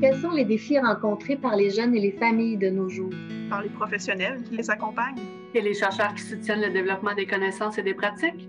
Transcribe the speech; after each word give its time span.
Quels 0.00 0.16
sont 0.16 0.30
les 0.30 0.46
défis 0.46 0.78
rencontrés 0.78 1.36
par 1.36 1.56
les 1.56 1.68
jeunes 1.68 1.94
et 1.94 2.00
les 2.00 2.12
familles 2.12 2.56
de 2.56 2.70
nos 2.70 2.88
jours? 2.88 3.12
Par 3.50 3.60
les 3.60 3.68
professionnels 3.68 4.42
qui 4.44 4.56
les 4.56 4.70
accompagnent. 4.70 5.20
Et 5.54 5.60
les 5.60 5.74
chercheurs 5.74 6.14
qui 6.14 6.22
soutiennent 6.22 6.62
le 6.62 6.70
développement 6.70 7.14
des 7.14 7.26
connaissances 7.26 7.76
et 7.76 7.82
des 7.82 7.92
pratiques. 7.92 8.48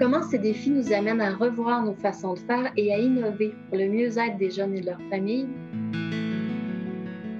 Comment 0.00 0.22
ces 0.22 0.40
défis 0.40 0.70
nous 0.70 0.92
amènent 0.92 1.20
à 1.20 1.36
revoir 1.36 1.84
nos 1.84 1.94
façons 1.94 2.34
de 2.34 2.40
faire 2.40 2.72
et 2.76 2.92
à 2.92 2.98
innover 2.98 3.54
pour 3.68 3.78
le 3.78 3.88
mieux-être 3.88 4.36
des 4.38 4.50
jeunes 4.50 4.74
et 4.74 4.80
de 4.80 4.86
leurs 4.86 5.02
familles? 5.08 5.46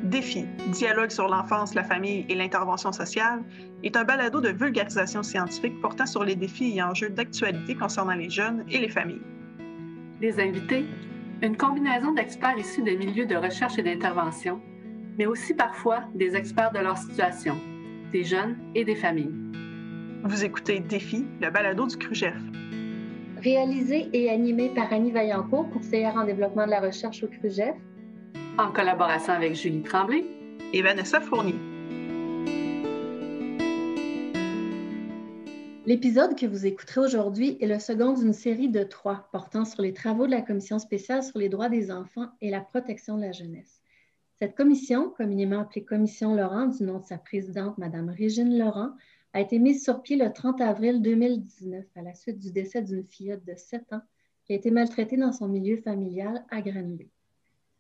Défi, 0.05 0.45
dialogue 0.71 1.11
sur 1.11 1.27
l'enfance, 1.27 1.75
la 1.75 1.83
famille 1.83 2.25
et 2.29 2.37
l'intervention 2.37 2.93
sociale, 2.93 3.43
est 3.83 3.97
un 3.97 4.05
balado 4.05 4.41
de 4.41 4.51
vulgarisation 4.51 5.25
scientifique 5.25 5.81
portant 5.81 6.07
sur 6.07 6.23
les 6.23 6.37
défis 6.37 6.77
et 6.77 6.83
enjeux 6.83 7.11
d'actualité 7.11 7.75
concernant 7.75 8.15
les 8.15 8.31
jeunes 8.31 8.65
et 8.71 8.79
les 8.79 8.89
familles. 8.89 9.23
Les 10.21 10.39
invités, 10.39 10.85
une 11.43 11.57
combinaison 11.57 12.13
d'experts 12.13 12.57
issus 12.57 12.83
des 12.83 12.97
milieux 12.97 13.27
de 13.27 13.35
recherche 13.35 13.77
et 13.79 13.83
d'intervention, 13.83 14.61
mais 15.19 15.27
aussi 15.27 15.55
parfois 15.55 16.05
des 16.15 16.37
experts 16.37 16.73
de 16.73 16.79
leur 16.79 16.97
situation, 16.97 17.57
des 18.13 18.23
jeunes 18.23 18.57
et 18.77 18.85
des 18.85 18.95
familles. 18.95 19.35
Vous 20.25 20.45
écoutez 20.45 20.79
Défi, 20.79 21.27
le 21.41 21.51
balado 21.51 21.87
du 21.89 21.97
CRUGEF. 21.97 22.37
Réalisé 23.39 24.09
et 24.13 24.31
animé 24.31 24.69
par 24.69 24.93
Annie 24.93 25.11
Vaillancourt, 25.11 25.69
conseillère 25.71 26.15
en 26.15 26.25
développement 26.25 26.65
de 26.65 26.71
la 26.71 26.81
recherche 26.81 27.25
au 27.25 27.27
CRUGEF. 27.27 27.75
En 28.57 28.71
collaboration 28.71 29.33
avec 29.33 29.57
Julie 29.57 29.83
Tremblay. 29.83 30.25
Et 30.75 30.81
Vanessa 30.81 31.21
Fournier. 31.21 31.57
L'épisode 35.85 36.39
que 36.39 36.47
vous 36.47 36.65
écouterez 36.65 37.01
aujourd'hui 37.01 37.57
est 37.61 37.67
le 37.67 37.81
second 37.81 38.13
d'une 38.13 38.33
série 38.33 38.69
de 38.69 38.85
trois 38.85 39.29
portant 39.33 39.65
sur 39.65 39.83
les 39.83 39.93
travaux 39.93 40.27
de 40.27 40.31
la 40.31 40.41
Commission 40.41 40.79
spéciale 40.79 41.25
sur 41.25 41.41
les 41.41 41.49
droits 41.49 41.69
des 41.69 41.91
enfants 41.91 42.29
et 42.41 42.51
la 42.51 42.61
protection 42.61 43.17
de 43.17 43.23
la 43.23 43.33
jeunesse. 43.33 43.83
Cette 44.37 44.55
commission, 44.55 45.11
communément 45.11 45.59
appelée 45.59 45.85
Commission 45.85 46.37
Laurent 46.37 46.67
du 46.67 46.85
nom 46.85 47.01
de 47.01 47.05
sa 47.05 47.19
présidente, 47.19 47.79
Mme 47.79 48.11
Régine 48.11 48.57
Laurent, 48.57 48.91
a 49.33 49.41
été 49.41 49.59
mise 49.59 49.83
sur 49.83 50.03
pied 50.03 50.15
le 50.15 50.33
30 50.33 50.61
avril 50.61 51.03
2019 51.03 51.85
à 51.97 52.03
la 52.03 52.15
suite 52.15 52.39
du 52.39 52.53
décès 52.53 52.83
d'une 52.83 53.03
fillette 53.03 53.45
de 53.45 53.55
7 53.57 53.93
ans 53.95 54.03
qui 54.45 54.53
a 54.53 54.57
été 54.57 54.71
maltraitée 54.71 55.17
dans 55.17 55.33
son 55.33 55.49
milieu 55.49 55.79
familial 55.79 56.45
à 56.51 56.63
Grenby. 56.63 57.11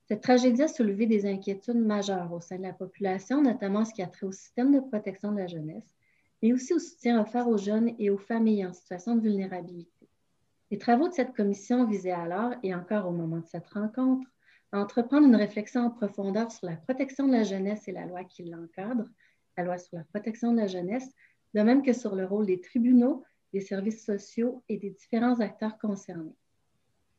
Cette 0.09 0.23
tragédie 0.23 0.63
a 0.63 0.69
soulevé 0.69 1.07
des 1.07 1.25
inquiétudes 1.25 1.77
majeures 1.77 2.33
au 2.33 2.41
sein 2.41 2.57
de 2.57 2.63
la 2.63 2.73
population, 2.73 3.41
notamment 3.41 3.85
ce 3.85 3.95
qui 3.95 4.03
a 4.03 4.09
trait 4.09 4.27
au 4.27 4.33
système 4.33 4.75
de 4.75 4.81
protection 4.81 5.31
de 5.31 5.39
la 5.39 5.47
jeunesse 5.47 5.95
mais 6.43 6.53
aussi 6.53 6.75
au 6.75 6.79
soutien 6.79 7.21
offert 7.21 7.49
aux 7.49 7.57
jeunes 7.57 7.95
et 7.99 8.11
aux 8.11 8.19
familles 8.19 8.67
en 8.67 8.73
situation 8.73 9.15
de 9.15 9.21
vulnérabilité. 9.21 10.09
Les 10.71 10.79
travaux 10.79 11.09
de 11.09 11.15
cette 11.15 11.35
commission 11.35 11.87
visaient 11.87 12.11
alors, 12.11 12.55
et 12.63 12.75
encore 12.75 13.07
au 13.07 13.13
moment 13.13 13.39
de 13.39 13.47
cette 13.47 13.69
rencontre, 13.69 14.29
à 14.73 14.81
entreprendre 14.81 15.27
une 15.27 15.37
réflexion 15.37 15.83
en 15.83 15.91
profondeur 15.91 16.51
sur 16.51 16.67
la 16.67 16.77
protection 16.77 17.29
de 17.29 17.33
la 17.33 17.45
jeunesse 17.45 17.87
et 17.89 17.93
la 17.93 18.07
loi 18.07 18.25
qui 18.25 18.45
l'encadre, 18.45 19.07
la 19.57 19.65
loi 19.65 19.79
sur 19.79 19.99
la 19.99 20.05
protection 20.05 20.53
de 20.53 20.57
la 20.59 20.67
jeunesse, 20.67 21.09
de 21.55 21.61
même 21.61 21.83
que 21.83 21.93
sur 21.93 22.15
le 22.17 22.25
rôle 22.25 22.47
des 22.47 22.61
tribunaux, 22.61 23.23
des 23.53 23.61
services 23.61 24.05
sociaux 24.05 24.65
et 24.69 24.79
des 24.79 24.91
différents 24.91 25.41
acteurs 25.41 25.79
concernés. 25.79 26.35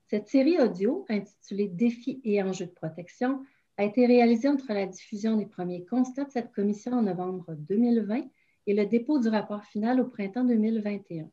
Cette 0.07 0.27
série 0.27 0.59
audio, 0.59 1.05
intitulée 1.09 1.67
Défis 1.67 2.19
et 2.23 2.41
enjeux 2.41 2.65
de 2.65 2.71
protection, 2.71 3.45
a 3.77 3.83
été 3.83 4.05
réalisée 4.05 4.49
entre 4.49 4.73
la 4.73 4.85
diffusion 4.85 5.37
des 5.37 5.45
premiers 5.45 5.85
constats 5.85 6.25
de 6.25 6.31
cette 6.31 6.51
commission 6.51 6.93
en 6.93 7.03
novembre 7.03 7.53
2020 7.55 8.23
et 8.67 8.73
le 8.73 8.85
dépôt 8.85 9.19
du 9.19 9.27
rapport 9.27 9.63
final 9.63 9.99
au 9.99 10.05
printemps 10.05 10.43
2021. 10.43 11.29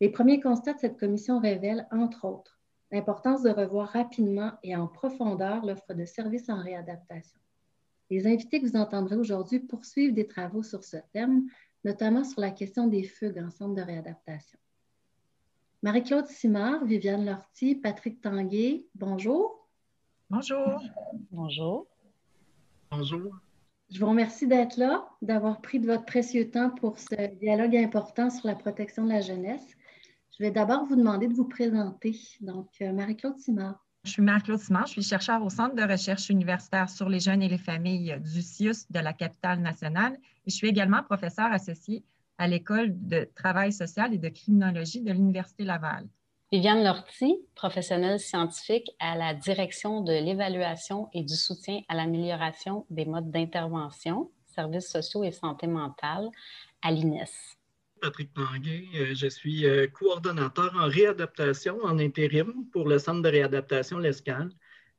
Les 0.00 0.10
premiers 0.10 0.40
constats 0.40 0.74
de 0.74 0.78
cette 0.78 0.98
commission 0.98 1.40
révèlent, 1.40 1.86
entre 1.90 2.24
autres, 2.24 2.60
l'importance 2.90 3.42
de 3.42 3.50
revoir 3.50 3.88
rapidement 3.88 4.52
et 4.62 4.76
en 4.76 4.86
profondeur 4.86 5.64
l'offre 5.64 5.94
de 5.94 6.04
services 6.04 6.48
en 6.48 6.62
réadaptation. 6.62 7.40
Les 8.10 8.26
invités 8.26 8.60
que 8.60 8.66
vous 8.66 8.76
entendrez 8.76 9.16
aujourd'hui 9.16 9.60
poursuivent 9.60 10.14
des 10.14 10.26
travaux 10.26 10.62
sur 10.62 10.84
ce 10.84 10.96
thème, 11.12 11.46
notamment 11.84 12.24
sur 12.24 12.40
la 12.40 12.50
question 12.50 12.86
des 12.86 13.02
fugues 13.02 13.38
en 13.38 13.50
centre 13.50 13.74
de 13.74 13.82
réadaptation. 13.82 14.58
Marie-Claude 15.82 16.26
Simard, 16.26 16.84
Viviane 16.84 17.24
Lortie, 17.24 17.74
Patrick 17.76 18.20
Tanguay, 18.20 18.86
bonjour. 18.94 19.68
Bonjour. 20.30 20.82
Bonjour. 21.30 21.86
Bonjour. 22.90 23.38
Je 23.90 24.00
vous 24.00 24.10
remercie 24.10 24.46
d'être 24.46 24.76
là, 24.76 25.08
d'avoir 25.22 25.62
pris 25.62 25.80
de 25.80 25.86
votre 25.86 26.04
précieux 26.04 26.50
temps 26.50 26.68
pour 26.68 26.98
ce 26.98 27.34
dialogue 27.36 27.74
important 27.74 28.28
sur 28.28 28.46
la 28.46 28.54
protection 28.54 29.04
de 29.04 29.08
la 29.08 29.22
jeunesse. 29.22 29.66
Je 30.38 30.44
vais 30.44 30.50
d'abord 30.50 30.84
vous 30.84 30.94
demander 30.94 31.26
de 31.26 31.32
vous 31.32 31.48
présenter. 31.48 32.14
Donc, 32.42 32.68
euh, 32.82 32.92
Marie-Claude 32.92 33.38
Simard. 33.38 33.82
Je 34.04 34.10
suis 34.10 34.22
Marie-Claude 34.22 34.60
Simard, 34.60 34.86
je 34.86 34.92
suis 34.92 35.02
chercheure 35.02 35.42
au 35.42 35.48
Centre 35.48 35.74
de 35.74 35.82
recherche 35.82 36.28
universitaire 36.28 36.88
sur 36.90 37.08
les 37.08 37.18
jeunes 37.18 37.42
et 37.42 37.48
les 37.48 37.58
familles 37.58 38.20
du 38.20 38.42
CIUS 38.42 38.86
de 38.90 39.00
la 39.00 39.12
capitale 39.12 39.60
nationale 39.60 40.18
et 40.46 40.50
je 40.50 40.54
suis 40.54 40.68
également 40.68 41.02
professeure 41.02 41.50
associée 41.50 42.04
à 42.36 42.46
l'École 42.46 42.92
de 42.94 43.28
travail 43.34 43.72
social 43.72 44.14
et 44.14 44.18
de 44.18 44.28
criminologie 44.28 45.02
de 45.02 45.12
l'Université 45.12 45.64
Laval. 45.64 46.06
Viviane 46.50 46.82
Lortie, 46.82 47.36
professionnelle 47.54 48.18
scientifique 48.18 48.90
à 49.00 49.18
la 49.18 49.34
direction 49.34 50.00
de 50.00 50.12
l'évaluation 50.12 51.10
et 51.12 51.22
du 51.22 51.34
soutien 51.34 51.82
à 51.88 51.94
l'amélioration 51.94 52.86
des 52.88 53.04
modes 53.04 53.30
d'intervention, 53.30 54.30
services 54.46 54.88
sociaux 54.88 55.24
et 55.24 55.30
santé 55.30 55.66
mentale 55.66 56.30
à 56.80 56.90
l'INES. 56.90 57.28
Patrick 58.00 58.32
Tanguay, 58.32 58.86
euh, 58.94 59.14
je 59.14 59.26
suis 59.26 59.66
euh, 59.66 59.88
coordonnateur 59.88 60.72
en 60.74 60.88
réadaptation 60.88 61.76
en 61.82 61.98
intérim 61.98 62.64
pour 62.72 62.88
le 62.88 62.98
Centre 62.98 63.20
de 63.20 63.28
réadaptation 63.28 63.98
L'Escale 63.98 64.50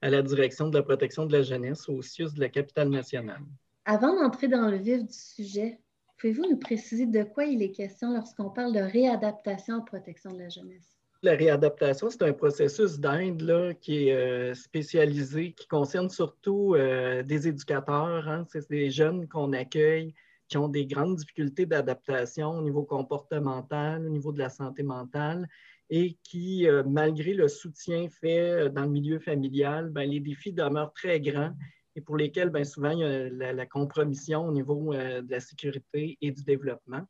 à 0.04 0.12
la 0.12 0.22
direction 0.22 0.70
de 0.70 0.78
la 0.78 0.84
protection 0.84 1.26
de 1.26 1.36
la 1.36 1.42
jeunesse 1.42 1.90
au 1.90 2.04
CIUS 2.04 2.36
de 2.36 2.42
la 2.42 2.50
capitale 2.50 2.90
nationale. 2.90 3.42
Avant 3.86 4.14
d'entrer 4.14 4.50
dans 4.50 4.70
le 4.70 4.78
vif 4.78 5.04
du 5.04 5.18
sujet, 5.18 5.80
pouvez-vous 6.20 6.48
nous 6.48 6.60
préciser 6.60 7.08
de 7.08 7.24
quoi 7.24 7.46
il 7.46 7.64
est 7.64 7.72
question 7.72 8.14
lorsqu'on 8.14 8.52
parle 8.52 8.72
de 8.72 8.82
réadaptation 8.82 9.78
en 9.78 9.82
protection 9.82 10.32
de 10.32 10.38
la 10.38 10.50
jeunesse? 10.50 10.99
La 11.22 11.36
réadaptation, 11.36 12.10
c'est 12.10 12.24
un 12.24 12.32
processus 12.32 12.98
d'aide 12.98 13.78
qui 13.82 14.08
est 14.08 14.16
euh, 14.16 14.54
spécialisé, 14.54 15.52
qui 15.52 15.68
concerne 15.68 16.10
surtout 16.10 16.76
euh, 16.76 17.24
des 17.24 17.46
éducateurs. 17.50 18.26
Hein. 18.30 18.46
C'est 18.48 18.70
des 18.70 18.90
jeunes 18.90 19.28
qu'on 19.28 19.52
accueille 19.52 20.14
qui 20.48 20.58
ont 20.58 20.70
des 20.70 20.86
grandes 20.86 21.18
difficultés 21.18 21.66
d'adaptation 21.66 22.52
au 22.52 22.62
niveau 22.62 22.84
comportemental, 22.84 24.08
au 24.08 24.10
niveau 24.10 24.32
de 24.32 24.40
la 24.40 24.50
santé 24.50 24.82
mentale, 24.82 25.46
et 25.90 26.18
qui, 26.24 26.66
euh, 26.70 26.84
malgré 26.88 27.34
le 27.34 27.50
soutien 27.50 28.08
fait 28.10 28.70
dans 28.70 28.84
le 28.84 28.90
milieu 28.90 29.20
familial, 29.20 29.90
ben, 29.90 30.10
les 30.10 30.22
défis 30.22 30.54
demeurent 30.54 30.94
très 30.94 31.20
grands 31.20 31.54
et 31.98 32.02
pour 32.02 32.16
lesquels 32.16 32.50
ben, 32.50 32.64
souvent 32.64 32.92
il 32.92 33.00
y 33.00 33.44
a 33.44 33.52
la 33.52 33.66
compromission 33.66 34.48
au 34.48 34.54
niveau 34.54 34.94
de 34.94 35.30
la 35.30 35.40
sécurité 35.42 36.18
et 36.22 36.32
du 36.32 36.44
développement 36.44 37.06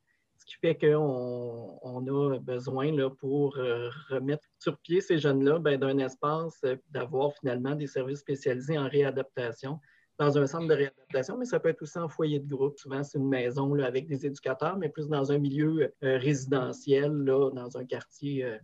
qui 0.50 0.56
fait 0.56 0.74
qu'on 0.76 1.78
on 1.82 2.06
a 2.08 2.38
besoin 2.40 2.90
là, 2.90 3.08
pour 3.08 3.56
euh, 3.56 3.88
remettre 4.08 4.42
sur 4.58 4.76
pied 4.78 5.00
ces 5.00 5.18
jeunes-là 5.18 5.60
ben, 5.60 5.78
d'un 5.78 5.98
espace, 5.98 6.58
euh, 6.64 6.74
d'avoir 6.90 7.32
finalement 7.34 7.76
des 7.76 7.86
services 7.86 8.18
spécialisés 8.18 8.76
en 8.76 8.88
réadaptation 8.88 9.78
dans 10.18 10.36
un 10.38 10.46
centre 10.46 10.66
de 10.66 10.74
réadaptation, 10.74 11.38
mais 11.38 11.44
ça 11.44 11.60
peut 11.60 11.68
être 11.68 11.80
aussi 11.82 11.98
en 11.98 12.08
foyer 12.08 12.40
de 12.40 12.48
groupe. 12.52 12.76
Souvent, 12.78 13.04
c'est 13.04 13.18
une 13.18 13.28
maison 13.28 13.72
là, 13.74 13.86
avec 13.86 14.08
des 14.08 14.26
éducateurs, 14.26 14.76
mais 14.76 14.88
plus 14.88 15.08
dans 15.08 15.30
un 15.30 15.38
milieu 15.38 15.94
euh, 16.02 16.18
résidentiel, 16.18 17.12
là, 17.12 17.50
dans 17.52 17.78
un 17.78 17.84
quartier 17.84 18.58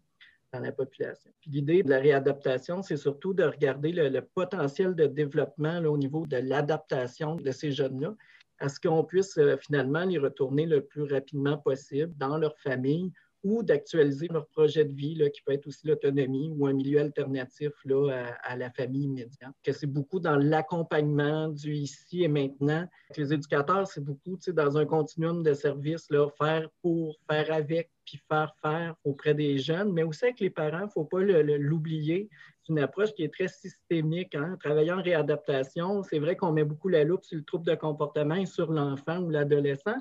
dans 0.52 0.60
la 0.60 0.72
population. 0.72 1.30
L'idée 1.46 1.82
de 1.82 1.90
la 1.90 1.98
réadaptation, 1.98 2.82
c'est 2.82 2.96
surtout 2.96 3.32
de 3.32 3.44
regarder 3.44 3.92
le, 3.92 4.20
potentiel 4.20 4.94
de 4.94 5.06
développement 5.06 5.80
là, 5.80 5.90
au 5.90 5.96
niveau 5.96 6.26
de 6.26 6.36
l'adaptation 6.36 7.36
de 7.36 7.50
ces 7.52 7.70
jeunes-là 7.70 8.14
à 8.58 8.68
ce 8.68 8.80
qu'on 8.80 9.04
puisse 9.04 9.36
euh, 9.38 9.56
finalement 9.56 10.04
les 10.04 10.18
retourner 10.18 10.66
le 10.66 10.84
plus 10.84 11.02
rapidement 11.02 11.58
possible 11.58 12.12
dans 12.16 12.38
leur 12.38 12.56
famille 12.58 13.12
ou 13.46 13.62
d'actualiser 13.62 14.26
leur 14.28 14.46
projet 14.48 14.84
de 14.84 14.92
vie, 14.92 15.14
là, 15.14 15.30
qui 15.30 15.40
peut 15.42 15.52
être 15.52 15.68
aussi 15.68 15.86
l'autonomie 15.86 16.52
ou 16.56 16.66
un 16.66 16.72
milieu 16.72 17.00
alternatif 17.00 17.70
là, 17.84 18.34
à, 18.42 18.56
la 18.56 18.70
famille 18.70 19.04
immédiate. 19.04 19.54
Que 19.62 19.70
c'est 19.70 19.86
beaucoup 19.86 20.18
dans 20.18 20.36
l'accompagnement 20.36 21.48
du 21.48 21.72
ici 21.72 22.24
et 22.24 22.28
maintenant. 22.28 22.88
Les 23.16 23.32
éducateurs, 23.32 23.86
c'est 23.86 24.02
beaucoup 24.02 24.36
dans 24.48 24.76
un 24.76 24.84
continuum 24.84 25.44
de 25.44 25.54
services, 25.54 26.10
là, 26.10 26.28
faire 26.36 26.68
pour, 26.82 27.16
faire 27.30 27.52
avec, 27.52 27.90
puis 28.04 28.20
faire 28.28 28.52
faire 28.60 28.96
auprès 29.04 29.34
des 29.34 29.58
jeunes, 29.58 29.92
mais 29.92 30.02
aussi 30.02 30.24
avec 30.24 30.40
les 30.40 30.50
parents, 30.50 30.80
il 30.80 30.86
ne 30.86 30.90
faut 30.90 31.04
pas 31.04 31.20
l'oublier. 31.20 32.28
C'est 32.62 32.72
une 32.72 32.80
approche 32.80 33.14
qui 33.14 33.22
est 33.22 33.32
très 33.32 33.46
systémique. 33.46 34.34
Hein. 34.34 34.56
Travailler 34.60 34.92
en 34.92 35.00
réadaptation, 35.00 36.02
c'est 36.02 36.18
vrai 36.18 36.34
qu'on 36.34 36.50
met 36.50 36.64
beaucoup 36.64 36.88
la 36.88 37.04
loupe 37.04 37.24
sur 37.24 37.36
le 37.36 37.44
trouble 37.44 37.64
de 37.64 37.76
comportement 37.76 38.34
et 38.34 38.46
sur 38.46 38.72
l'enfant 38.72 39.20
ou 39.20 39.30
l'adolescent, 39.30 39.96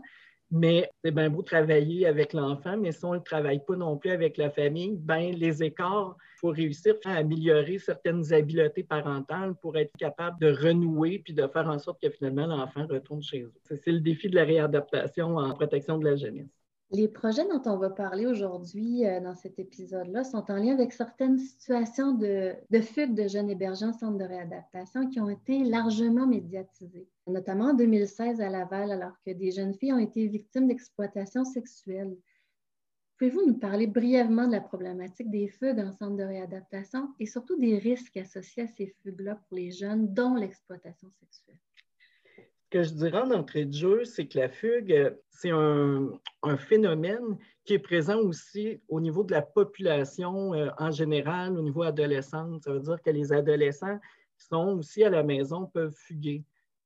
mais 0.51 0.89
c'est 1.03 1.11
bien 1.11 1.29
beau 1.29 1.41
travailler 1.41 2.05
avec 2.05 2.33
l'enfant, 2.33 2.77
mais 2.77 2.91
si 2.91 3.03
on 3.05 3.13
ne 3.13 3.19
travaille 3.19 3.63
pas 3.65 3.75
non 3.75 3.97
plus 3.97 4.11
avec 4.11 4.37
la 4.37 4.49
famille, 4.49 4.95
ben 4.97 5.33
les 5.35 5.63
écarts, 5.63 6.15
il 6.19 6.39
faut 6.39 6.49
réussir 6.49 6.95
à 7.05 7.15
améliorer 7.15 7.79
certaines 7.79 8.33
habiletés 8.33 8.83
parentales 8.83 9.55
pour 9.55 9.77
être 9.77 9.91
capable 9.97 10.39
de 10.39 10.51
renouer 10.51 11.19
puis 11.19 11.33
de 11.33 11.47
faire 11.47 11.67
en 11.67 11.79
sorte 11.79 12.01
que 12.01 12.09
finalement 12.09 12.47
l'enfant 12.47 12.85
retourne 12.87 13.23
chez 13.23 13.41
eux. 13.43 13.53
C'est 13.63 13.91
le 13.91 14.01
défi 14.01 14.29
de 14.29 14.35
la 14.35 14.43
réadaptation 14.43 15.37
en 15.37 15.53
protection 15.53 15.97
de 15.97 16.05
la 16.05 16.15
jeunesse. 16.15 16.64
Les 16.95 17.09
projets 17.09 17.45
dont 17.45 17.61
on 17.65 17.75
va 17.75 17.89
parler 17.89 18.25
aujourd'hui 18.25 19.05
euh, 19.05 19.19
dans 19.19 19.35
cet 19.35 19.59
épisode-là 19.59 20.23
sont 20.23 20.49
en 20.49 20.55
lien 20.55 20.75
avec 20.75 20.93
certaines 20.93 21.37
situations 21.37 22.13
de, 22.13 22.55
de 22.69 22.79
fugue 22.79 23.13
de 23.13 23.27
jeunes 23.27 23.49
hébergés 23.49 23.83
en 23.83 23.91
centre 23.91 24.17
de 24.17 24.23
réadaptation 24.23 25.09
qui 25.09 25.19
ont 25.19 25.29
été 25.29 25.65
largement 25.65 26.25
médiatisées, 26.25 27.09
notamment 27.27 27.71
en 27.71 27.73
2016 27.73 28.39
à 28.39 28.47
Laval, 28.47 28.93
alors 28.93 29.11
que 29.25 29.31
des 29.31 29.51
jeunes 29.51 29.73
filles 29.73 29.91
ont 29.91 29.99
été 29.99 30.25
victimes 30.27 30.69
d'exploitation 30.69 31.43
sexuelle. 31.43 32.15
Pouvez-vous 33.17 33.45
nous 33.45 33.59
parler 33.59 33.87
brièvement 33.87 34.47
de 34.47 34.53
la 34.53 34.61
problématique 34.61 35.29
des 35.29 35.49
fugues 35.49 35.79
en 35.79 35.91
centre 35.91 36.15
de 36.15 36.23
réadaptation 36.23 37.09
et 37.19 37.25
surtout 37.25 37.59
des 37.59 37.77
risques 37.77 38.15
associés 38.15 38.63
à 38.63 38.67
ces 38.67 38.95
fugues-là 39.03 39.35
pour 39.35 39.57
les 39.57 39.71
jeunes, 39.71 40.13
dont 40.13 40.35
l'exploitation 40.35 41.11
sexuelle? 41.19 41.57
Ce 42.65 42.69
que 42.79 42.83
je 42.83 42.93
dirais 42.93 43.21
en 43.21 43.31
entrée 43.31 43.65
de 43.65 43.73
jeu, 43.73 44.05
c'est 44.05 44.27
que 44.27 44.39
la 44.39 44.49
fugue, 44.49 45.15
c'est 45.29 45.51
un, 45.51 46.09
phénomène 46.57 47.37
qui 47.63 47.73
est 47.73 47.79
présent 47.79 48.19
aussi 48.19 48.81
au 48.87 48.99
niveau 48.99 49.23
de 49.23 49.31
la 49.31 49.43
population 49.43 50.53
euh, 50.53 50.69
en 50.79 50.89
général, 50.89 51.57
au 51.57 51.61
niveau 51.61 51.83
adolescent. 51.83 52.59
Ça 52.61 52.73
veut 52.73 52.79
dire 52.79 53.01
que 53.01 53.11
les 53.11 53.31
adolescents 53.31 53.99
qui 54.37 54.47
sont 54.47 54.77
aussi 54.79 55.03
à 55.03 55.09
la 55.09 55.23
maison 55.23 55.67
peuvent 55.67 55.95
fuguer. 55.95 56.43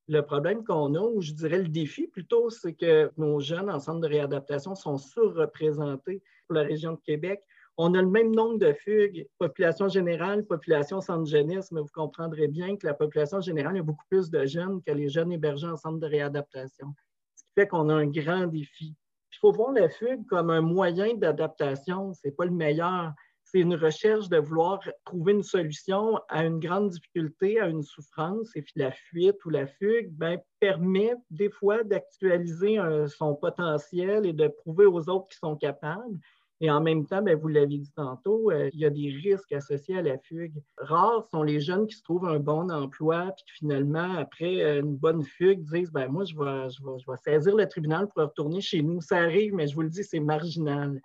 Le 0.09 0.21
problème 0.21 0.63
qu'on 0.65 0.95
a, 0.95 0.99
ou 0.99 1.21
je 1.21 1.31
dirais 1.31 1.59
le 1.59 1.69
défi 1.69 2.07
plutôt, 2.07 2.49
c'est 2.49 2.73
que 2.73 3.11
nos 3.17 3.39
jeunes 3.39 3.69
en 3.69 3.79
centre 3.79 4.01
de 4.01 4.07
réadaptation 4.07 4.75
sont 4.75 4.97
surreprésentés 4.97 6.21
pour 6.47 6.55
la 6.55 6.63
région 6.63 6.93
de 6.93 6.99
Québec. 7.05 7.41
On 7.81 7.93
a 7.93 8.01
le 8.01 8.09
même 8.09 8.35
nombre 8.35 8.59
de 8.59 8.73
fugues, 8.73 9.25
population 9.37 9.87
générale, 9.87 10.45
population 10.45 10.99
centre 10.99 11.29
jeunesse, 11.29 11.71
mais 11.71 11.79
vous 11.79 11.87
comprendrez 11.93 12.49
bien 12.49 12.75
que 12.75 12.85
la 12.85 12.93
population 12.93 13.39
générale 13.39 13.77
a 13.77 13.81
beaucoup 13.81 14.03
plus 14.09 14.29
de 14.29 14.45
jeunes 14.45 14.81
que 14.83 14.91
les 14.91 15.07
jeunes 15.07 15.31
hébergés 15.31 15.67
en 15.67 15.77
centre 15.77 15.97
de 15.97 16.05
réadaptation. 16.05 16.93
Ce 17.35 17.43
qui 17.43 17.51
fait 17.55 17.67
qu'on 17.69 17.87
a 17.87 17.93
un 17.93 18.07
grand 18.07 18.47
défi. 18.47 18.97
Il 19.31 19.37
faut 19.39 19.53
voir 19.53 19.71
la 19.71 19.87
fugue 19.87 20.25
comme 20.27 20.49
un 20.49 20.59
moyen 20.59 21.13
d'adaptation. 21.13 22.13
Ce 22.13 22.19
n'est 22.25 22.33
pas 22.33 22.43
le 22.43 22.51
meilleur 22.51 23.13
c'est 23.51 23.59
une 23.59 23.75
recherche 23.75 24.29
de 24.29 24.37
vouloir 24.37 24.79
trouver 25.05 25.33
une 25.33 25.43
solution 25.43 26.19
à 26.29 26.45
une 26.45 26.59
grande 26.59 26.89
difficulté, 26.89 27.59
à 27.59 27.67
une 27.67 27.81
souffrance, 27.81 28.55
et 28.55 28.61
puis 28.61 28.73
la 28.75 28.91
fuite 28.91 29.43
ou 29.43 29.49
la 29.49 29.65
fugue 29.65 30.11
ben, 30.11 30.39
permet 30.59 31.15
des 31.31 31.49
fois 31.49 31.83
d'actualiser 31.83 32.77
son 33.07 33.35
potentiel 33.35 34.27
et 34.27 34.33
de 34.33 34.47
prouver 34.49 34.85
aux 34.85 35.09
autres 35.09 35.29
qu'ils 35.29 35.39
sont 35.39 35.55
capables. 35.55 36.19
Et 36.61 36.69
en 36.69 36.81
même 36.81 37.05
temps, 37.05 37.21
ben, 37.21 37.37
vous 37.37 37.47
l'avez 37.47 37.77
dit 37.77 37.91
tantôt, 37.95 38.51
euh, 38.51 38.69
il 38.73 38.79
y 38.79 38.85
a 38.85 38.89
des 38.89 39.09
risques 39.09 39.51
associés 39.53 39.97
à 39.97 40.01
la 40.01 40.17
fugue. 40.17 40.61
Rares 40.77 41.25
sont 41.31 41.43
les 41.43 41.61
jeunes 41.61 41.87
qui 41.87 41.95
se 41.95 42.03
trouvent 42.03 42.25
un 42.25 42.39
bon 42.39 42.69
emploi, 42.69 43.31
puis 43.37 43.45
finalement, 43.55 44.15
après 44.15 44.61
euh, 44.61 44.81
une 44.81 44.97
bonne 44.97 45.23
fugue, 45.23 45.63
disent 45.63 45.91
ben, 45.91 46.09
Moi, 46.09 46.25
je 46.25 46.35
vais 46.35 47.17
saisir 47.23 47.55
le 47.55 47.65
tribunal 47.65 48.07
pour 48.07 48.23
retourner 48.23 48.59
chez 48.59 48.81
nous. 48.81 48.99
Ça 48.99 49.17
arrive, 49.17 49.53
mais 49.53 49.67
je 49.67 49.75
vous 49.75 49.83
le 49.83 49.89
dis, 49.89 50.03
c'est 50.03 50.19
marginal. 50.19 50.99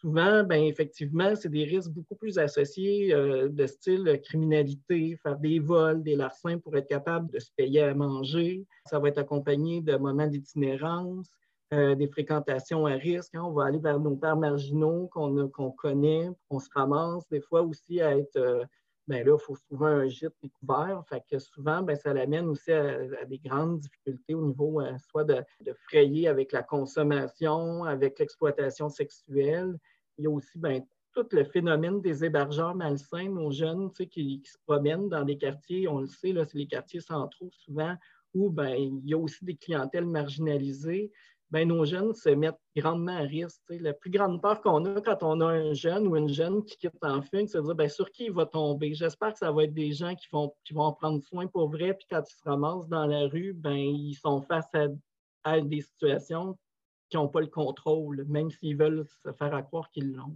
Souvent, 0.00 0.44
ben, 0.44 0.62
effectivement, 0.62 1.34
c'est 1.34 1.48
des 1.48 1.64
risques 1.64 1.90
beaucoup 1.90 2.14
plus 2.14 2.38
associés 2.38 3.12
euh, 3.14 3.48
de 3.48 3.66
style 3.66 4.20
criminalité, 4.22 5.18
faire 5.22 5.38
des 5.38 5.60
vols, 5.60 6.02
des 6.02 6.14
larcins 6.14 6.58
pour 6.58 6.76
être 6.76 6.88
capable 6.88 7.32
de 7.32 7.38
se 7.40 7.50
payer 7.56 7.80
à 7.80 7.94
manger. 7.94 8.66
Ça 8.84 8.98
va 8.98 9.08
être 9.08 9.18
accompagné 9.18 9.80
de 9.80 9.96
moments 9.96 10.26
d'itinérance, 10.26 11.32
euh, 11.74 11.94
des 11.94 12.08
fréquentations 12.08 12.86
à 12.86 12.92
risque. 12.92 13.34
Hein. 13.34 13.42
On 13.44 13.52
va 13.52 13.66
aller 13.66 13.78
vers 13.78 14.00
nos 14.00 14.16
pères 14.16 14.38
marginaux 14.38 15.06
qu'on 15.08 15.70
connaît. 15.72 16.30
On 16.48 16.60
se 16.60 16.68
ramasse 16.74 17.28
des 17.28 17.40
fois 17.40 17.62
aussi 17.62 18.00
à 18.00 18.16
être... 18.16 18.36
Euh, 18.36 18.64
ben 19.06 19.26
là, 19.26 19.36
il 19.38 19.42
faut 19.42 19.56
trouver 19.56 19.86
un 19.86 20.08
gîte 20.08 20.34
découvert. 20.42 21.02
Fait 21.08 21.22
que 21.30 21.38
souvent, 21.38 21.82
ben, 21.82 21.96
ça 21.96 22.12
l'amène 22.14 22.46
aussi 22.48 22.72
à, 22.72 23.24
des 23.26 23.38
grandes 23.38 23.80
difficultés 23.80 24.34
au 24.34 24.46
niveau 24.46 24.80
euh, 24.80 24.96
soit 25.10 25.24
de, 25.24 25.44
frayer 25.88 26.28
avec 26.28 26.52
la 26.52 26.62
consommation, 26.62 27.84
avec 27.84 28.18
l'exploitation 28.18 28.88
sexuelle. 28.88 29.78
Il 30.16 30.24
y 30.24 30.26
a 30.26 30.30
aussi 30.30 30.58
ben, 30.58 30.82
tout 31.14 31.26
le 31.32 31.44
phénomène 31.44 32.00
des 32.00 32.24
hébergeurs 32.24 32.74
malsains, 32.74 33.28
nos 33.28 33.50
jeunes 33.50 33.90
qui, 33.92 34.08
qui, 34.08 34.42
se 34.44 34.58
promènent 34.66 35.08
dans 35.08 35.24
des 35.24 35.36
quartiers, 35.36 35.88
on 35.88 36.00
le 36.00 36.06
sait, 36.06 36.32
c'est 36.34 36.54
les 36.54 36.66
quartiers 36.66 37.00
centraux 37.00 37.50
souvent, 37.52 37.94
où 38.34 38.50
ben, 38.50 38.74
il 38.74 39.06
y 39.06 39.14
a 39.14 39.18
aussi 39.18 39.44
des 39.44 39.56
clientèles 39.56 40.06
marginalisées 40.06 41.10
ben, 41.50 41.66
nos 41.66 41.84
jeunes 41.84 42.12
se 42.14 42.28
mettent 42.28 42.60
grandement 42.76 43.16
à 43.16 43.20
risque. 43.20 43.62
La 43.70 43.94
plus 43.94 44.10
grande 44.10 44.40
peur 44.42 44.60
qu'on 44.60 44.84
a 44.84 45.00
quand 45.00 45.22
on 45.22 45.40
a 45.40 45.46
un 45.46 45.72
jeune 45.72 46.06
ou 46.06 46.16
une 46.16 46.28
jeune 46.28 46.64
qui 46.64 46.76
quitte 46.76 47.02
en 47.02 47.22
fugue, 47.22 47.46
c'est 47.46 47.58
de 47.58 47.64
dire 47.64 47.74
ben, 47.74 47.88
sur 47.88 48.10
qui 48.10 48.26
il 48.26 48.32
va 48.32 48.46
tomber? 48.46 48.94
J'espère 48.94 49.32
que 49.32 49.38
ça 49.38 49.50
va 49.50 49.64
être 49.64 49.74
des 49.74 49.92
gens 49.92 50.14
qui 50.14 50.26
vont, 50.30 50.54
qui 50.64 50.74
vont 50.74 50.82
en 50.82 50.92
prendre 50.92 51.22
soin 51.22 51.46
pour 51.46 51.70
vrai, 51.70 51.94
puis 51.94 52.06
quand 52.10 52.22
ils 52.22 52.34
se 52.34 52.48
ramassent 52.48 52.88
dans 52.88 53.06
la 53.06 53.26
rue, 53.28 53.54
ben, 53.54 53.76
ils 53.76 54.14
sont 54.14 54.42
face 54.42 54.68
à, 54.74 54.88
à 55.44 55.60
des 55.60 55.80
situations 55.80 56.58
qui 57.08 57.16
n'ont 57.16 57.28
pas 57.28 57.40
le 57.40 57.46
contrôle, 57.46 58.24
même 58.28 58.50
s'ils 58.50 58.76
veulent 58.76 59.06
se 59.24 59.32
faire 59.32 59.64
croire 59.66 59.90
qu'ils 59.90 60.12
l'ont. 60.12 60.34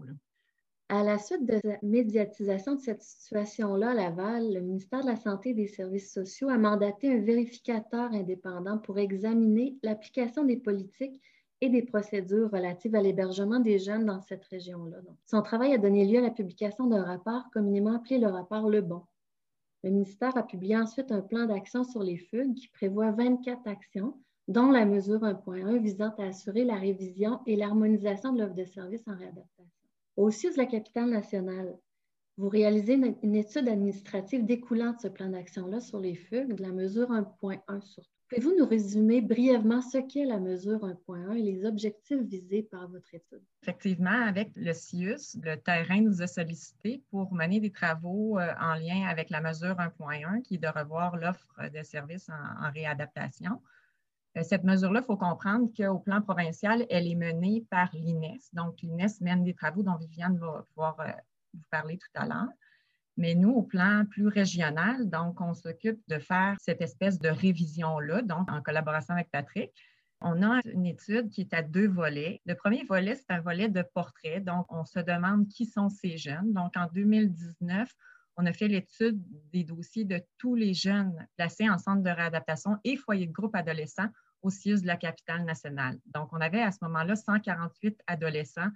À 0.94 1.03
la 1.03 1.17
suite 1.17 1.47
de 1.47 1.59
la 1.65 1.79
médiatisation 1.81 2.75
de 2.75 2.81
cette 2.83 3.00
situation-là 3.00 3.93
à 3.93 3.94
Laval, 3.94 4.53
le 4.53 4.61
ministère 4.61 5.00
de 5.00 5.06
la 5.06 5.17
Santé 5.17 5.49
et 5.49 5.55
des 5.55 5.67
Services 5.67 6.12
sociaux 6.12 6.50
a 6.50 6.59
mandaté 6.59 7.11
un 7.11 7.19
vérificateur 7.19 8.12
indépendant 8.12 8.77
pour 8.77 8.99
examiner 8.99 9.79
l'application 9.83 10.44
des 10.44 10.59
politiques 10.59 11.19
et 11.62 11.71
des 11.71 11.81
procédures 11.81 12.50
relatives 12.50 12.94
à 12.94 13.00
l'hébergement 13.00 13.59
des 13.59 13.79
jeunes 13.79 14.05
dans 14.05 14.21
cette 14.21 14.44
région-là. 14.44 14.99
Son 15.25 15.41
travail 15.41 15.73
a 15.73 15.79
donné 15.79 16.05
lieu 16.05 16.19
à 16.19 16.21
la 16.21 16.31
publication 16.31 16.87
d'un 16.87 17.05
rapport 17.05 17.50
communément 17.55 17.95
appelé 17.95 18.19
le 18.19 18.29
rapport 18.29 18.69
Le 18.69 18.83
Bon. 18.83 19.00
Le 19.85 19.88
ministère 19.88 20.37
a 20.37 20.43
publié 20.43 20.77
ensuite 20.77 21.11
un 21.11 21.23
plan 21.23 21.47
d'action 21.47 21.85
sur 21.85 22.03
les 22.03 22.19
fugues 22.19 22.53
qui 22.53 22.69
prévoit 22.69 23.12
24 23.12 23.67
actions, 23.67 24.21
dont 24.47 24.71
la 24.71 24.85
mesure 24.85 25.23
1.1 25.23 25.79
visant 25.79 26.12
à 26.19 26.25
assurer 26.25 26.67
la 26.67 26.77
révision 26.77 27.41
et 27.47 27.56
l'harmonisation 27.56 28.35
de 28.35 28.43
l'offre 28.43 28.56
de 28.56 28.67
services 28.67 29.09
en 29.09 29.17
réadaptation. 29.17 29.81
Au 30.17 30.31
CIUS 30.31 30.53
de 30.53 30.59
la 30.59 30.67
capitale 30.67 31.09
nationale, 31.09 31.79
vous 32.37 32.49
réalisez 32.49 32.94
une, 32.94 33.35
étude 33.35 33.69
administrative 33.69 34.44
découlant 34.44 34.93
de 34.93 35.00
ce 35.00 35.09
plan 35.09 35.29
d'action-là 35.29 35.81
sur 35.81 36.00
les 36.00 36.14
fugues, 36.14 36.55
de 36.55 36.62
la 36.62 36.73
mesure 36.73 37.11
1.1 37.11 37.81
surtout. 37.82 38.11
Pouvez-vous 38.29 38.56
nous 38.59 38.67
résumer 38.67 39.20
brièvement 39.20 39.82
ce 39.82 39.99
qu'est 39.99 40.25
la 40.25 40.41
mesure 40.41 40.81
1.1 40.81 41.37
et 41.37 41.43
les 41.43 41.67
objectifs 41.67 42.23
visés 42.23 42.62
par 42.62 42.88
votre 42.88 43.14
étude? 43.14 43.43
Effectivement, 43.62 44.26
avec 44.26 44.50
le 44.56 44.73
CIUS, 44.73 45.38
le 45.43 45.56
terrain 45.56 46.00
nous 46.00 46.23
a 46.23 46.26
sollicité 46.26 47.03
pour 47.11 47.32
mener 47.35 47.61
des 47.61 47.70
travaux 47.70 48.38
euh, 48.38 48.53
en 48.59 48.75
lien 48.75 49.06
avec 49.06 49.29
la 49.29 49.43
mesure 49.43 49.76
1.1, 49.76 50.43
qui 50.43 50.55
est 50.55 50.59
de 50.59 50.69
revoir 50.69 51.17
l'offre 51.17 51.47
de 51.75 51.82
services 51.82 52.31
en 52.31 52.70
réadaptation. 52.70 53.61
Euh, 54.37 54.43
cette 54.43 54.64
mesure-là, 54.64 55.00
il 55.00 55.06
faut 55.06 55.17
comprendre 55.17 55.69
qu'au 55.76 55.99
plan 55.99 56.23
provincial, 56.23 56.87
elle 56.88 57.06
est 57.06 57.14
menée 57.14 57.64
par 57.70 57.90
l'INES. 57.93 58.40
Donc, 58.52 58.81
l'INES 58.82 59.20
mène 59.20 59.44
des 59.44 59.55
travaux 59.55 59.82
dont 59.82 59.96
Viviane 59.96 60.38
va 60.38 60.64
pouvoir 60.69 60.99
euh, 61.00 61.11
vous 61.55 61.64
parler 61.70 61.99
tout 61.99 62.20
à 62.20 62.26
l'heure. 62.26 62.49
Mais 63.19 63.34
nous, 63.34 63.50
au 63.50 63.62
plan 63.62 64.06
plus 64.11 64.29
régional, 64.29 65.08
donc, 65.11 65.40
on 65.40 65.52
s'occupe 65.52 66.00
de 66.08 66.19
faire 66.19 66.56
cette 66.61 66.80
espèce 66.80 67.18
de 67.18 67.28
révision-là, 67.28 68.23
donc 68.23 68.50
en 68.50 68.62
collaboration 68.62 69.14
avec 69.14 69.30
Patrick. 69.30 69.71
On 70.23 70.42
a 70.42 70.61
une 70.64 70.87
étude 70.87 71.28
qui 71.30 71.42
est 71.42 71.52
à 71.52 71.62
deux 71.62 71.88
volets. 71.88 72.40
Le 72.47 72.54
premier 72.54 72.85
volet, 72.85 73.16
c'est 73.16 73.30
un 73.30 73.40
volet 73.40 73.68
de 73.68 73.83
portrait. 73.83 74.40
Donc, 74.40 74.73
on 74.73 74.85
se 74.85 75.00
demande 75.00 75.49
qui 75.49 75.66
sont 75.66 75.88
ces 75.88 76.16
jeunes. 76.16 76.52
Donc, 76.52 76.76
en 76.76 76.87
2019, 76.95 77.92
on 78.37 78.47
a 78.47 78.53
fait 78.53 78.69
l'étude 78.69 79.23
des 79.53 79.65
dossiers 79.65 80.05
de 80.05 80.23
tous 80.39 80.55
les 80.55 80.75
jeunes 80.75 81.27
placés 81.37 81.69
en 81.69 81.79
centre 81.79 82.03
de 82.03 82.11
réadaptation 82.11 82.79
et 82.85 82.97
foyer 82.97 83.27
de 83.27 83.33
groupe 83.33 83.55
adolescents 83.55 84.09
au 84.43 84.51
CIUS 84.51 84.83
de 84.83 84.87
la 84.87 84.97
capitale 84.97 85.45
nationale. 85.45 85.99
Donc, 86.07 86.33
on 86.33 86.41
avait 86.41 86.62
à 86.62 86.73
ce 86.73 86.79
moment-là 86.83 87.15
148 87.15 88.01
adolescents 88.07 88.71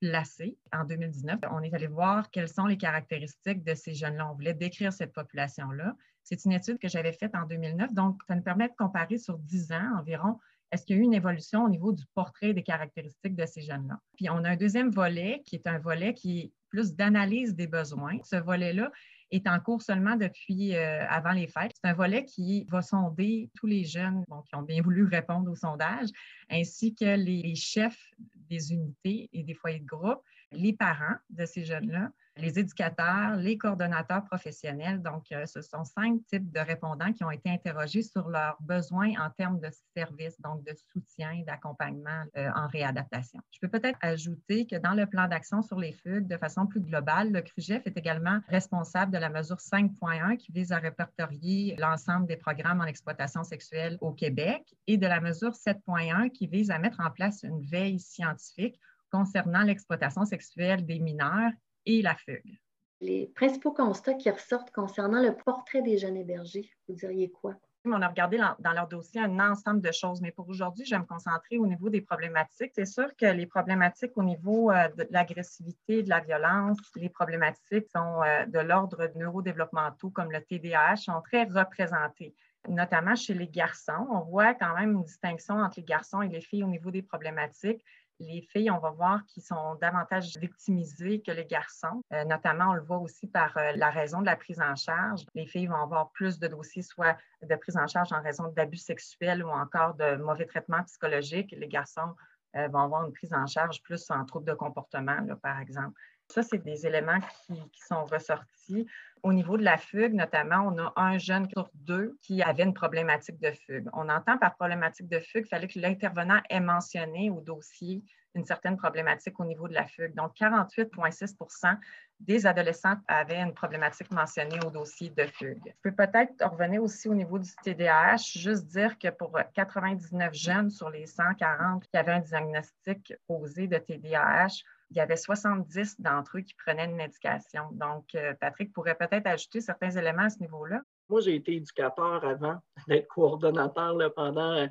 placés 0.00 0.56
en 0.72 0.84
2019. 0.84 1.40
On 1.50 1.62
est 1.62 1.74
allé 1.74 1.88
voir 1.88 2.30
quelles 2.30 2.48
sont 2.48 2.66
les 2.66 2.76
caractéristiques 2.76 3.64
de 3.64 3.74
ces 3.74 3.94
jeunes-là. 3.94 4.30
On 4.30 4.34
voulait 4.34 4.54
décrire 4.54 4.92
cette 4.92 5.12
population-là. 5.12 5.96
C'est 6.22 6.44
une 6.44 6.52
étude 6.52 6.78
que 6.78 6.88
j'avais 6.88 7.12
faite 7.12 7.34
en 7.34 7.46
2009, 7.46 7.94
donc 7.94 8.20
ça 8.28 8.36
nous 8.36 8.42
permet 8.42 8.68
de 8.68 8.74
comparer 8.76 9.18
sur 9.18 9.38
10 9.38 9.72
ans 9.72 9.98
environ 9.98 10.38
est-ce 10.70 10.84
qu'il 10.84 10.96
y 10.96 10.98
a 10.98 11.02
eu 11.02 11.04
une 11.04 11.14
évolution 11.14 11.64
au 11.64 11.68
niveau 11.68 11.92
du 11.92 12.04
portrait 12.14 12.52
des 12.52 12.62
caractéristiques 12.62 13.34
de 13.34 13.46
ces 13.46 13.62
jeunes-là? 13.62 13.98
Puis 14.16 14.28
on 14.28 14.44
a 14.44 14.50
un 14.50 14.56
deuxième 14.56 14.90
volet 14.90 15.42
qui 15.46 15.56
est 15.56 15.66
un 15.66 15.78
volet 15.78 16.14
qui 16.14 16.52
plus 16.70 16.94
d'analyse 16.94 17.54
des 17.54 17.66
besoins. 17.66 18.18
Ce 18.24 18.36
volet-là 18.36 18.90
est 19.30 19.46
en 19.46 19.60
cours 19.60 19.82
seulement 19.82 20.16
depuis 20.16 20.74
euh, 20.74 21.06
avant 21.08 21.32
les 21.32 21.46
fêtes. 21.46 21.72
C'est 21.74 21.88
un 21.88 21.94
volet 21.94 22.24
qui 22.24 22.64
va 22.70 22.82
sonder 22.82 23.50
tous 23.54 23.66
les 23.66 23.84
jeunes 23.84 24.24
qui 24.46 24.54
ont 24.54 24.62
bien 24.62 24.82
voulu 24.82 25.04
répondre 25.04 25.50
au 25.50 25.54
sondage, 25.54 26.08
ainsi 26.50 26.94
que 26.94 27.16
les, 27.16 27.54
chefs 27.54 28.10
des 28.48 28.72
unités 28.72 29.28
et 29.32 29.42
des 29.42 29.54
foyers 29.54 29.80
de 29.80 29.86
groupe, 29.86 30.22
les 30.52 30.72
parents 30.72 31.16
de 31.30 31.44
ces 31.44 31.64
jeunes-là, 31.64 32.10
les 32.38 32.58
éducateurs, 32.58 33.36
les 33.36 33.58
coordonnateurs 33.58 34.24
professionnels. 34.24 35.02
Donc, 35.02 35.24
euh, 35.32 35.46
ce 35.46 35.60
sont 35.60 35.84
cinq 35.84 36.24
types 36.26 36.50
de 36.50 36.60
répondants 36.60 37.12
qui 37.12 37.24
ont 37.24 37.30
été 37.30 37.50
interrogés 37.50 38.02
sur 38.02 38.28
leurs 38.28 38.56
besoins 38.60 39.12
en 39.20 39.30
termes 39.30 39.60
de 39.60 39.68
services, 39.96 40.40
donc 40.40 40.64
de 40.64 40.74
soutien, 40.92 41.42
d'accompagnement 41.46 42.24
euh, 42.36 42.50
en 42.54 42.68
réadaptation. 42.68 43.40
Je 43.50 43.58
peux 43.60 43.68
peut-être 43.68 43.98
ajouter 44.00 44.66
que 44.66 44.76
dans 44.76 44.94
le 44.94 45.06
plan 45.06 45.28
d'action 45.28 45.62
sur 45.62 45.78
les 45.78 45.92
fugues, 45.92 46.26
de 46.26 46.36
façon 46.36 46.66
plus 46.66 46.80
globale, 46.80 47.32
le 47.32 47.42
CRUGEF 47.42 47.86
est 47.86 47.96
également 47.96 48.40
responsable 48.48 49.12
de 49.12 49.18
la 49.18 49.28
mesure 49.28 49.56
5.1 49.56 50.36
qui 50.36 50.52
vise 50.52 50.72
à 50.72 50.78
répertorier 50.78 51.76
l'ensemble 51.78 52.26
des 52.26 52.36
programmes 52.36 52.80
en 52.80 52.84
exploitation 52.84 53.44
sexuelle 53.44 53.98
au 54.00 54.12
Québec 54.12 54.74
et 54.86 54.96
de 54.96 55.06
la 55.06 55.20
mesure 55.20 55.52
7.1 55.52 56.30
qui 56.30 56.46
vise 56.46 56.70
à 56.70 56.78
mettre 56.78 57.00
en 57.00 57.10
place 57.10 57.42
une 57.42 57.62
veille 57.62 57.98
scientifique 57.98 58.78
concernant 59.10 59.62
l'exploitation 59.62 60.24
sexuelle 60.24 60.84
des 60.84 60.98
mineurs 60.98 61.52
et 61.88 62.02
la 62.02 62.14
fugue. 62.14 62.58
Les 63.00 63.26
principaux 63.34 63.72
constats 63.72 64.14
qui 64.14 64.30
ressortent 64.30 64.70
concernant 64.70 65.22
le 65.22 65.34
portrait 65.34 65.82
des 65.82 65.98
jeunes 65.98 66.16
hébergés, 66.16 66.70
vous 66.86 66.94
diriez 66.94 67.30
quoi? 67.30 67.54
On 67.84 68.02
a 68.02 68.08
regardé 68.08 68.38
dans 68.58 68.72
leur 68.72 68.88
dossier 68.88 69.20
un 69.20 69.38
ensemble 69.38 69.80
de 69.80 69.92
choses, 69.92 70.20
mais 70.20 70.32
pour 70.32 70.48
aujourd'hui, 70.48 70.84
je 70.84 70.94
vais 70.94 71.00
me 71.00 71.06
concentrer 71.06 71.58
au 71.58 71.66
niveau 71.66 71.88
des 71.88 72.02
problématiques. 72.02 72.72
C'est 72.74 72.84
sûr 72.84 73.16
que 73.16 73.24
les 73.24 73.46
problématiques 73.46 74.12
au 74.16 74.22
niveau 74.22 74.70
euh, 74.70 74.88
de 74.88 75.06
l'agressivité, 75.10 76.02
de 76.02 76.10
la 76.10 76.20
violence, 76.20 76.76
les 76.96 77.08
problématiques 77.08 77.86
sont 77.94 78.20
euh, 78.22 78.44
de 78.46 78.58
l'ordre 78.58 79.10
neurodéveloppementaux 79.14 80.10
comme 80.10 80.30
le 80.30 80.42
TDAH 80.42 80.96
sont 80.96 81.22
très 81.22 81.44
représentées 81.44 82.34
notamment 82.68 83.14
chez 83.14 83.34
les 83.34 83.48
garçons. 83.48 84.06
On 84.10 84.20
voit 84.20 84.52
quand 84.52 84.74
même 84.74 84.92
une 84.92 85.04
distinction 85.04 85.54
entre 85.54 85.78
les 85.78 85.84
garçons 85.84 86.20
et 86.20 86.28
les 86.28 86.40
filles 86.40 86.64
au 86.64 86.68
niveau 86.68 86.90
des 86.90 87.02
problématiques 87.02 87.82
les 88.20 88.42
filles, 88.42 88.70
on 88.70 88.78
va 88.78 88.90
voir 88.90 89.24
qu'ils 89.26 89.42
sont 89.42 89.76
davantage 89.76 90.36
victimisées 90.36 91.20
que 91.20 91.30
les 91.30 91.46
garçons. 91.46 92.02
Euh, 92.12 92.24
notamment, 92.24 92.70
on 92.70 92.74
le 92.74 92.82
voit 92.82 92.98
aussi 92.98 93.26
par 93.26 93.56
euh, 93.56 93.72
la 93.76 93.90
raison 93.90 94.20
de 94.20 94.26
la 94.26 94.36
prise 94.36 94.60
en 94.60 94.74
charge. 94.74 95.24
Les 95.34 95.46
filles 95.46 95.66
vont 95.66 95.82
avoir 95.82 96.10
plus 96.10 96.38
de 96.38 96.48
dossiers, 96.48 96.82
soit 96.82 97.16
de 97.42 97.54
prise 97.56 97.76
en 97.76 97.86
charge 97.86 98.12
en 98.12 98.20
raison 98.22 98.48
d'abus 98.48 98.78
sexuels 98.78 99.44
ou 99.44 99.48
encore 99.48 99.94
de 99.94 100.16
mauvais 100.16 100.46
traitements 100.46 100.82
psychologiques. 100.84 101.54
Les 101.56 101.68
garçons 101.68 102.14
euh, 102.56 102.68
vont 102.68 102.80
avoir 102.80 103.06
une 103.06 103.12
prise 103.12 103.32
en 103.32 103.46
charge 103.46 103.82
plus 103.82 104.10
en 104.10 104.24
troubles 104.24 104.46
de 104.46 104.54
comportement, 104.54 105.18
par 105.42 105.60
exemple. 105.60 106.00
Ça, 106.30 106.42
c'est 106.42 106.58
des 106.58 106.86
éléments 106.86 107.20
qui, 107.46 107.80
sont 107.80 108.04
ressortis. 108.04 108.86
Au 109.22 109.32
niveau 109.32 109.56
de 109.56 109.64
la 109.64 109.78
fugue, 109.78 110.12
notamment, 110.12 110.70
on 110.70 110.78
a 110.78 110.92
un 110.96 111.16
jeune 111.16 111.48
sur 111.48 111.70
deux 111.74 112.18
qui 112.20 112.42
avait 112.42 112.64
une 112.64 112.74
problématique 112.74 113.40
de 113.40 113.50
fugue. 113.50 113.88
On 113.94 114.08
entend 114.10 114.36
par 114.36 114.54
problématique 114.56 115.08
de 115.08 115.20
fugue, 115.20 115.46
il 115.46 115.48
fallait 115.48 115.68
que 115.68 115.78
l'intervenant 115.78 116.40
ait 116.50 116.60
mentionné 116.60 117.30
au 117.30 117.40
dossier 117.40 118.02
une 118.34 118.44
certaine 118.44 118.76
problématique 118.76 119.40
au 119.40 119.44
niveau 119.44 119.68
de 119.68 119.74
la 119.74 119.86
fugue. 119.86 120.14
Donc, 120.14 120.36
48,6% 120.36 121.78
des 122.20 122.46
adolescents 122.46 122.96
avaient 123.08 123.40
une 123.40 123.54
problématique 123.54 124.10
mentionnée 124.12 124.58
au 124.66 124.70
dossier 124.70 125.10
de 125.10 125.24
fugue. 125.24 125.62
Je 125.66 125.90
peux 125.90 125.94
peut-être 125.94 126.44
revenir 126.44 126.82
aussi 126.82 127.08
au 127.08 127.14
niveau 127.14 127.38
du 127.38 127.50
TDAH, 127.64 128.16
juste 128.36 128.66
dire 128.66 128.98
que 128.98 129.08
pour 129.08 129.36
99 129.54 130.34
jeunes 130.34 130.70
sur 130.70 130.90
les 130.90 131.06
140 131.06 131.88
qui 131.88 131.96
avaient 131.96 132.12
un 132.12 132.20
diagnostic 132.20 133.14
posé 133.26 133.66
de 133.66 133.78
TDAH, 133.78 134.62
il 134.90 134.96
y 134.96 135.00
avait 135.00 135.16
70 135.16 136.00
d'entre 136.00 136.38
eux 136.38 136.40
qui 136.40 136.54
prenaient 136.54 136.86
une 136.86 136.96
médication. 136.96 137.64
Donc, 137.72 138.14
euh, 138.14 138.34
Patrick 138.40 138.72
pourrait 138.72 138.96
peut-être 138.96 139.26
ajouter 139.26 139.60
certains 139.60 139.90
éléments 139.90 140.22
à 140.22 140.30
ce 140.30 140.40
niveau-là? 140.40 140.80
Moi, 141.08 141.20
j'ai 141.20 141.34
été 141.34 141.56
éducateur 141.56 142.24
avant 142.24 142.58
d'être 142.86 143.08
coordonnateur 143.08 143.96
pendant 144.14 144.66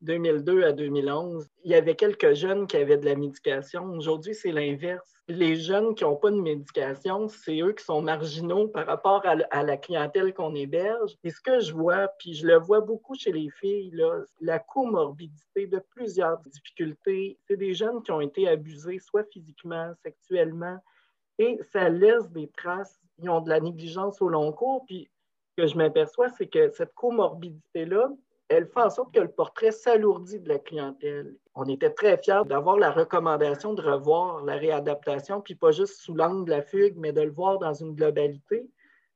2002 0.00 0.64
à 0.64 0.72
2011. 0.72 1.48
Il 1.64 1.70
y 1.70 1.74
avait 1.74 1.96
quelques 1.96 2.34
jeunes 2.34 2.66
qui 2.66 2.76
avaient 2.76 2.98
de 2.98 3.06
la 3.06 3.16
médication. 3.16 3.84
Aujourd'hui, 3.84 4.34
c'est 4.34 4.52
l'inverse 4.52 5.17
les 5.28 5.56
jeunes 5.56 5.94
qui 5.94 6.04
n'ont 6.04 6.16
pas 6.16 6.30
de 6.30 6.40
médication, 6.40 7.28
c'est 7.28 7.60
eux 7.60 7.72
qui 7.72 7.84
sont 7.84 8.00
marginaux 8.00 8.68
par 8.68 8.86
rapport 8.86 9.22
à, 9.26 9.62
la 9.62 9.76
clientèle 9.76 10.32
qu'on 10.32 10.54
héberge. 10.54 11.16
Et 11.22 11.30
ce 11.30 11.40
que 11.40 11.60
je 11.60 11.72
vois, 11.72 12.08
puis 12.18 12.32
je 12.32 12.46
le 12.46 12.56
vois 12.56 12.80
beaucoup 12.80 13.14
chez 13.14 13.32
les 13.32 13.50
filles, 13.50 13.90
là, 13.92 14.22
la 14.40 14.58
comorbidité 14.58 15.66
de 15.66 15.80
plusieurs 15.90 16.38
difficultés, 16.38 17.38
c'est 17.46 17.58
des 17.58 17.74
jeunes 17.74 18.02
qui 18.02 18.10
ont 18.10 18.22
été 18.22 18.48
abusés, 18.48 18.98
soit 18.98 19.24
physiquement, 19.30 19.92
sexuellement, 20.02 20.78
et 21.38 21.58
ça 21.72 21.90
laisse 21.90 22.30
des 22.30 22.48
traces. 22.48 22.98
Ils 23.22 23.28
ont 23.28 23.42
de 23.42 23.50
la 23.50 23.60
négligence 23.60 24.22
au 24.22 24.30
long 24.30 24.50
cours, 24.52 24.84
puis 24.86 25.10
ce 25.50 25.62
que 25.62 25.68
je 25.68 25.76
m'aperçois, 25.76 26.30
c'est 26.30 26.46
que 26.46 26.70
cette 26.70 26.94
comorbidité-là, 26.94 28.10
elle 28.48 28.66
fait 28.66 28.80
en 28.80 28.90
sorte 28.90 29.14
que 29.14 29.20
le 29.20 29.30
portrait 29.30 29.72
s'alourdit 29.72 30.40
de 30.40 30.48
la 30.48 30.58
clientèle. 30.58 31.36
On 31.54 31.64
était 31.64 31.90
très 31.90 32.16
fiers 32.16 32.42
d'avoir 32.46 32.78
la 32.78 32.90
recommandation 32.90 33.74
de 33.74 33.82
revoir 33.82 34.42
la 34.44 34.56
réadaptation, 34.56 35.40
puis 35.40 35.54
pas 35.54 35.70
juste 35.70 36.00
sous 36.00 36.14
l'angle 36.14 36.46
de 36.46 36.50
la 36.50 36.62
fugue, 36.62 36.96
mais 36.96 37.12
de 37.12 37.20
le 37.20 37.30
voir 37.30 37.58
dans 37.58 37.74
une 37.74 37.94
globalité. 37.94 38.70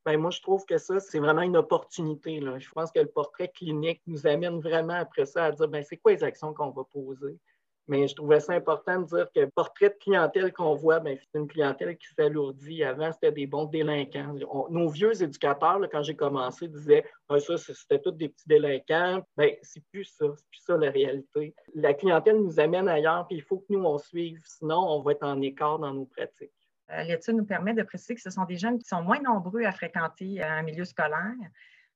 Bien, 0.05 0.17
moi, 0.17 0.31
je 0.31 0.41
trouve 0.41 0.65
que 0.65 0.77
ça, 0.77 0.99
c'est 0.99 1.19
vraiment 1.19 1.41
une 1.41 1.57
opportunité. 1.57 2.41
Je 2.59 2.71
pense 2.71 2.91
que 2.91 2.99
le 2.99 3.07
portrait 3.07 3.47
clinique 3.47 4.01
nous 4.05 4.27
amène 4.27 4.59
vraiment 4.59 4.95
après 4.95 5.25
ça 5.25 5.45
à 5.45 5.51
dire, 5.51 5.67
bien, 5.67 5.81
c'est 5.81 5.97
quoi 5.97 6.11
les 6.11 6.23
actions 6.23 6.53
qu'on 6.53 6.71
va 6.71 6.83
poser? 6.83 7.39
Mais 7.87 8.07
je 8.07 8.15
trouvais 8.15 8.39
ça 8.39 8.53
important 8.53 9.01
de 9.01 9.05
dire 9.05 9.27
que 9.35 9.41
le 9.41 9.49
portrait 9.49 9.89
de 9.89 9.95
clientèle 9.95 10.53
qu'on 10.53 10.73
voit, 10.73 10.99
ben, 10.99 11.17
c'est 11.19 11.37
une 11.37 11.47
clientèle 11.47 11.97
qui 11.97 12.07
s'alourdit. 12.17 12.83
Avant, 12.83 13.11
c'était 13.11 13.31
des 13.31 13.45
bons 13.45 13.65
délinquants. 13.65 14.35
nos 14.69 14.87
vieux 14.89 15.21
éducateurs, 15.21 15.81
quand 15.91 16.01
j'ai 16.01 16.15
commencé, 16.15 16.67
disaient 16.67 17.03
ah, 17.27 17.39
ça, 17.39 17.57
c'était 17.57 17.99
tous 17.99 18.11
des 18.11 18.29
petits 18.29 18.47
délinquants. 18.47 19.21
Ben, 19.35 19.51
c'est 19.61 19.83
plus 19.91 20.05
ça, 20.05 20.25
c'est 20.35 20.47
plus 20.49 20.61
ça 20.61 20.77
la 20.77 20.91
réalité. 20.91 21.53
La 21.75 21.93
clientèle 21.93 22.37
nous 22.37 22.59
amène 22.59 22.87
ailleurs, 22.87 23.27
puis 23.27 23.37
il 23.37 23.43
faut 23.43 23.57
que 23.57 23.65
nous, 23.69 23.83
on 23.83 23.97
suive. 23.97 24.39
Sinon, 24.45 24.79
on 24.79 25.01
va 25.01 25.11
être 25.11 25.23
en 25.23 25.41
écart 25.41 25.79
dans 25.79 25.93
nos 25.93 26.05
pratiques. 26.05 26.51
Euh, 26.91 27.03
l'étude 27.03 27.35
nous 27.35 27.45
permet 27.45 27.73
de 27.73 27.83
préciser 27.83 28.15
que 28.15 28.21
ce 28.21 28.29
sont 28.29 28.45
des 28.45 28.57
jeunes 28.57 28.77
qui 28.77 28.87
sont 28.87 29.01
moins 29.01 29.19
nombreux 29.19 29.63
à 29.63 29.71
fréquenter 29.71 30.41
euh, 30.41 30.47
un 30.47 30.63
milieu 30.63 30.85
scolaire, 30.85 31.33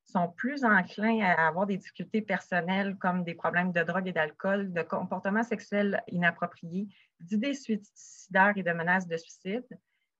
sont 0.08 0.30
plus 0.30 0.64
enclins 0.64 1.20
à 1.22 1.48
avoir 1.48 1.66
des 1.66 1.78
difficultés 1.78 2.22
personnelles 2.22 2.96
comme 2.98 3.24
des 3.24 3.36
problèmes 3.36 3.72
de 3.72 3.84
drogue 3.84 4.08
et 4.08 4.14
d'alcool, 4.14 4.72
de 4.72 4.82
comportements 4.82 5.44
sexuels 5.44 6.02
inappropriés, 6.08 6.88
d'idées 7.20 7.54
suicidaires 7.54 8.54
et 8.56 8.64
de 8.64 8.72
menaces 8.72 9.08
de 9.08 9.18
suicide, 9.18 9.66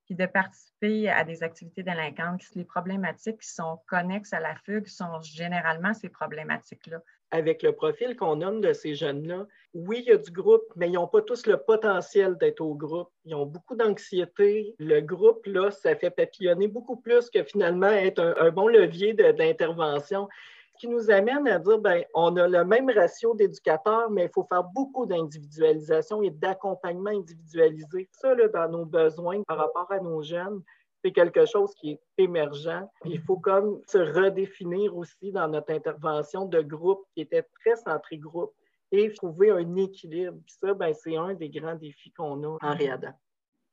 puis 0.06 0.16
de 0.16 0.26
participer 0.26 1.10
à 1.10 1.24
des 1.24 1.44
activités 1.44 1.84
délinquantes. 1.84 2.44
Les 2.56 2.66
problématiques 2.66 3.40
qui 3.42 3.50
sont 3.50 3.80
connexes 3.88 4.34
à 4.34 4.40
la 4.40 4.56
fugue 4.56 4.88
sont 4.88 5.22
généralement 5.22 5.94
ces 5.94 6.10
problématiques-là 6.10 7.00
avec 7.32 7.64
le 7.64 7.74
profil 7.74 8.16
qu'on 8.16 8.38
nomme 8.38 8.62
de 8.62 8.74
ces 8.74 8.96
jeunes-là, 8.96 9.46
oui, 9.74 10.04
il 10.06 10.10
y 10.10 10.12
a 10.12 10.18
du 10.18 10.32
groupe, 10.32 10.64
mais 10.76 10.88
ils 10.88 10.94
n'ont 10.94 11.08
pas 11.08 11.22
tous 11.22 11.46
le 11.46 11.58
potentiel 11.58 12.38
d'être 12.38 12.62
au 12.62 12.74
groupe. 12.74 13.10
Ils 13.26 13.36
ont 13.36 13.46
beaucoup 13.46 13.76
d'anxiété. 13.76 14.76
Le 14.80 15.02
groupe, 15.02 15.46
là, 15.46 15.70
ça 15.72 15.96
fait 15.96 16.10
papillonner 16.10 16.68
beaucoup 16.68 16.96
plus 16.96 17.30
que 17.30 17.44
finalement 17.44 17.90
être 17.90 18.36
un, 18.40 18.50
bon 18.50 18.68
levier 18.68 19.14
d'intervention. 19.14 20.28
Ce 20.74 20.80
qui 20.80 20.88
nous 20.88 21.12
amène 21.12 21.48
à 21.48 21.60
dire, 21.60 21.80
ben, 21.80 22.04
on 22.14 22.36
a 22.38 22.48
le 22.48 22.64
même 22.64 22.90
ratio 22.90 23.36
d'éducateurs, 23.36 24.10
mais 24.10 24.26
il 24.26 24.32
faut 24.34 24.46
faire 24.46 24.64
beaucoup 24.64 25.06
d'individualisation 25.06 26.22
et 26.24 26.30
d'accompagnement 26.30 27.10
individualisé. 27.10 28.08
Ça, 28.12 28.34
là, 28.36 28.48
dans 28.48 28.70
nos 28.70 28.86
besoins 28.86 29.42
par 29.44 29.58
rapport 29.58 29.92
à 29.92 30.00
nos 30.00 30.22
jeunes, 30.22 30.62
quelque 31.12 31.46
chose 31.46 31.74
qui 31.76 31.92
est 31.92 32.00
émergent. 32.18 32.88
Il 33.06 33.20
faut 33.22 33.38
comme 33.38 33.82
se 33.88 33.98
redéfinir 33.98 34.96
aussi 34.96 35.32
dans 35.32 35.48
notre 35.48 35.74
intervention 35.74 36.46
de 36.46 36.62
groupe 36.62 37.04
qui 37.14 37.22
était 37.22 37.46
très 37.62 37.76
centré 37.76 38.18
groupe 38.18 38.54
et 38.92 39.12
trouver 39.14 39.52
un 39.52 39.76
équilibre. 39.76 40.38
ça, 40.48 40.74
ben, 40.74 40.94
c'est 40.94 41.18
un 41.18 41.34
des 41.34 41.50
grands 41.50 41.76
défis 41.76 42.12
qu'on 42.12 42.44
a 42.44 42.58
en 42.62 42.76
réadaptation. 42.76 43.22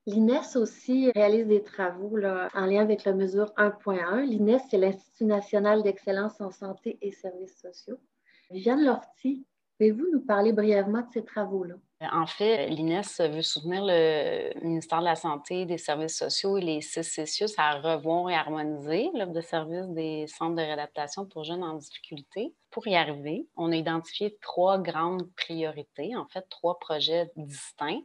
L'INES 0.06 0.56
aussi 0.56 1.10
réalise 1.12 1.46
des 1.46 1.62
travaux 1.62 2.16
là, 2.16 2.50
en 2.52 2.66
lien 2.66 2.82
avec 2.82 3.04
la 3.04 3.14
mesure 3.14 3.54
1.1. 3.56 4.26
L'INES, 4.26 4.58
c'est 4.68 4.76
l'Institut 4.76 5.24
national 5.24 5.82
d'excellence 5.82 6.38
en 6.42 6.50
santé 6.50 6.98
et 7.00 7.10
services 7.10 7.58
sociaux. 7.58 7.98
Viviane 8.50 8.84
Lortie, 8.84 9.46
pouvez-vous 9.78 10.06
nous 10.12 10.20
parler 10.20 10.52
brièvement 10.52 11.00
de 11.00 11.10
ces 11.10 11.24
travaux-là? 11.24 11.76
En 12.12 12.26
fait, 12.26 12.68
l'INES 12.68 13.02
veut 13.18 13.42
soutenir 13.42 13.84
le 13.84 14.52
ministère 14.62 15.00
de 15.00 15.04
la 15.04 15.16
Santé, 15.16 15.66
des 15.66 15.78
Services 15.78 16.18
sociaux 16.18 16.58
et 16.58 16.60
les 16.60 16.80
CCCIUS 16.80 17.54
à 17.56 17.78
revoir 17.78 18.30
et 18.30 18.34
harmoniser 18.34 19.10
l'offre 19.14 19.32
de 19.32 19.40
services 19.40 19.88
des 19.88 20.26
centres 20.26 20.56
de 20.56 20.62
réadaptation 20.62 21.26
pour 21.26 21.44
jeunes 21.44 21.62
en 21.62 21.74
difficulté. 21.74 22.54
Pour 22.70 22.86
y 22.88 22.96
arriver, 22.96 23.46
on 23.56 23.70
a 23.70 23.76
identifié 23.76 24.36
trois 24.40 24.78
grandes 24.78 25.30
priorités, 25.36 26.16
en 26.16 26.26
fait, 26.26 26.44
trois 26.50 26.78
projets 26.78 27.30
distincts. 27.36 28.02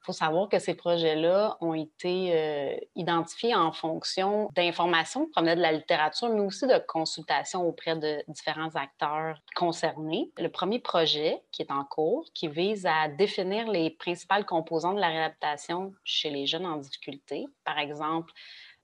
Il 0.00 0.06
faut 0.06 0.12
savoir 0.12 0.48
que 0.48 0.58
ces 0.58 0.74
projets-là 0.74 1.56
ont 1.60 1.74
été 1.74 2.30
euh, 2.32 2.76
identifiés 2.94 3.54
en 3.54 3.72
fonction 3.72 4.48
d'informations 4.54 5.26
qui 5.26 5.32
provenaient 5.32 5.56
de 5.56 5.60
la 5.60 5.72
littérature, 5.72 6.30
mais 6.30 6.40
aussi 6.40 6.66
de 6.66 6.78
consultations 6.86 7.66
auprès 7.66 7.96
de 7.96 8.22
différents 8.28 8.74
acteurs 8.74 9.36
concernés. 9.54 10.30
Le 10.38 10.48
premier 10.48 10.78
projet 10.78 11.42
qui 11.52 11.62
est 11.62 11.70
en 11.70 11.84
cours, 11.84 12.24
qui 12.32 12.48
vise 12.48 12.86
à 12.86 13.08
définir 13.08 13.70
les 13.70 13.90
principales 13.90 14.46
composantes 14.46 14.96
de 14.96 15.00
la 15.00 15.08
réadaptation 15.08 15.92
chez 16.04 16.30
les 16.30 16.46
jeunes 16.46 16.66
en 16.66 16.76
difficulté, 16.76 17.46
par 17.64 17.78
exemple, 17.78 18.32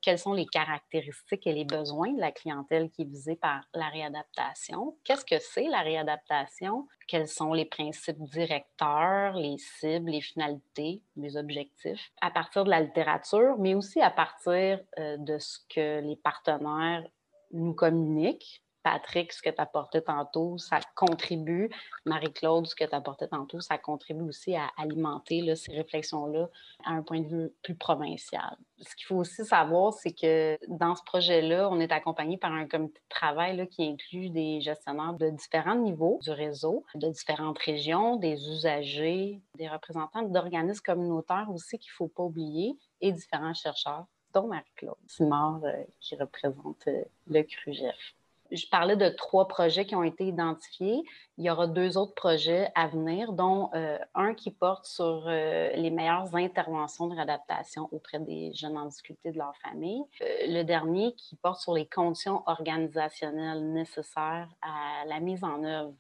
quelles 0.05 0.19
sont 0.19 0.35
les 0.35 0.45
caractéristiques 0.45 1.47
et 1.47 1.55
les 1.55 1.65
besoins 1.65 2.13
de 2.13 2.21
la 2.21 2.31
clientèle 2.31 2.91
qui 2.91 3.03
est 3.03 3.07
visée 3.07 3.37
par 3.37 3.65
la 3.73 3.89
réadaptation? 3.89 4.99
Qu'est-ce 5.03 5.25
que 5.25 5.39
c'est 5.39 5.67
la 5.69 5.81
réadaptation? 5.81 6.87
Quels 7.09 7.27
sont 7.27 7.55
les 7.55 7.65
principes 7.65 8.21
directeurs, 8.21 9.33
les 9.35 9.57
cibles, 9.57 10.11
les 10.11 10.21
finalités, 10.21 11.03
les 11.17 11.39
objectifs? 11.39 12.13
À 12.21 12.31
partir 12.31 12.65
de 12.65 12.71
la 12.71 12.83
littérature, 12.83 13.57
mais 13.59 13.75
aussi 13.75 14.03
à 14.03 14.11
partir 14.11 14.79
euh, 14.99 15.17
de 15.17 15.39
ce 15.39 15.59
que 15.71 16.01
les 16.03 16.17
partenaires 16.17 17.05
nous 17.53 17.73
communiquent 17.73 18.63
Patrick, 18.85 19.33
ce 19.33 19.41
que 19.41 19.49
tu 19.49 19.61
apportais 19.61 20.03
tantôt, 20.03 20.59
ça 20.59 20.79
contribue. 20.95 21.71
Marie-Claude, 22.05 22.67
ce 22.67 22.75
que 22.75 22.85
tu 22.85 22.95
apportais 22.95 23.29
tantôt, 23.29 23.61
ça 23.61 23.79
contribue 23.79 24.29
aussi 24.29 24.55
à 24.55 24.71
alimenter 24.77 25.57
ces 25.57 25.73
réflexions-là 25.73 26.49
à 26.85 26.91
un 26.91 27.03
point 27.03 27.21
de 27.21 27.29
vue 27.29 27.53
plus 27.63 27.75
provincial. 27.75 28.57
Ce 28.87 28.95
qu'il 28.97 29.07
faut 29.07 29.17
aussi 29.17 29.45
savoir, 29.45 29.93
c'est 29.93 30.13
que 30.13 30.59
dans 30.69 30.95
ce 30.95 31.03
projet-là, 31.05 31.69
on 31.71 31.81
est 31.81 31.93
accompagné 31.93 32.37
par 32.37 32.53
un 32.53 32.67
comité 32.67 33.01
de 33.01 33.09
travail 33.09 33.67
qui 33.69 33.85
inclut 33.85 34.31
des 34.31 34.61
gestionnaires 34.61 35.15
de 35.15 35.31
différents 35.31 35.77
niveaux 35.77 36.19
du 36.23 36.31
réseau, 36.31 36.85
de 36.95 37.09
différentes 37.09 37.59
régions, 37.59 38.17
des 38.17 38.35
usagers, 38.49 39.41
des 39.57 39.69
représentants 39.69 40.23
d'organismes 40.23 40.83
communautaires 40.83 41.49
aussi 41.53 41.79
qu'il 41.79 41.91
ne 41.91 41.97
faut 41.97 42.09
pas 42.09 42.25
oublier 42.25 42.77
et 43.01 43.13
différents 43.13 43.55
chercheurs 43.55 44.07
dont 44.33 44.49
Marie-Claude 44.49 44.97
Simard, 45.07 45.61
euh, 45.65 45.85
qui 46.01 46.17
représente 46.17 46.89
euh, 46.89 47.05
le 47.29 47.43
CRUGEF 47.43 48.15
je 48.51 48.67
parlais 48.69 48.97
de 48.97 49.09
trois 49.09 49.49
projets 49.49 49.87
qui 49.87 49.95
ont 49.95 50.03
été 50.03 50.27
identifiés. 50.27 51.03
Il 51.39 51.45
y 51.45 51.51
aura 51.51 51.67
deux 51.67 51.97
autres 51.97 52.15
projets 52.15 52.71
à 52.75 52.87
venir, 52.89 53.33
dont 53.33 53.71
euh, 53.75 53.99
un 54.15 54.35
qui 54.35 54.51
porte 54.51 54.87
sur 54.87 55.25
euh, 55.27 55.71
les 55.75 55.91
meilleures 55.91 56.35
interventions 56.35 57.09
de 57.09 57.15
réadaptation 57.15 57.89
auprès 57.91 58.21
des 58.21 58.53
jeunes 58.53 58.77
en 58.77 58.87
difficulté 58.87 59.33
de 59.33 59.39
leur 59.39 59.57
famille. 59.57 60.03
Euh, 60.21 60.25
le 60.49 60.63
dernier 60.63 61.15
qui 61.15 61.37
porte 61.37 61.61
sur 61.61 61.75
les 61.75 61.87
conditions 61.87 62.43
organisationnelles 62.47 63.73
nécessaires 63.73 64.49
à 64.63 65.05
la 65.07 65.21
mise 65.21 65.43
en 65.43 65.65
œuvre 65.65 65.95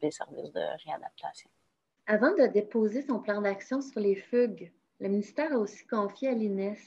des 0.00 0.10
services 0.10 0.52
de 0.52 0.84
réadaptation. 0.84 1.50
Avant 2.06 2.34
de 2.34 2.46
déposer 2.46 3.02
son 3.02 3.20
plan 3.20 3.40
d'action 3.42 3.82
sur 3.82 4.00
les 4.00 4.16
fugues, 4.16 4.72
le 4.98 5.08
ministère 5.08 5.52
a 5.52 5.58
aussi 5.58 5.86
confié 5.86 6.28
à 6.28 6.32
l'INES 6.32 6.78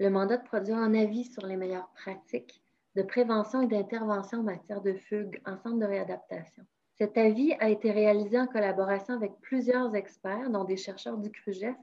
le 0.00 0.10
mandat 0.10 0.38
de 0.38 0.44
produire 0.44 0.76
un 0.76 0.94
avis 0.94 1.24
sur 1.24 1.46
les 1.46 1.56
meilleures 1.56 1.90
pratiques 1.94 2.63
de 2.96 3.02
prévention 3.02 3.62
et 3.62 3.66
d'intervention 3.66 4.40
en 4.40 4.44
matière 4.44 4.80
de 4.80 4.94
fugue 4.94 5.40
en 5.46 5.56
centre 5.56 5.78
de 5.78 5.84
réadaptation. 5.84 6.64
Cet 6.96 7.18
avis 7.18 7.54
a 7.58 7.68
été 7.68 7.90
réalisé 7.90 8.38
en 8.38 8.46
collaboration 8.46 9.14
avec 9.14 9.32
plusieurs 9.40 9.94
experts, 9.96 10.50
dont 10.50 10.64
des 10.64 10.76
chercheurs 10.76 11.18
du 11.18 11.30
CRUGEF 11.30 11.74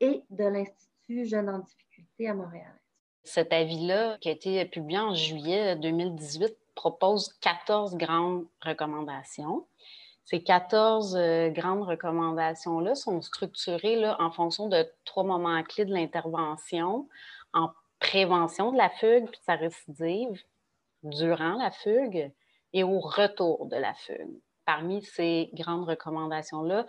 et 0.00 0.22
de 0.30 0.44
l'Institut 0.44 1.26
Jeunes 1.26 1.50
en 1.50 1.58
difficulté 1.58 2.28
à 2.28 2.34
Montréal. 2.34 2.72
Cet 3.24 3.52
avis-là, 3.52 4.16
qui 4.20 4.30
a 4.30 4.32
été 4.32 4.64
publié 4.64 4.98
en 4.98 5.14
juillet 5.14 5.76
2018, 5.76 6.56
propose 6.74 7.34
14 7.40 7.96
grandes 7.96 8.46
recommandations. 8.62 9.66
Ces 10.24 10.42
14 10.42 11.16
euh, 11.16 11.48
grandes 11.50 11.82
recommandations-là 11.82 12.94
sont 12.94 13.20
structurées 13.20 13.96
là, 13.96 14.16
en 14.20 14.30
fonction 14.30 14.68
de 14.68 14.86
trois 15.04 15.24
moments 15.24 15.62
clés 15.62 15.84
de 15.84 15.92
l'intervention, 15.92 17.08
en 17.52 17.70
prévention 17.98 18.72
de 18.72 18.78
la 18.78 18.90
fugue 18.90 19.26
puis 19.26 19.38
de 19.38 19.44
sa 19.44 19.56
récidive 19.56 20.42
durant 21.02 21.54
la 21.54 21.70
fugue 21.70 22.32
et 22.72 22.84
au 22.84 23.00
retour 23.00 23.66
de 23.66 23.76
la 23.76 23.94
fugue. 23.94 24.40
Parmi 24.64 25.02
ces 25.02 25.50
grandes 25.54 25.88
recommandations-là, 25.88 26.86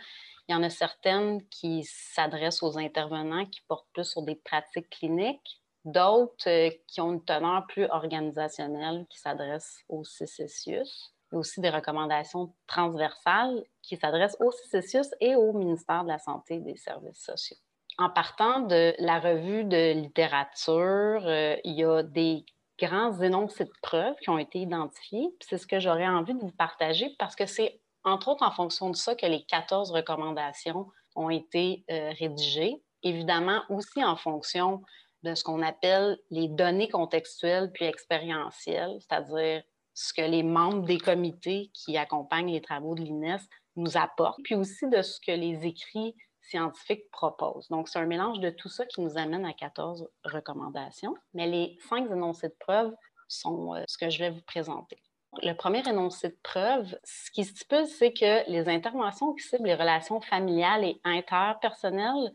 il 0.48 0.51
y 0.51 0.56
en 0.56 0.63
a 0.63 0.70
certaines 0.70 1.48
qui 1.48 1.84
s'adressent 1.84 2.63
aux 2.63 2.78
intervenants 2.78 3.46
qui 3.46 3.62
portent 3.68 3.88
plus 3.94 4.04
sur 4.04 4.24
des 4.24 4.36
pratiques 4.36 4.89
cliniques, 4.89 5.62
d'autres 5.86 6.50
euh, 6.50 6.70
qui 6.88 7.00
ont 7.00 7.13
une 7.13 7.24
teneur 7.24 7.66
plus 7.68 7.86
organisationnelle 7.86 9.06
qui 9.10 9.20
s'adressent 9.20 9.84
aux 9.88 10.04
CCCIUS. 10.04 11.13
Il 11.32 11.36
y 11.36 11.38
aussi 11.38 11.62
des 11.62 11.70
recommandations 11.70 12.54
transversales 12.68 13.63
qui 13.82 13.96
s'adressent 13.96 14.38
aux 14.42 14.51
CCCIUS 14.51 15.16
et 15.22 15.36
au 15.36 15.54
ministère 15.54 16.04
de 16.04 16.10
la 16.10 16.20
Santé 16.20 16.56
et 16.56 16.60
des 16.60 16.75
Services 16.75 17.24
sociaux 17.24 17.58
en 18.00 18.10
partant 18.10 18.62
de 18.62 18.96
la 19.00 19.20
revue 19.20 19.65
de 19.65 19.91
littérature, 19.91 21.22
euh, 21.25 21.58
il 21.65 21.74
y 21.74 21.84
a 21.84 22.01
des 22.01 22.46
grands 22.79 23.20
énoncés 23.22 23.65
de 23.65 23.74
preuves 23.82 24.15
qui 24.22 24.29
ont 24.29 24.38
été 24.38 24.60
identifiés. 24.60 25.27
C'est 25.41 25.58
ce 25.58 25.68
que 25.68 25.82
j'aurais 25.82 26.08
envie 26.08 26.34
de 26.34 26.39
vous 26.39 26.53
partager 26.53 27.13
parce 27.20 27.36
que 27.36 27.46
c'est 27.46 27.82
entre 28.06 28.29
autres 28.29 28.44
en 28.44 28.51
fonction 28.51 28.89
de 28.89 28.96
ça 28.96 29.15
que 29.15 29.25
les 29.25 29.44
14 29.44 29.91
recommandations 29.91 30.88
ont 31.18 31.29
été 31.29 31.84
euh, 31.91 32.13
rédigées. 32.18 32.82
Évidemment, 33.03 33.63
aussi 33.70 34.01
en 34.01 34.15
fonction 34.15 34.82
de 35.24 35.36
ce 35.36 35.44
qu'on 35.44 35.62
appelle 35.62 36.18
les 36.32 36.48
données 36.48 36.88
contextuelles 36.88 37.70
puis 37.74 37.84
expérientielles, 37.84 38.98
c'est-à-dire 39.01 39.62
ce 39.94 40.13
que 40.13 40.22
les 40.22 40.44
membres 40.44 40.86
des 40.86 41.00
comités 41.00 41.70
qui 41.74 41.98
accompagnent 41.98 42.53
les 42.53 42.62
travaux 42.62 42.96
de 42.96 43.01
l'INES 43.01 43.41
nous 43.75 43.98
apportent, 43.98 44.39
puis 44.44 44.56
aussi 44.56 44.88
de 44.88 45.01
ce 45.01 45.20
que 45.20 45.34
les 45.34 45.65
écrits 45.65 46.15
scientifiques 46.50 47.10
proposent. 47.12 47.68
Donc, 47.70 47.88
c'est 47.88 48.00
un 48.00 48.06
mélange 48.06 48.39
de 48.39 48.50
tout 48.50 48.70
ça 48.70 48.86
qui 48.86 49.01
nous 49.01 49.18
amène 49.18 49.46
à 49.46 49.53
14 49.53 50.08
recommandations. 50.24 51.15
Mais 51.34 51.48
les 51.48 51.77
cinq 51.88 52.10
énoncés 52.12 52.50
de 52.50 52.56
preuve 52.60 52.94
sont 53.27 53.75
euh, 53.75 53.84
ce 53.88 53.98
que 53.98 54.10
je 54.10 54.20
vais 54.20 54.29
vous 54.32 54.41
présenter. 54.41 54.98
Le 55.44 55.53
premier 55.53 55.88
énoncé 55.88 56.29
de 56.29 56.38
preuve, 56.41 56.98
ce 57.03 57.29
qui 57.32 57.46
stipule, 57.46 57.86
c'est 57.86 58.13
que 58.13 58.50
les 58.50 58.67
interventions 58.67 59.34
qui 59.34 59.47
ciblent 59.47 59.67
les 59.67 59.76
relations 59.76 60.21
familiales 60.21 60.84
et 60.84 61.00
interpersonnelles 61.04 62.34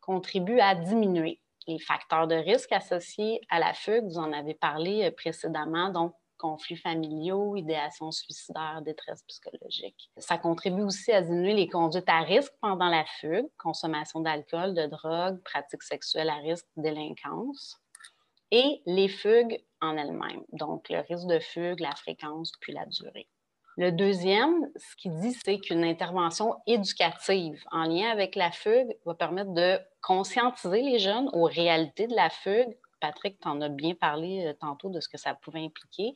contribuent 0.00 0.60
à 0.60 0.76
diminuer 0.76 1.40
les 1.66 1.80
facteurs 1.80 2.28
de 2.28 2.36
risque 2.36 2.72
associés 2.72 3.40
à 3.50 3.58
la 3.58 3.74
fugue. 3.74 4.04
Vous 4.04 4.18
en 4.18 4.32
avez 4.32 4.54
parlé 4.54 5.04
euh, 5.04 5.10
précédemment, 5.10 5.90
donc 5.90 6.14
conflits 6.38 6.76
familiaux, 6.76 7.56
idéation 7.56 8.10
suicidaire, 8.10 8.80
détresse 8.82 9.22
psychologique. 9.24 10.10
Ça 10.16 10.38
contribue 10.38 10.82
aussi 10.82 11.12
à 11.12 11.22
diminuer 11.22 11.54
les 11.54 11.68
conduites 11.68 12.08
à 12.08 12.20
risque 12.20 12.52
pendant 12.60 12.88
la 12.88 13.04
fugue, 13.20 13.48
consommation 13.58 14.20
d'alcool, 14.20 14.74
de 14.74 14.86
drogue, 14.86 15.42
pratiques 15.42 15.82
sexuelles 15.82 16.30
à 16.30 16.36
risque, 16.36 16.66
délinquance, 16.76 17.76
et 18.50 18.82
les 18.86 19.08
fugues 19.08 19.62
en 19.80 19.96
elles-mêmes, 19.96 20.44
donc 20.52 20.88
le 20.88 21.00
risque 21.00 21.26
de 21.26 21.38
fugue, 21.38 21.80
la 21.80 21.94
fréquence, 21.94 22.52
puis 22.60 22.72
la 22.72 22.86
durée. 22.86 23.28
Le 23.76 23.92
deuxième, 23.92 24.68
ce 24.74 24.96
qu'il 24.96 25.16
dit, 25.20 25.32
c'est 25.32 25.58
qu'une 25.58 25.84
intervention 25.84 26.56
éducative 26.66 27.62
en 27.70 27.84
lien 27.84 28.10
avec 28.10 28.34
la 28.34 28.50
fugue 28.50 28.96
va 29.06 29.14
permettre 29.14 29.52
de 29.52 29.78
conscientiser 30.00 30.82
les 30.82 30.98
jeunes 30.98 31.30
aux 31.32 31.44
réalités 31.44 32.08
de 32.08 32.16
la 32.16 32.28
fugue 32.28 32.76
Patrick, 33.00 33.40
tu 33.40 33.48
en 33.48 33.60
as 33.60 33.68
bien 33.68 33.94
parlé 33.94 34.46
euh, 34.46 34.52
tantôt 34.52 34.90
de 34.90 35.00
ce 35.00 35.08
que 35.08 35.18
ça 35.18 35.34
pouvait 35.34 35.64
impliquer. 35.64 36.14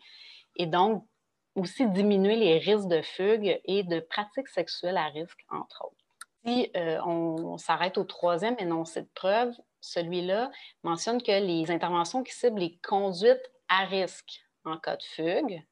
Et 0.56 0.66
donc, 0.66 1.06
aussi 1.54 1.86
diminuer 1.88 2.36
les 2.36 2.58
risques 2.58 2.88
de 2.88 3.02
fugue 3.02 3.60
et 3.64 3.82
de 3.82 4.00
pratiques 4.00 4.48
sexuelles 4.48 4.96
à 4.96 5.06
risque, 5.06 5.44
entre 5.50 5.86
autres. 5.86 5.96
Si 6.44 6.70
euh, 6.76 7.00
on, 7.04 7.56
s'arrête 7.58 7.98
au 7.98 8.04
troisième 8.04 8.56
énoncé 8.58 9.02
de 9.02 9.08
preuve, 9.14 9.54
celui-là 9.80 10.50
mentionne 10.82 11.22
que 11.22 11.30
les 11.30 11.70
interventions 11.70 12.22
qui 12.22 12.32
ciblent 12.32 12.58
les 12.58 12.78
conduites 12.78 13.52
à 13.68 13.84
risque 13.84 14.40
en 14.64 14.76
cas 14.78 14.96
de 14.96 15.02
fugue 15.02 15.62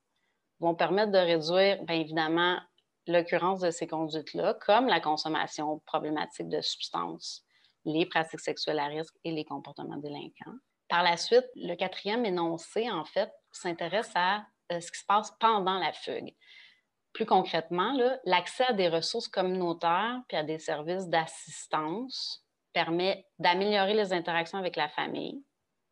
vont 0.60 0.74
permettre 0.74 1.12
de 1.12 1.18
réduire, 1.18 1.82
bien 1.84 1.96
évidemment, 1.96 2.58
l'occurrence 3.06 3.60
de 3.60 3.70
ces 3.70 3.86
conduites-là, 3.86 4.54
comme 4.54 4.86
la 4.86 5.00
consommation 5.00 5.80
problématique 5.86 6.48
de 6.48 6.60
substances, 6.60 7.44
les 7.84 8.06
pratiques 8.06 8.40
sexuelles 8.40 8.78
à 8.78 8.86
risque 8.86 9.14
et 9.24 9.32
les 9.32 9.44
comportements 9.44 9.96
délinquants. 9.96 10.58
Par 10.90 11.04
la 11.04 11.16
suite, 11.16 11.46
le 11.54 11.76
quatrième 11.76 12.26
énoncé, 12.26 12.90
en 12.90 13.04
fait, 13.04 13.32
s'intéresse 13.52 14.10
à 14.16 14.44
euh, 14.72 14.80
ce 14.80 14.90
qui 14.90 14.98
se 14.98 15.06
passe 15.06 15.32
pendant 15.38 15.78
la 15.78 15.92
fugue. 15.92 16.34
Plus 17.12 17.26
concrètement, 17.26 17.96
l'accès 18.24 18.64
à 18.64 18.72
des 18.72 18.88
ressources 18.88 19.28
communautaires 19.28 20.20
puis 20.26 20.36
à 20.36 20.42
des 20.42 20.58
services 20.58 21.06
d'assistance 21.06 22.44
permet 22.72 23.24
d'améliorer 23.38 23.94
les 23.94 24.12
interactions 24.12 24.58
avec 24.58 24.74
la 24.74 24.88
famille, 24.88 25.44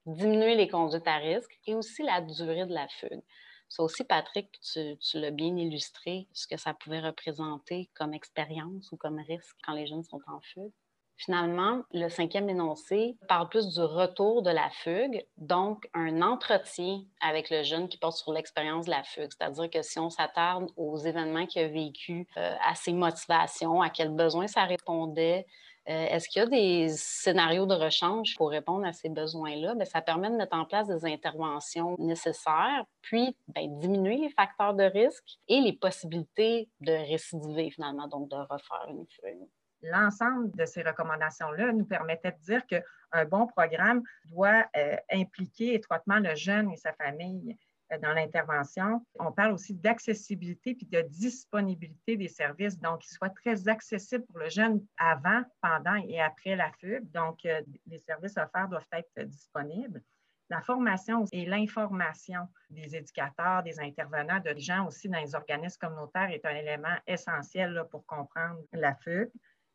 diminuer 0.05 0.57
les 0.57 0.69
conduites 0.69 1.07
à 1.07 1.19
risque 1.19 1.57
et 1.67 1.77
aussi 1.77 2.03
la 2.03 2.21
durée 2.21 2.67
de 2.67 2.75
la 2.75 2.89
fugue. 2.89 3.23
Ça 3.69 3.85
aussi, 3.85 4.03
Patrick, 4.03 4.51
tu, 4.61 4.97
tu 4.99 5.21
l'as 5.21 5.31
bien 5.31 5.57
illustré, 5.57 6.27
ce 6.33 6.49
que 6.49 6.57
ça 6.57 6.75
pouvait 6.75 7.01
représenter 7.01 7.89
comme 7.95 8.15
expérience 8.15 8.91
ou 8.91 8.97
comme 8.97 9.21
risque 9.21 9.57
quand 9.65 9.75
les 9.75 9.87
jeunes 9.87 10.05
sont 10.05 10.21
en 10.27 10.41
fugue. 10.41 10.73
Finalement, 11.19 11.83
le 11.93 12.09
cinquième 12.09 12.49
énoncé 12.49 13.17
parle 13.27 13.49
plus 13.49 13.75
du 13.75 13.81
retour 13.81 14.43
de 14.43 14.51
la 14.51 14.71
fugue, 14.71 15.27
donc 15.37 15.91
un 15.93 16.23
entretien 16.23 17.03
avec 17.21 17.51
le 17.51 17.65
jeune 17.65 17.89
qui 17.89 17.99
porte 17.99 18.17
sur 18.17 18.33
l'expérience 18.33 18.87
de 18.87 18.93
la 18.93 19.03
fugue. 19.03 19.31
C'est-à-dire 19.37 19.69
que 19.69 19.83
si 19.83 19.99
on 19.99 20.11
s'attarde 20.11 20.71
aux 20.77 20.97
événements 20.97 21.47
qu'il 21.47 21.63
a 21.63 21.69
vécu, 21.69 22.29
euh, 22.37 22.55
à 22.65 22.77
ses 22.77 22.93
motivations, 22.93 23.83
à 23.83 23.91
quels 23.91 24.15
besoins 24.15 24.47
ça 24.47 24.65
répondait, 24.65 25.45
euh, 25.89 26.07
est-ce 26.07 26.29
qu'il 26.29 26.41
y 26.41 26.45
a 26.45 26.47
des 26.47 26.89
scénarios 26.91 27.67
de 27.67 27.75
rechange 27.75 28.37
pour 28.37 28.51
répondre 28.51 28.87
à 28.87 28.93
ces 28.93 29.09
besoins-là? 29.09 29.75
Ça 29.87 30.03
permet 30.03 30.31
de 30.31 30.37
mettre 30.37 30.57
en 30.57 30.67
place 30.67 30.87
des 30.87 31.05
interventions 31.05 31.97
nécessaires, 31.99 32.85
puis 33.01 33.35
diminuer 33.49 34.19
les 34.19 34.31
facteurs 34.31 34.75
de 34.75 34.85
risque 34.85 35.39
et 35.49 35.61
les 35.61 35.73
possibilités 35.73 36.69
de 36.81 36.93
récidiver 36.93 37.71
finalement, 37.71 38.07
donc 38.07 38.29
de 38.29 38.37
refaire 38.37 38.87
une 38.89 39.07
fugue. 39.09 39.49
L'ensemble 39.83 40.51
de 40.53 40.65
ces 40.65 40.83
recommandations-là 40.83 41.73
nous 41.73 41.85
permettait 41.85 42.33
de 42.33 42.41
dire 42.43 42.67
qu'un 42.67 43.25
bon 43.27 43.47
programme 43.47 44.03
doit 44.27 44.67
euh, 44.77 44.97
impliquer 45.13 45.75
étroitement 45.75 46.19
le 46.19 46.35
jeune 46.35 46.71
et 46.73 46.77
sa 46.77 46.93
famille 46.95 47.57
euh, 47.93 47.99
dans 47.99 48.13
l'intervention. 48.13 49.07
On 49.21 49.31
parle 49.31 49.53
aussi 49.53 49.75
d'accessibilité 49.75 50.75
puis 50.75 50.87
de 50.87 51.03
disponibilité 51.03 52.17
des 52.17 52.29
services, 52.29 52.79
donc 52.79 53.01
qu'ils 53.03 53.17
soient 53.17 53.31
très 53.31 53.69
accessibles 53.69 54.27
pour 54.27 54.39
le 54.39 54.49
jeune 54.49 54.85
avant, 54.99 55.43
pendant 55.61 55.97
et 56.09 56.21
après 56.21 56.57
la 56.57 56.73
fugue. 56.81 57.09
Donc, 57.13 57.45
euh, 57.45 57.61
les 57.87 57.99
services 57.99 58.37
offerts 58.37 58.69
doivent 58.69 58.87
être 58.93 59.23
disponibles. 59.27 60.03
La 60.51 60.63
formation 60.63 61.27
et 61.31 61.45
l'information 61.45 62.49
des 62.71 62.97
éducateurs, 62.97 63.63
des 63.63 63.79
intervenants, 63.81 64.41
de 64.41 64.59
gens 64.59 64.87
aussi 64.87 65.09
dans 65.09 65.21
les 65.21 65.35
organismes 65.35 65.79
communautaires 65.79 66.31
est 66.31 66.45
un 66.47 66.57
élément 66.57 66.97
essentiel 67.07 67.85
pour 67.91 68.07
comprendre 68.07 68.59
la 68.73 68.95
fugue 68.95 69.31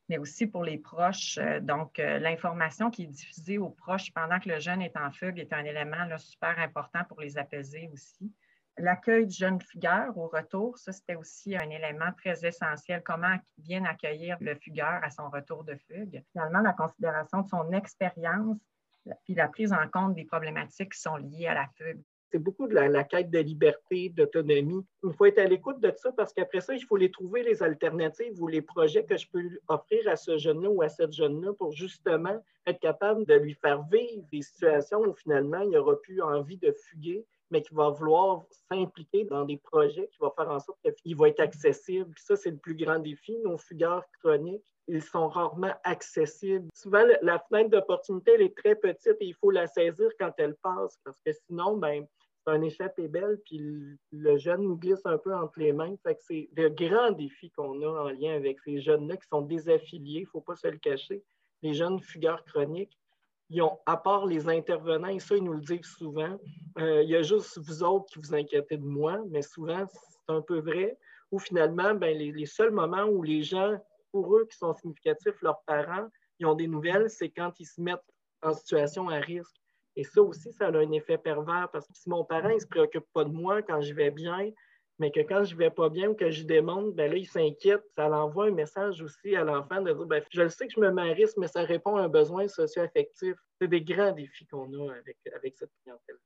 mais 0.09 0.17
aussi 0.17 0.47
pour 0.47 0.63
les 0.63 0.77
proches. 0.77 1.37
Euh, 1.37 1.59
donc, 1.59 1.99
euh, 1.99 2.19
l'information 2.19 2.89
qui 2.89 3.03
est 3.03 3.07
diffusée 3.07 3.57
aux 3.57 3.69
proches 3.69 4.11
pendant 4.13 4.39
que 4.39 4.49
le 4.49 4.59
jeune 4.59 4.81
est 4.81 4.97
en 4.97 5.11
fugue 5.11 5.39
est 5.39 5.53
un 5.53 5.63
élément 5.63 6.05
super 6.17 6.57
important 6.59 7.03
pour 7.07 7.21
les 7.21 7.37
apaiser 7.37 7.89
aussi. 7.93 8.31
L'accueil 8.77 9.27
du 9.27 9.35
jeune 9.35 9.61
fugueur 9.61 10.17
au 10.17 10.27
retour, 10.27 10.77
ça, 10.79 10.91
c'était 10.91 11.15
aussi 11.15 11.55
un 11.55 11.69
élément 11.69 12.11
très 12.17 12.43
essentiel. 12.43 13.03
Comment 13.03 13.37
bien 13.57 13.85
accueillir 13.85 14.37
le 14.41 14.55
fugueur 14.55 14.99
à 15.03 15.11
son 15.11 15.29
retour 15.29 15.63
de 15.63 15.75
fugue. 15.87 16.23
Finalement, 16.31 16.61
la 16.61 16.73
considération 16.73 17.41
de 17.41 17.47
son 17.47 17.71
expérience, 17.71 18.57
puis 19.25 19.35
la 19.35 19.47
prise 19.47 19.73
en 19.73 19.87
compte 19.89 20.15
des 20.15 20.25
problématiques 20.25 20.93
qui 20.93 20.99
sont 20.99 21.17
liées 21.17 21.47
à 21.47 21.53
la 21.53 21.67
fugue 21.77 22.01
c'est 22.33 22.39
beaucoup 22.39 22.67
de 22.67 22.73
la, 22.73 23.03
quête 23.03 23.29
de 23.29 23.37
liberté, 23.37 24.09
d'autonomie. 24.09 24.83
Il 25.03 25.13
faut 25.13 25.25
être 25.25 25.37
à 25.37 25.45
l'écoute 25.45 25.79
de 25.79 25.93
ça 25.95 26.11
parce 26.13 26.33
qu'après 26.33 26.61
ça, 26.61 26.73
il 26.73 26.83
faut 26.83 26.97
les 26.97 27.11
trouver, 27.11 27.43
les 27.43 27.61
alternatives 27.61 28.41
ou 28.41 28.47
les 28.47 28.63
projets 28.63 29.05
que 29.05 29.15
je 29.15 29.27
peux 29.31 29.43
offrir 29.67 30.07
à 30.07 30.15
ce 30.15 30.39
jeune-là 30.39 30.67
ou 30.67 30.81
à 30.81 30.89
cette 30.89 31.13
jeune-là 31.13 31.53
pour 31.53 31.73
justement 31.73 32.43
être 32.65 32.79
capable 32.79 33.27
de 33.27 33.35
lui 33.35 33.53
faire 33.53 33.83
vivre 33.83 34.23
des 34.31 34.41
situations 34.41 35.01
où 35.01 35.13
finalement 35.13 35.59
il 35.59 35.69
n'aura 35.69 35.95
plus 36.01 36.23
envie 36.23 36.57
de 36.57 36.71
fuguer, 36.71 37.23
mais 37.51 37.61
qu'il 37.61 37.77
va 37.77 37.89
vouloir 37.89 38.45
s'impliquer 38.67 39.25
dans 39.25 39.45
des 39.45 39.57
projets 39.57 40.09
qui 40.11 40.17
vont 40.17 40.31
faire 40.31 40.49
en 40.49 40.59
sorte 40.59 40.79
qu'il 41.03 41.15
va 41.15 41.29
être 41.29 41.39
accessible. 41.39 42.15
ça, 42.17 42.35
c'est 42.35 42.49
le 42.49 42.57
plus 42.57 42.75
grand 42.75 42.97
défi. 42.97 43.37
Nos 43.43 43.59
fugueurs 43.59 44.05
chroniques, 44.23 44.65
ils 44.87 45.03
sont 45.03 45.27
rarement 45.27 45.73
accessibles. 45.83 46.67
Souvent, 46.73 47.03
la 47.21 47.37
fenêtre 47.37 47.69
d'opportunité, 47.69 48.31
elle 48.33 48.41
est 48.41 48.57
très 48.57 48.73
petite 48.73 49.17
et 49.19 49.25
il 49.27 49.35
faut 49.35 49.51
la 49.51 49.67
saisir 49.67 50.09
quand 50.19 50.31
elle 50.39 50.55
passe 50.55 50.97
parce 51.03 51.19
que 51.23 51.31
sinon, 51.47 51.77
ben, 51.77 52.07
un 52.45 52.61
échappé 52.61 53.07
belle, 53.07 53.39
puis 53.45 53.59
le 54.11 54.37
jeune 54.37 54.63
nous 54.63 54.77
glisse 54.77 55.05
un 55.05 55.17
peu 55.17 55.33
entre 55.33 55.59
les 55.59 55.73
mains. 55.73 55.95
Fait 56.03 56.15
que 56.15 56.21
c'est 56.23 56.49
le 56.55 56.69
grand 56.69 57.11
défi 57.11 57.51
qu'on 57.51 57.81
a 57.81 57.87
en 57.87 58.09
lien 58.09 58.35
avec 58.35 58.59
ces 58.59 58.81
jeunes-là 58.81 59.17
qui 59.17 59.27
sont 59.27 59.41
désaffiliés, 59.41 60.19
il 60.19 60.23
ne 60.23 60.29
faut 60.29 60.41
pas 60.41 60.55
se 60.55 60.67
le 60.67 60.77
cacher. 60.77 61.23
Les 61.61 61.73
jeunes 61.73 61.99
fugueurs 61.99 62.43
chroniques, 62.45 62.97
ils 63.49 63.61
ont, 63.61 63.79
à 63.85 63.97
part 63.97 64.25
les 64.25 64.49
intervenants, 64.49 65.07
et 65.07 65.19
ça, 65.19 65.35
ils 65.35 65.43
nous 65.43 65.53
le 65.53 65.61
disent 65.61 65.85
souvent, 65.97 66.39
euh, 66.79 67.03
il 67.03 67.09
y 67.09 67.15
a 67.15 67.21
juste 67.21 67.57
vous 67.59 67.83
autres 67.83 68.05
qui 68.07 68.19
vous 68.19 68.33
inquiétez 68.33 68.77
de 68.77 68.85
moi, 68.85 69.21
mais 69.29 69.41
souvent, 69.41 69.85
c'est 69.87 70.33
un 70.33 70.41
peu 70.41 70.59
vrai, 70.59 70.97
où 71.31 71.39
finalement, 71.39 71.93
ben, 71.93 72.17
les, 72.17 72.31
les, 72.31 72.45
seuls 72.45 72.71
moments 72.71 73.05
où 73.05 73.21
les 73.21 73.43
gens, 73.43 73.77
pour 74.11 74.35
eux, 74.35 74.45
qui 74.49 74.57
sont 74.57 74.73
significatifs, 74.73 75.41
leurs 75.41 75.61
parents, 75.65 76.07
ils 76.39 76.45
ont 76.45 76.55
des 76.55 76.67
nouvelles, 76.67 77.09
c'est 77.09 77.29
quand 77.29 77.59
ils 77.59 77.65
se 77.65 77.79
mettent 77.79 78.03
en 78.41 78.53
situation 78.53 79.09
à 79.09 79.17
risque. 79.19 79.55
Et 79.95 80.03
ça 80.03 80.21
aussi, 80.21 80.51
ça 80.53 80.67
a 80.67 80.77
un 80.77 80.91
effet 80.91 81.17
pervers 81.17 81.69
parce 81.71 81.87
que 81.87 81.93
si 81.93 82.09
mon 82.09 82.23
parent 82.25 82.53
ne 82.53 82.59
se 82.59 82.67
préoccupe 82.67 83.05
pas 83.13 83.23
de 83.25 83.31
moi 83.31 83.61
quand 83.61 83.81
je 83.81 83.93
vais 83.93 84.11
bien, 84.11 84.51
mais 84.99 85.11
que 85.11 85.19
quand 85.21 85.43
je 85.43 85.53
ne 85.53 85.59
vais 85.59 85.69
pas 85.69 85.89
bien 85.89 86.09
ou 86.09 86.15
que 86.15 86.29
je 86.29 86.43
démonte, 86.43 86.93
ben 86.93 87.11
là, 87.11 87.17
il 87.17 87.27
s'inquiète. 87.27 87.83
Ça 87.95 88.07
l'envoie 88.07 88.47
un 88.47 88.51
message 88.51 89.01
aussi 89.01 89.35
à 89.35 89.43
l'enfant 89.43 89.81
de 89.81 89.91
dire 89.91 90.05
ben, 90.05 90.23
Je 90.31 90.41
le 90.41 90.49
sais 90.49 90.67
que 90.67 90.73
je 90.75 90.79
me 90.79 90.91
marie, 90.91 91.25
mais 91.37 91.47
ça 91.47 91.63
répond 91.63 91.95
à 91.95 92.03
un 92.03 92.09
besoin 92.09 92.47
socio-affectif. 92.47 93.35
C'est 93.59 93.67
des 93.67 93.81
grands 93.81 94.11
défis 94.11 94.45
qu'on 94.47 94.71
a 94.73 94.93
avec, 94.93 95.17
avec 95.35 95.55
cette 95.55 95.71
clientèle. 95.83 96.17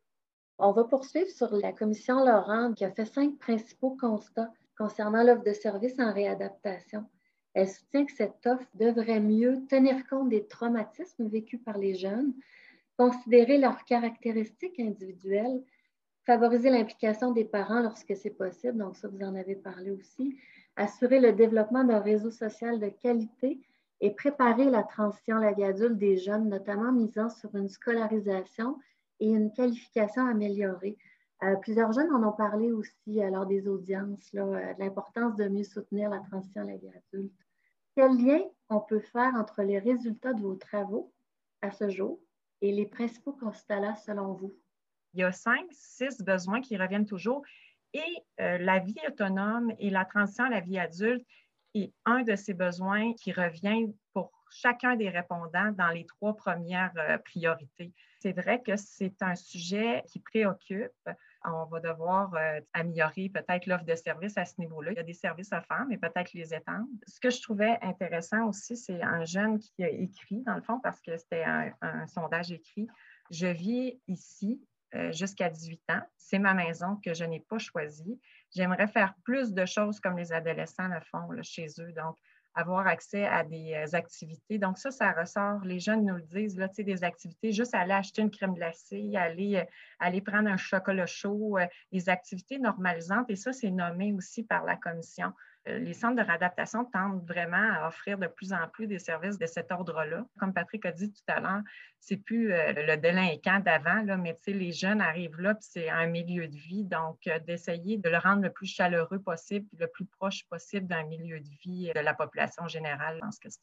On 0.59 0.71
va 0.71 0.83
poursuivre 0.85 1.29
sur 1.29 1.55
la 1.55 1.71
commission 1.71 2.25
Laurent 2.25 2.73
qui 2.73 2.83
a 2.83 2.91
fait 2.91 3.05
cinq 3.05 3.37
principaux 3.37 3.95
constats 3.99 4.51
concernant 4.77 5.23
l'offre 5.23 5.43
de 5.43 5.53
services 5.53 5.99
en 5.99 6.11
réadaptation. 6.13 7.05
Elle 7.53 7.67
soutient 7.67 8.05
que 8.05 8.11
cette 8.11 8.45
offre 8.45 8.67
devrait 8.75 9.19
mieux 9.19 9.65
tenir 9.69 10.05
compte 10.07 10.29
des 10.29 10.45
traumatismes 10.45 11.27
vécus 11.27 11.59
par 11.63 11.77
les 11.77 11.95
jeunes, 11.95 12.33
considérer 12.97 13.57
leurs 13.57 13.83
caractéristiques 13.85 14.79
individuelles, 14.79 15.63
favoriser 16.25 16.69
l'implication 16.69 17.31
des 17.31 17.45
parents 17.45 17.81
lorsque 17.81 18.15
c'est 18.15 18.31
possible, 18.31 18.77
donc 18.79 18.97
ça, 18.97 19.07
vous 19.07 19.21
en 19.21 19.35
avez 19.35 19.55
parlé 19.55 19.91
aussi, 19.91 20.37
assurer 20.75 21.19
le 21.19 21.31
développement 21.31 21.83
d'un 21.83 21.99
réseau 21.99 22.31
social 22.31 22.79
de 22.79 22.89
qualité 22.89 23.61
et 24.01 24.11
préparer 24.11 24.65
la 24.65 24.83
transition 24.83 25.37
à 25.37 25.41
la 25.41 25.53
vie 25.53 25.63
adulte 25.63 25.97
des 25.97 26.17
jeunes, 26.17 26.49
notamment 26.49 26.91
misant 26.91 27.29
sur 27.29 27.55
une 27.55 27.69
scolarisation 27.69 28.77
et 29.19 29.29
une 29.29 29.51
qualification 29.53 30.27
améliorée. 30.27 30.97
Euh, 31.43 31.55
plusieurs 31.55 31.91
jeunes 31.91 32.11
en 32.11 32.27
ont 32.27 32.33
parlé 32.33 32.71
aussi 32.71 33.19
lors 33.31 33.45
des 33.45 33.67
audiences, 33.67 34.31
euh, 34.35 34.73
de 34.73 34.79
l'importance 34.79 35.35
de 35.35 35.47
mieux 35.47 35.63
soutenir 35.63 36.09
la 36.09 36.19
transition 36.19 36.61
à 36.61 36.65
la 36.65 36.77
vie 36.77 36.89
adulte. 36.89 37.33
Quel 37.95 38.17
lien 38.17 38.41
on 38.69 38.79
peut 38.79 38.99
faire 38.99 39.33
entre 39.35 39.63
les 39.63 39.79
résultats 39.79 40.33
de 40.33 40.41
vos 40.41 40.55
travaux 40.55 41.11
à 41.61 41.71
ce 41.71 41.89
jour 41.89 42.19
et 42.61 42.71
les 42.71 42.85
principaux 42.85 43.33
constats 43.33 43.79
là, 43.79 43.95
selon 43.95 44.33
vous? 44.33 44.55
Il 45.13 45.21
y 45.21 45.23
a 45.23 45.31
cinq, 45.31 45.65
six 45.71 46.21
besoins 46.21 46.61
qui 46.61 46.77
reviennent 46.77 47.05
toujours 47.05 47.43
et 47.93 48.23
euh, 48.39 48.57
la 48.57 48.79
vie 48.79 48.99
autonome 49.07 49.73
et 49.79 49.89
la 49.89 50.05
transition 50.05 50.43
à 50.45 50.49
la 50.49 50.59
vie 50.59 50.77
adulte 50.77 51.25
est 51.73 51.93
un 52.05 52.23
de 52.23 52.35
ces 52.35 52.53
besoins 52.53 53.13
qui 53.13 53.31
revient 53.31 53.87
pour 54.13 54.31
chacun 54.49 54.95
des 54.95 55.09
répondants 55.09 55.71
dans 55.71 55.89
les 55.89 56.05
trois 56.05 56.35
premières 56.35 56.93
euh, 56.97 57.17
priorités. 57.17 57.93
C'est 58.19 58.33
vrai 58.33 58.61
que 58.61 58.75
c'est 58.75 59.21
un 59.21 59.35
sujet 59.35 60.03
qui 60.07 60.19
préoccupe. 60.19 61.09
On 61.49 61.65
va 61.65 61.79
devoir 61.79 62.33
euh, 62.35 62.59
améliorer 62.73 63.29
peut-être 63.29 63.67
l'offre 63.67 63.85
de 63.85 63.95
services 63.95 64.37
à 64.37 64.43
ce 64.43 64.55
niveau-là. 64.59 64.91
Il 64.91 64.97
y 64.97 64.99
a 64.99 65.03
des 65.03 65.13
services 65.13 65.53
à 65.53 65.61
faire, 65.61 65.85
mais 65.87 65.97
peut-être 65.97 66.33
les 66.33 66.53
étendre. 66.53 66.87
Ce 67.07 67.19
que 67.19 67.29
je 67.29 67.41
trouvais 67.41 67.77
intéressant 67.81 68.47
aussi, 68.47 68.75
c'est 68.75 69.01
un 69.01 69.23
jeune 69.23 69.57
qui 69.57 69.83
a 69.83 69.89
écrit, 69.89 70.43
dans 70.43 70.55
le 70.55 70.61
fond, 70.61 70.79
parce 70.81 70.99
que 71.01 71.15
c'était 71.17 71.45
un, 71.45 72.07
sondage 72.07 72.51
écrit. 72.51 72.87
Je 73.31 73.47
vis 73.47 73.99
ici 74.07 74.61
euh, 74.95 75.11
jusqu'à 75.13 75.49
18 75.49 75.81
ans. 75.91 76.01
C'est 76.17 76.39
ma 76.39 76.53
maison 76.53 76.97
que 77.03 77.13
je 77.13 77.23
n'ai 77.23 77.39
pas 77.39 77.59
choisie. 77.59 78.19
J'aimerais 78.53 78.87
faire 78.87 79.13
plus 79.23 79.53
de 79.53 79.65
choses 79.65 79.99
comme 80.01 80.17
les 80.17 80.33
adolescents 80.33 80.87
le 80.87 80.99
font 80.99 81.29
chez 81.43 81.67
eux. 81.79 81.93
Donc, 81.93 82.17
avoir 82.57 82.87
accès 82.87 83.25
à 83.25 83.43
des 83.43 83.73
euh, 83.73 83.95
activités. 83.95 84.57
Donc, 84.57 84.79
ça, 84.79 84.89
ça 84.89 85.11
ressort. 85.11 85.63
Les 85.63 85.79
jeunes 85.79 86.05
nous 86.05 86.15
le 86.15 86.23
disent, 86.23 86.57
là, 86.57 86.67
des 86.67 87.03
activités, 87.03 87.51
juste 87.51 87.75
aller 87.75 87.93
acheter 87.93 88.23
une 88.23 88.31
crème 88.31 88.55
glacée, 88.55 89.13
aller, 89.15 89.57
euh, 89.57 89.63
aller 89.99 90.21
prendre 90.21 90.49
un 90.49 90.57
chocolat 90.57 91.05
chaud, 91.05 91.57
euh, 91.59 91.67
des 91.91 92.09
activités 92.09 92.57
normalisantes. 92.57 93.29
Et 93.29 93.35
ça, 93.35 93.53
c'est 93.53 93.69
nommé 93.69 94.11
aussi 94.11 94.43
par 94.43 94.63
la 94.65 94.75
commission. 94.75 95.31
Euh, 95.67 95.79
les 95.79 95.93
centres 95.93 96.15
de 96.15 96.25
réadaptation 96.25 96.85
tentent 96.85 97.25
vraiment 97.25 97.71
à 97.73 97.87
offrir 97.87 98.17
de 98.17 98.27
plus 98.27 98.53
en 98.53 98.67
plus 98.67 98.87
des 98.87 98.99
services 98.99 99.37
de 99.37 99.45
cet 99.45 99.71
ordre-là. 99.71 100.25
Comme 100.39 100.53
Patrick 100.53 100.85
a 100.85 100.91
dit 100.91 101.11
tout 101.11 101.23
à 101.27 101.39
l'heure, 101.39 101.61
c'est 101.99 102.17
plus 102.17 102.53
euh, 102.53 102.73
le 102.73 102.95
délinquant 102.95 103.59
d'avant, 103.59 104.03
mais 104.17 104.35
les 104.47 104.71
jeunes 104.71 105.01
arrivent 105.01 105.39
là, 105.39 105.55
puis 105.55 105.67
c'est 105.69 105.89
un 105.89 106.07
milieu 106.07 106.47
de 106.47 106.55
vie. 106.55 106.83
Donc, 106.83 107.17
euh, 107.27 107.39
d'essayer 107.39 107.97
de 107.97 108.09
le 108.09 108.17
rendre 108.17 108.43
le 108.43 108.51
plus 108.51 108.67
chaleureux 108.67 109.19
possible, 109.19 109.67
le 109.77 109.87
plus 109.87 110.05
proche 110.05 110.45
possible 110.49 110.87
d'un 110.87 111.03
milieu 111.03 111.39
de 111.39 111.49
vie 111.63 111.91
de 111.93 111.99
la 111.99 112.13
population 112.13 112.67
générale. 112.67 113.15
Je 113.15 113.21
pense 113.21 113.39
que 113.39 113.49
c'est. 113.49 113.59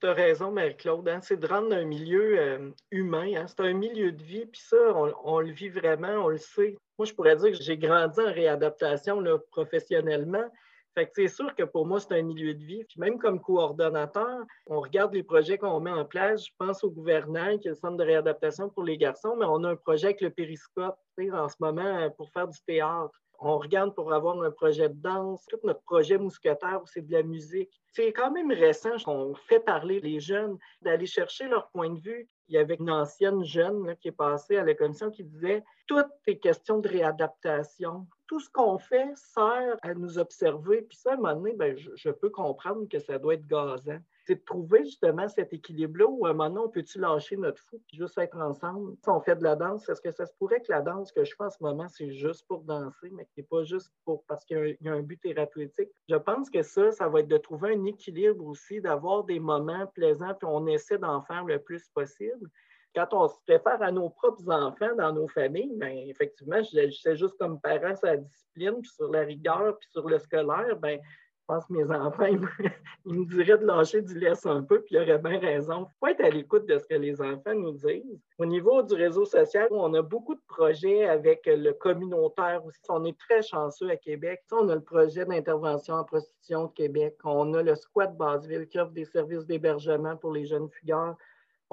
Tu 0.00 0.08
as 0.08 0.14
raison, 0.14 0.50
Marie-Claude. 0.50 1.08
Hein, 1.08 1.20
c'est 1.22 1.36
de 1.36 1.46
rendre 1.46 1.74
un 1.74 1.84
milieu 1.84 2.72
humain. 2.90 3.30
Hein. 3.36 3.46
c'est 3.46 3.60
un 3.60 3.74
milieu 3.74 4.10
de 4.10 4.22
vie, 4.22 4.46
puis 4.46 4.60
ça, 4.60 4.76
on, 5.24 5.38
le 5.38 5.52
vit 5.52 5.68
vraiment, 5.68 6.24
on 6.24 6.28
le 6.28 6.38
sait. 6.38 6.76
Moi, 6.98 7.06
je 7.06 7.12
pourrais 7.12 7.36
dire 7.36 7.56
que 7.56 7.62
j'ai 7.62 7.78
grandi 7.78 8.20
en 8.20 8.32
réadaptation 8.32 9.20
là, 9.20 9.38
professionnellement. 9.50 10.50
Fait 10.94 11.06
que 11.06 11.12
c'est 11.14 11.28
sûr 11.28 11.54
que 11.54 11.62
pour 11.62 11.86
moi, 11.86 12.00
c'est 12.00 12.18
un 12.18 12.22
milieu 12.22 12.52
de 12.54 12.62
vie. 12.62 12.84
Même 12.96 13.18
comme 13.18 13.40
coordonnateur, 13.40 14.44
on 14.66 14.80
regarde 14.80 15.14
les 15.14 15.22
projets 15.22 15.56
qu'on 15.56 15.80
met 15.80 15.90
en 15.90 16.04
place. 16.04 16.46
Je 16.46 16.52
pense 16.58 16.84
au 16.84 16.90
gouvernement, 16.90 17.56
qui 17.58 17.68
est 17.68 17.70
le 17.70 17.76
centre 17.76 17.96
de 17.96 18.04
réadaptation 18.04 18.68
pour 18.68 18.84
les 18.84 18.98
garçons, 18.98 19.34
mais 19.36 19.46
on 19.46 19.64
a 19.64 19.70
un 19.70 19.76
projet 19.76 20.08
avec 20.08 20.20
le 20.20 20.30
périscope 20.30 20.98
en 21.32 21.48
ce 21.48 21.56
moment 21.60 21.98
euh, 21.98 22.10
pour 22.10 22.30
faire 22.30 22.48
du 22.48 22.58
théâtre. 22.66 23.18
On 23.44 23.58
regarde 23.58 23.94
pour 23.94 24.12
avoir 24.12 24.40
un 24.40 24.50
projet 24.52 24.88
de 24.88 24.94
danse. 24.94 25.44
Tout 25.48 25.58
notre 25.64 25.82
projet 25.82 26.16
mousquetaire, 26.16 26.80
c'est 26.84 27.04
de 27.04 27.12
la 27.12 27.24
musique. 27.24 27.72
C'est 27.92 28.12
quand 28.12 28.30
même 28.30 28.52
récent 28.52 28.96
qu'on 29.04 29.34
fait 29.34 29.58
parler 29.58 29.98
les 29.98 30.20
jeunes, 30.20 30.58
d'aller 30.80 31.06
chercher 31.06 31.48
leur 31.48 31.68
point 31.70 31.90
de 31.90 31.98
vue. 31.98 32.28
Il 32.46 32.54
y 32.54 32.58
avait 32.58 32.76
une 32.76 32.90
ancienne 32.90 33.42
jeune 33.44 33.96
qui 33.96 34.08
est 34.08 34.12
passée 34.12 34.58
à 34.58 34.64
la 34.64 34.74
commission 34.74 35.10
qui 35.10 35.24
disait 35.24 35.64
Tout 35.88 36.04
est 36.26 36.38
question 36.38 36.78
de 36.78 36.88
réadaptation 36.88 38.06
tout 38.32 38.40
ce 38.40 38.48
qu'on 38.48 38.78
fait 38.78 39.12
sert 39.14 39.76
à 39.82 39.92
nous 39.92 40.18
observer. 40.18 40.80
Puis 40.80 40.96
ça, 40.96 41.10
à 41.10 41.12
un 41.12 41.16
moment 41.16 41.34
donné, 41.34 41.52
ben, 41.52 41.76
je, 41.76 42.08
peux 42.08 42.30
comprendre 42.30 42.88
que 42.88 42.98
ça 42.98 43.18
doit 43.18 43.34
être 43.34 43.46
gazant. 43.46 43.98
C'est 44.24 44.36
de 44.36 44.40
trouver 44.40 44.86
justement 44.86 45.28
cet 45.28 45.52
équilibre-là 45.52 46.06
où 46.06 46.24
à 46.24 46.30
un 46.30 46.32
moment 46.32 46.48
donné, 46.48 46.60
on 46.64 46.68
peut-tu 46.70 46.98
lâcher 46.98 47.36
notre 47.36 47.62
fou 47.62 47.76
et 47.92 47.96
juste 47.98 48.16
être 48.16 48.38
ensemble? 48.38 48.96
Si 49.04 49.10
on 49.10 49.20
fait 49.20 49.36
de 49.36 49.42
la 49.42 49.54
danse, 49.54 49.86
est-ce 49.86 50.00
que 50.00 50.10
ça 50.10 50.24
se 50.24 50.32
pourrait 50.38 50.62
que 50.62 50.72
la 50.72 50.80
danse 50.80 51.12
que 51.12 51.24
je 51.24 51.34
fais 51.36 51.44
en 51.44 51.50
ce 51.50 51.58
moment, 51.60 51.88
c'est 51.88 52.10
juste 52.10 52.46
pour 52.48 52.62
danser, 52.62 53.10
mais 53.12 53.26
qui 53.26 53.40
n'est 53.40 53.46
pas 53.46 53.64
juste 53.64 53.92
pour 54.06 54.24
parce 54.24 54.46
qu'il 54.46 54.78
y, 54.80 54.88
a 54.88 54.94
un 54.94 55.02
but 55.02 55.20
thérapeutique? 55.20 55.90
Je 56.08 56.16
pense 56.16 56.48
que 56.48 56.62
ça, 56.62 56.90
ça 56.90 57.10
va 57.10 57.20
être 57.20 57.28
de 57.28 57.36
trouver 57.36 57.74
un 57.74 57.84
équilibre 57.84 58.46
aussi, 58.46 58.80
d'avoir 58.80 59.24
des 59.24 59.40
moments 59.40 59.86
plaisants, 59.88 60.32
puis 60.32 60.48
on 60.50 60.66
essaie 60.68 60.96
d'en 60.96 61.20
faire 61.20 61.44
le 61.44 61.58
plus 61.58 61.86
possible 61.90 62.48
quand 62.94 63.08
on 63.12 63.28
se 63.28 63.36
réfère 63.48 63.82
à 63.82 63.90
nos 63.90 64.10
propres 64.10 64.48
enfants 64.50 64.94
dans 64.96 65.12
nos 65.12 65.28
familles, 65.28 65.72
bien, 65.74 66.04
effectivement, 66.06 66.62
je, 66.62 66.90
sais 66.90 67.16
juste 67.16 67.36
comme 67.38 67.60
parent 67.60 67.96
sur 67.96 68.06
la 68.06 68.16
discipline, 68.18 68.80
puis 68.80 68.90
sur 68.90 69.10
la 69.10 69.20
rigueur, 69.20 69.78
puis 69.78 69.88
sur 69.90 70.08
le 70.08 70.18
scolaire, 70.18 70.76
bien, 70.76 70.98
je 70.98 71.46
pense 71.46 71.66
que 71.66 71.72
mes 71.72 71.90
enfants, 71.90 72.24
ils 73.06 73.14
me, 73.14 73.24
diraient 73.24 73.58
de 73.58 73.66
lâcher 73.66 74.02
du 74.02 74.18
laisse 74.18 74.46
un 74.46 74.62
peu, 74.62 74.80
puis 74.82 74.94
ils 74.94 74.98
auraient 74.98 75.18
bien 75.18 75.40
raison. 75.40 75.86
Il 75.88 75.98
faut 75.98 76.06
être 76.06 76.24
à 76.24 76.30
l'écoute 76.30 76.66
de 76.66 76.78
ce 76.78 76.86
que 76.86 76.94
les 76.94 77.20
enfants 77.20 77.54
nous 77.54 77.72
disent. 77.72 78.20
Au 78.38 78.46
niveau 78.46 78.82
du 78.82 78.94
réseau 78.94 79.24
social, 79.24 79.66
on 79.70 79.92
a 79.94 80.02
beaucoup 80.02 80.34
de 80.34 80.42
projets 80.46 81.04
avec 81.08 81.42
le 81.46 81.72
communautaire 81.72 82.64
aussi. 82.64 82.78
On 82.88 83.04
est 83.04 83.18
très 83.18 83.42
chanceux 83.42 83.90
à 83.90 83.96
Québec. 83.96 84.42
On 84.52 84.68
a 84.68 84.76
le 84.76 84.82
projet 84.82 85.24
d'intervention 85.24 85.94
en 85.94 86.04
prostitution 86.04 86.66
de 86.66 86.72
Québec. 86.72 87.16
On 87.24 87.52
a 87.54 87.62
le 87.62 87.74
squat 87.74 88.16
Baseville 88.16 88.68
qui 88.68 88.78
offre 88.78 88.92
des 88.92 89.04
services 89.04 89.44
d'hébergement 89.44 90.16
pour 90.16 90.32
les 90.32 90.46
jeunes 90.46 90.70
figures 90.70 91.16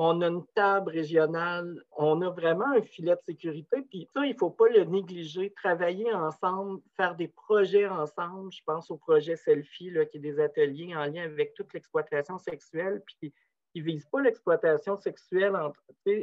on 0.01 0.21
a 0.21 0.27
une 0.27 0.45
table 0.55 0.91
régionale, 0.91 1.83
on 1.97 2.21
a 2.21 2.29
vraiment 2.29 2.71
un 2.73 2.81
filet 2.81 3.15
de 3.15 3.21
sécurité. 3.21 3.81
Puis 3.81 4.07
ça, 4.13 4.25
il 4.25 4.31
ne 4.31 4.38
faut 4.38 4.49
pas 4.49 4.69
le 4.69 4.85
négliger. 4.85 5.51
Travailler 5.51 6.13
ensemble, 6.13 6.79
faire 6.95 7.15
des 7.15 7.27
projets 7.27 7.85
ensemble. 7.85 8.49
Je 8.53 8.62
pense 8.65 8.89
au 8.91 8.95
projet 8.95 9.35
Selfie, 9.35 9.89
là, 9.89 10.05
qui 10.05 10.15
est 10.15 10.21
des 10.21 10.39
ateliers 10.39 10.95
en 10.95 11.03
lien 11.03 11.23
avec 11.23 11.53
toute 11.53 11.73
l'exploitation 11.73 12.38
sexuelle, 12.38 13.03
puis 13.05 13.33
qui 13.73 13.79
ne 13.81 13.83
vise 13.83 14.05
pas 14.05 14.21
l'exploitation 14.21 14.95
sexuelle. 14.95 15.53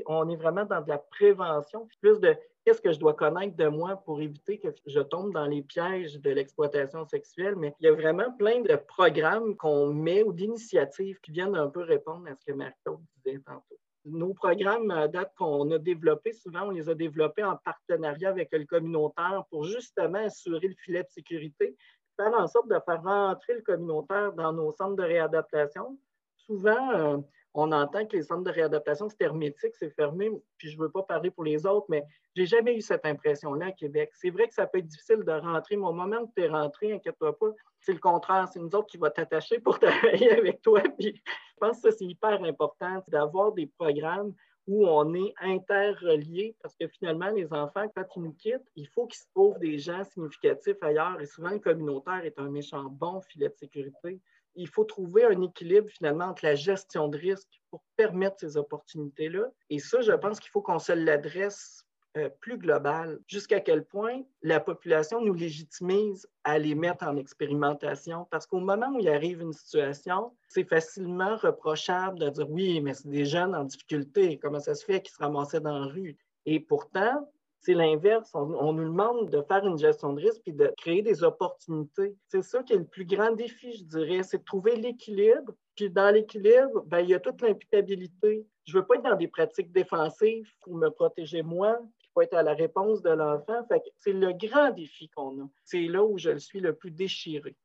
on 0.06 0.28
est 0.30 0.36
vraiment 0.36 0.64
dans 0.64 0.80
de 0.80 0.88
la 0.88 0.98
prévention, 0.98 1.86
plus 2.00 2.18
de 2.18 2.34
qu'est-ce 2.66 2.82
que 2.82 2.92
je 2.92 2.98
dois 2.98 3.14
connaître 3.14 3.56
de 3.56 3.68
moi 3.68 3.96
pour 4.04 4.20
éviter 4.20 4.58
que 4.58 4.68
je 4.86 5.00
tombe 5.00 5.32
dans 5.32 5.46
les 5.46 5.62
pièges 5.62 6.20
de 6.20 6.30
l'exploitation 6.30 7.06
sexuelle? 7.06 7.54
Mais 7.56 7.72
il 7.78 7.86
y 7.86 7.88
a 7.88 7.92
vraiment 7.92 8.32
plein 8.36 8.60
de 8.60 8.74
programmes 8.74 9.56
qu'on 9.56 9.94
met 9.94 10.24
ou 10.24 10.32
d'initiatives 10.32 11.20
qui 11.20 11.30
viennent 11.30 11.54
un 11.54 11.68
peu 11.68 11.82
répondre 11.82 12.26
à 12.28 12.34
ce 12.34 12.44
que 12.44 12.52
Marc-Claude 12.52 13.00
disait 13.24 13.40
tantôt. 13.46 13.78
Nos 14.04 14.34
programmes 14.34 14.90
à 14.90 15.06
date 15.06 15.32
qu'on 15.36 15.70
a 15.70 15.78
développés, 15.78 16.32
souvent, 16.32 16.66
on 16.66 16.70
les 16.70 16.88
a 16.88 16.94
développés 16.94 17.44
en 17.44 17.56
partenariat 17.56 18.30
avec 18.30 18.48
le 18.52 18.64
communautaire 18.64 19.44
pour 19.50 19.64
justement 19.64 20.26
assurer 20.26 20.66
le 20.66 20.74
filet 20.74 21.04
de 21.04 21.08
sécurité, 21.08 21.76
faire 22.16 22.34
en 22.34 22.48
sorte 22.48 22.68
de 22.68 22.78
faire 22.84 23.02
rentrer 23.02 23.54
le 23.54 23.62
communautaire 23.62 24.32
dans 24.32 24.52
nos 24.52 24.72
centres 24.72 24.96
de 24.96 25.02
réadaptation. 25.02 25.96
Souvent, 26.36 26.90
euh, 26.92 27.18
on 27.56 27.72
entend 27.72 28.06
que 28.06 28.16
les 28.16 28.22
centres 28.22 28.44
de 28.44 28.50
réadaptation, 28.50 29.08
c'est 29.08 29.22
hermétique, 29.22 29.74
c'est 29.78 29.90
fermé, 29.90 30.30
puis 30.58 30.70
je 30.70 30.76
ne 30.76 30.82
veux 30.82 30.90
pas 30.90 31.02
parler 31.02 31.30
pour 31.30 31.42
les 31.42 31.64
autres, 31.64 31.86
mais 31.88 32.04
je 32.34 32.42
n'ai 32.42 32.46
jamais 32.46 32.76
eu 32.76 32.82
cette 32.82 33.06
impression-là 33.06 33.66
à 33.66 33.72
Québec. 33.72 34.10
C'est 34.14 34.28
vrai 34.28 34.46
que 34.46 34.54
ça 34.54 34.66
peut 34.66 34.78
être 34.78 34.86
difficile 34.86 35.24
de 35.24 35.32
rentrer, 35.32 35.76
mais 35.76 35.86
au 35.86 35.92
moment 35.92 36.18
où 36.18 36.30
tu 36.36 36.42
es 36.42 36.48
rentré, 36.48 36.92
inquiète-toi 36.92 37.38
pas, 37.38 37.50
c'est 37.80 37.94
le 37.94 37.98
contraire, 37.98 38.46
c'est 38.52 38.60
nous 38.60 38.74
autres 38.74 38.88
qui 38.88 38.98
va 38.98 39.10
t'attacher 39.10 39.58
pour 39.58 39.78
travailler 39.80 40.32
avec 40.32 40.60
toi. 40.60 40.82
Puis 40.98 41.14
je 41.24 41.58
pense 41.58 41.80
que 41.80 41.90
c'est 41.90 42.04
hyper 42.04 42.44
important 42.44 43.02
d'avoir 43.08 43.52
des 43.52 43.66
programmes 43.66 44.34
où 44.66 44.86
on 44.86 45.14
est 45.14 45.32
interreliés, 45.40 46.56
parce 46.60 46.76
que 46.76 46.88
finalement, 46.88 47.30
les 47.30 47.52
enfants, 47.54 47.86
quand 47.94 48.04
ils 48.16 48.22
nous 48.22 48.32
quittent, 48.32 48.68
il 48.74 48.88
faut 48.88 49.06
qu'ils 49.06 49.20
se 49.20 49.28
trouvent 49.34 49.58
des 49.58 49.78
gens 49.78 50.04
significatifs 50.04 50.82
ailleurs, 50.82 51.20
et 51.20 51.26
souvent 51.26 51.50
le 51.50 51.60
communautaire 51.60 52.24
est 52.24 52.38
un 52.38 52.50
méchant 52.50 52.84
bon 52.84 53.20
filet 53.22 53.48
de 53.48 53.54
sécurité 53.54 54.20
il 54.56 54.68
faut 54.68 54.84
trouver 54.84 55.24
un 55.24 55.42
équilibre 55.42 55.88
finalement 55.90 56.26
entre 56.26 56.44
la 56.44 56.54
gestion 56.54 57.08
de 57.08 57.18
risque 57.18 57.60
pour 57.70 57.82
permettre 57.96 58.36
ces 58.40 58.56
opportunités-là. 58.56 59.50
Et 59.70 59.78
ça, 59.78 60.00
je 60.00 60.12
pense 60.12 60.40
qu'il 60.40 60.50
faut 60.50 60.62
qu'on 60.62 60.78
se 60.78 60.92
l'adresse 60.92 61.86
euh, 62.16 62.30
plus 62.40 62.56
global. 62.56 63.18
Jusqu'à 63.26 63.60
quel 63.60 63.84
point 63.84 64.22
la 64.42 64.58
population 64.58 65.20
nous 65.20 65.34
légitimise 65.34 66.26
à 66.44 66.58
les 66.58 66.74
mettre 66.74 67.04
en 67.04 67.16
expérimentation? 67.16 68.26
Parce 68.30 68.46
qu'au 68.46 68.60
moment 68.60 68.88
où 68.94 69.00
il 69.00 69.08
arrive 69.08 69.42
une 69.42 69.52
situation, 69.52 70.34
c'est 70.48 70.64
facilement 70.64 71.36
reprochable 71.36 72.18
de 72.18 72.30
dire 72.30 72.50
oui, 72.50 72.80
mais 72.80 72.94
c'est 72.94 73.10
des 73.10 73.26
jeunes 73.26 73.54
en 73.54 73.64
difficulté. 73.64 74.38
Comment 74.38 74.60
ça 74.60 74.74
se 74.74 74.84
fait 74.84 75.02
qu'ils 75.02 75.14
se 75.14 75.22
ramassaient 75.22 75.60
dans 75.60 75.78
la 75.78 75.86
rue? 75.86 76.16
Et 76.46 76.58
pourtant, 76.58 77.30
c'est 77.66 77.74
l'inverse. 77.74 78.30
On, 78.34 78.72
nous 78.72 78.84
demande 78.84 79.28
de 79.28 79.42
faire 79.42 79.66
une 79.66 79.76
gestion 79.76 80.12
de 80.12 80.22
risque 80.22 80.46
et 80.46 80.52
de 80.52 80.72
créer 80.76 81.02
des 81.02 81.24
opportunités. 81.24 82.14
C'est 82.28 82.42
ça 82.42 82.62
qui 82.62 82.74
est 82.74 82.78
le 82.78 82.86
plus 82.86 83.04
grand 83.04 83.32
défi, 83.32 83.76
je 83.76 83.82
dirais, 83.82 84.22
c'est 84.22 84.38
de 84.38 84.44
trouver 84.44 84.76
l'équilibre. 84.76 85.52
Puis 85.74 85.90
dans 85.90 86.14
l'équilibre, 86.14 86.84
ben, 86.86 87.00
il 87.00 87.10
y 87.10 87.14
a 87.14 87.18
toute 87.18 87.42
l'imputabilité. 87.42 88.46
Je 88.66 88.76
ne 88.76 88.80
veux 88.80 88.86
pas 88.86 88.94
être 88.94 89.02
dans 89.02 89.16
des 89.16 89.26
pratiques 89.26 89.72
défensives 89.72 90.48
pour 90.60 90.76
me 90.76 90.88
protéger 90.90 91.42
moi, 91.42 91.80
il 91.82 92.08
faut 92.14 92.22
être 92.22 92.34
à 92.34 92.44
la 92.44 92.54
réponse 92.54 93.02
de 93.02 93.10
l'enfant. 93.10 93.66
c'est 93.98 94.12
le 94.12 94.32
grand 94.32 94.70
défi 94.70 95.08
qu'on 95.08 95.42
a. 95.42 95.48
C'est 95.64 95.88
là 95.88 96.04
où 96.04 96.18
je 96.18 96.38
suis 96.38 96.60
le 96.60 96.72
plus 96.72 96.92
déchiré. 96.92 97.56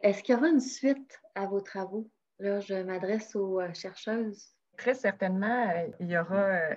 Est-ce 0.00 0.22
qu'il 0.22 0.34
y 0.34 0.38
aura 0.38 0.48
une 0.48 0.60
suite 0.60 1.20
à 1.34 1.46
vos 1.46 1.60
travaux? 1.60 2.08
Là, 2.38 2.60
je 2.60 2.74
m'adresse 2.74 3.36
aux 3.36 3.60
euh, 3.60 3.72
chercheuses. 3.74 4.48
Très 4.78 4.94
certainement, 4.94 5.68
euh, 5.68 5.88
il 6.00 6.10
y 6.10 6.18
aura 6.18 6.42
euh, 6.42 6.74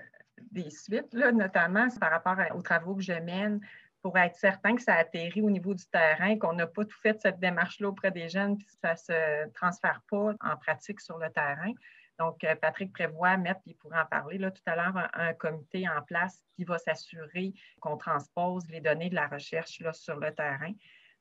des 0.52 0.70
suites, 0.70 1.14
là, 1.14 1.32
notamment 1.32 1.88
par 2.00 2.12
rapport 2.12 2.38
aux 2.56 2.62
travaux 2.62 2.96
que 2.96 3.04
je 3.04 3.14
mène 3.14 3.60
pour 4.02 4.18
être 4.18 4.36
certain 4.36 4.76
que 4.76 4.84
ça 4.84 4.94
atterrit 4.94 5.42
au 5.42 5.50
niveau 5.50 5.74
du 5.74 5.86
terrain, 5.88 6.38
qu'on 6.38 6.54
n'a 6.54 6.68
pas 6.68 6.86
tout 6.86 7.00
fait 7.02 7.20
cette 7.20 7.40
démarche-là 7.40 7.88
auprès 7.90 8.12
des 8.12 8.30
jeunes, 8.30 8.56
puis 8.56 8.68
ça 8.82 8.92
ne 8.92 8.98
se 8.98 9.50
transfère 9.54 10.02
pas 10.10 10.34
en 10.42 10.58
pratique 10.58 11.02
sur 11.02 11.18
le 11.18 11.30
terrain. 11.32 11.72
Donc, 12.20 12.44
euh, 12.44 12.56
Patrick 12.56 12.94
prévoit 12.94 13.36
mettre, 13.38 13.62
puis 13.62 13.72
il 13.72 13.76
pourra 13.76 14.04
en 14.04 14.06
parler 14.06 14.38
là, 14.38 14.52
tout 14.52 14.62
à 14.68 14.76
l'heure, 14.76 15.10
un, 15.14 15.34
comité 15.34 15.90
en 15.90 16.02
place 16.04 16.44
qui 16.56 16.64
va 16.64 16.78
s'assurer 16.78 17.54
qu'on 17.82 17.98
transpose 17.98 18.68
les 18.70 18.80
données 18.80 19.10
de 19.10 19.16
la 19.16 19.28
recherche 19.28 19.80
là, 19.80 19.92
sur 19.92 20.18
le 20.18 20.32
terrain. 20.34 20.72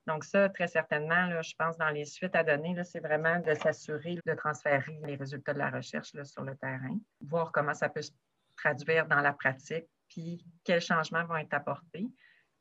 Donc, 0.07 0.23
ça, 0.23 0.51
très 0.51 0.69
certainement, 0.69 1.27
là, 1.27 1.41
je 1.41 1.55
pense, 1.59 1.79
dans 1.79 1.89
les 1.89 2.05
suites 2.05 2.37
à 2.37 2.45
donner, 2.45 2.77
c'est 2.85 3.01
vraiment 3.01 3.41
de 3.41 3.55
s'assurer 3.55 4.19
de 4.25 4.35
transférer 4.35 5.01
les 5.05 5.17
résultats 5.17 5.55
de 5.55 5.59
la 5.59 5.71
recherche 5.71 6.13
là, 6.13 6.25
sur 6.25 6.43
le 6.43 6.55
terrain, 6.57 6.99
voir 7.23 7.51
comment 7.51 7.73
ça 7.73 7.89
peut 7.89 8.03
se 8.03 8.13
traduire 8.57 9.07
dans 9.07 9.21
la 9.21 9.33
pratique, 9.33 9.87
puis 10.09 10.45
quels 10.65 10.81
changements 10.81 11.25
vont 11.25 11.37
être 11.37 11.55
apportés. 11.55 12.09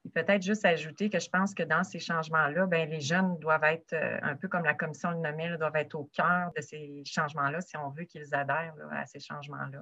Et 0.05 0.09
peut-être 0.09 0.41
juste 0.41 0.65
ajouter 0.65 1.09
que 1.09 1.19
je 1.19 1.29
pense 1.29 1.53
que 1.53 1.63
dans 1.63 1.83
ces 1.83 1.99
changements-là, 1.99 2.65
ben, 2.65 2.89
les 2.89 2.99
jeunes 2.99 3.37
doivent 3.39 3.63
être, 3.63 3.93
euh, 3.93 4.17
un 4.21 4.35
peu 4.35 4.49
comme 4.49 4.65
la 4.65 4.73
commission 4.73 5.11
le 5.11 5.17
nommait, 5.17 5.57
doivent 5.57 5.75
être 5.77 5.95
au 5.95 6.09
cœur 6.13 6.51
de 6.57 6.61
ces 6.61 7.03
changements-là 7.05 7.61
si 7.61 7.77
on 7.77 7.89
veut 7.89 8.03
qu'ils 8.03 8.35
adhèrent 8.35 8.75
à 8.91 9.05
ces 9.05 9.19
changements-là. 9.19 9.81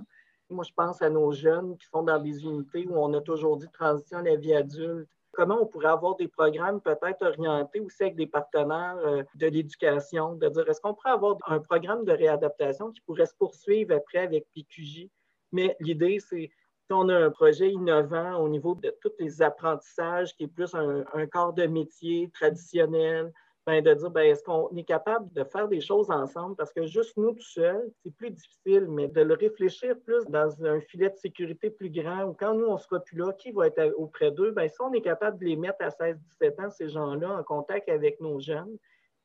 Moi, 0.52 0.64
je 0.68 0.74
pense 0.76 1.02
à 1.02 1.10
nos 1.10 1.32
jeunes 1.32 1.78
qui 1.78 1.88
sont 1.88 2.04
dans 2.04 2.20
des 2.20 2.44
unités 2.44 2.86
où 2.88 2.98
on 2.98 3.14
a 3.14 3.22
toujours 3.22 3.58
dit 3.58 3.70
transition 3.72 4.20
à 4.20 4.22
la 4.22 4.36
vie 4.36 4.54
adulte. 4.54 5.10
Comment 5.32 5.62
on 5.62 5.66
pourrait 5.66 5.88
avoir 5.88 6.18
des 6.18 6.28
programmes 6.28 6.82
peut-être 6.82 7.26
orientés 7.26 7.80
aussi 7.80 8.04
avec 8.04 8.18
des 8.18 8.28
partenaires 8.28 8.98
euh, 8.98 9.24
de 9.36 9.48
l'éducation, 9.48 10.36
de 10.36 10.50
dire 10.50 10.70
est-ce 10.70 10.82
qu'on 10.82 10.94
pourrait 10.94 11.12
avoir 11.12 11.38
un 11.48 11.60
programme 11.60 12.04
de 12.04 12.12
réadaptation 12.12 12.92
qui 12.92 13.00
pourrait 13.02 13.26
se 13.26 13.36
poursuivre 13.36 13.96
après 13.96 14.20
avec 14.20 14.46
PQJ? 14.54 15.08
Mais 15.52 15.76
l'idée, 15.80 16.20
c'est 16.20 16.50
qu'on 16.90 17.10
a 17.10 17.16
un 17.16 17.30
projet 17.30 17.72
innovant 17.72 18.38
au 18.38 18.50
niveau 18.50 18.76
de 18.76 18.94
tous 19.02 19.14
les 19.20 19.42
apprentissages, 19.42 20.36
qui 20.36 20.44
est 20.44 20.48
plus 20.48 20.74
un, 20.76 21.28
corps 21.28 21.54
de 21.54 21.66
métier 21.66 22.30
traditionnel, 22.34 23.32
ben 23.66 23.84
de 23.84 23.94
dire, 23.94 24.10
ben, 24.10 24.24
est-ce 24.24 24.44
qu'on 24.44 24.76
est 24.76 24.84
capable 24.84 25.32
de 25.34 25.44
faire 25.44 25.68
des 25.68 25.82
choses 25.82 26.10
ensemble? 26.10 26.56
Parce 26.56 26.74
que 26.74 26.88
juste 26.88 27.16
nous 27.16 27.32
tout 27.34 27.44
seuls, 27.44 27.92
c'est 28.04 28.14
plus 28.16 28.32
difficile, 28.32 28.88
mais 28.90 29.08
de 29.08 29.22
le 29.22 29.36
réfléchir 29.36 29.96
plus 30.04 30.26
dans 30.30 30.66
un 30.66 30.82
filet 30.82 31.10
de 31.10 31.16
sécurité 31.16 31.70
plus 31.70 31.92
grand, 31.92 32.24
ou 32.24 32.34
quand 32.34 32.56
nous, 32.56 32.66
on 32.66 32.78
sera 32.78 33.00
plus 33.00 33.18
là, 33.18 33.32
qui 33.34 33.52
va 33.52 33.68
être 33.68 33.94
auprès 33.98 34.32
d'eux? 34.32 34.52
Ben, 34.52 34.68
si 34.68 34.82
on 34.82 34.92
est 34.94 35.02
capable 35.02 35.38
de 35.38 35.46
les 35.46 35.56
mettre 35.56 35.82
à 35.82 35.90
16-17 35.90 36.66
ans, 36.66 36.70
ces 36.72 36.90
gens-là, 36.90 37.38
en 37.38 37.44
contact 37.44 37.88
avec 37.88 38.20
nos 38.20 38.40
jeunes, 38.40 38.78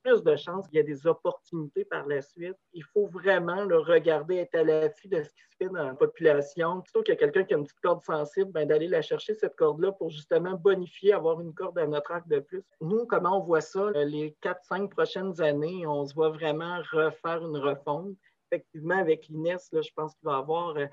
plus 0.07 0.23
de 0.23 0.37
chances 0.37 0.69
qu'il 0.69 0.77
y 0.77 0.81
ait 0.81 0.85
des 0.85 1.07
opportunités 1.07 1.85
par 1.85 2.07
la 2.07 2.23
suite. 2.23 2.57
Il 2.73 2.85
faut 2.85 3.09
vraiment 3.09 3.65
le 3.65 3.79
regarder, 3.79 4.37
être 4.37 4.55
à 4.55 4.63
l'affût 4.63 5.09
de 5.09 5.21
ce 5.21 5.29
qui 5.31 5.43
se 5.51 5.57
fait 5.59 5.69
dans 5.69 5.85
la 5.85 5.95
population. 5.95 6.81
Plutôt 6.83 7.03
qu'il 7.03 7.15
y 7.15 7.17
a 7.17 7.19
quelqu'un 7.19 7.43
qui 7.43 7.55
a 7.55 7.57
une 7.57 7.65
petite 7.65 7.81
corde 7.81 8.05
sensible, 8.05 8.53
ben, 8.53 8.69
d'aller 8.69 8.87
la 8.87 9.03
chercher, 9.03 9.35
cette 9.35 9.57
corde-là, 9.57 9.91
pour 9.93 10.11
justement 10.11 10.55
bonifier, 10.55 11.13
avoir 11.13 11.41
une 11.41 11.53
corde 11.53 11.77
à 11.79 11.87
notre 11.89 12.13
arc 12.13 12.29
de 12.29 12.39
plus. 12.39 12.63
Nous, 12.81 13.05
comment 13.07 13.41
on 13.41 13.45
voit 13.45 13.61
ça? 13.61 13.81
Euh, 13.81 14.05
les 14.05 14.37
4-5 14.43 14.91
prochaines 14.91 15.41
années, 15.41 15.87
on 15.89 16.07
se 16.07 16.15
voit 16.15 16.31
vraiment 16.31 16.81
refaire 16.93 17.45
une 17.45 17.57
refonte. 17.57 18.17
Effectivement, 18.53 18.99
avec 18.99 19.27
l'INES, 19.27 19.59
je 19.73 19.91
pense 19.97 20.15
qu'il 20.15 20.27
va 20.27 20.37
y 20.37 20.39
avoir 20.39 20.77
euh, 20.77 20.87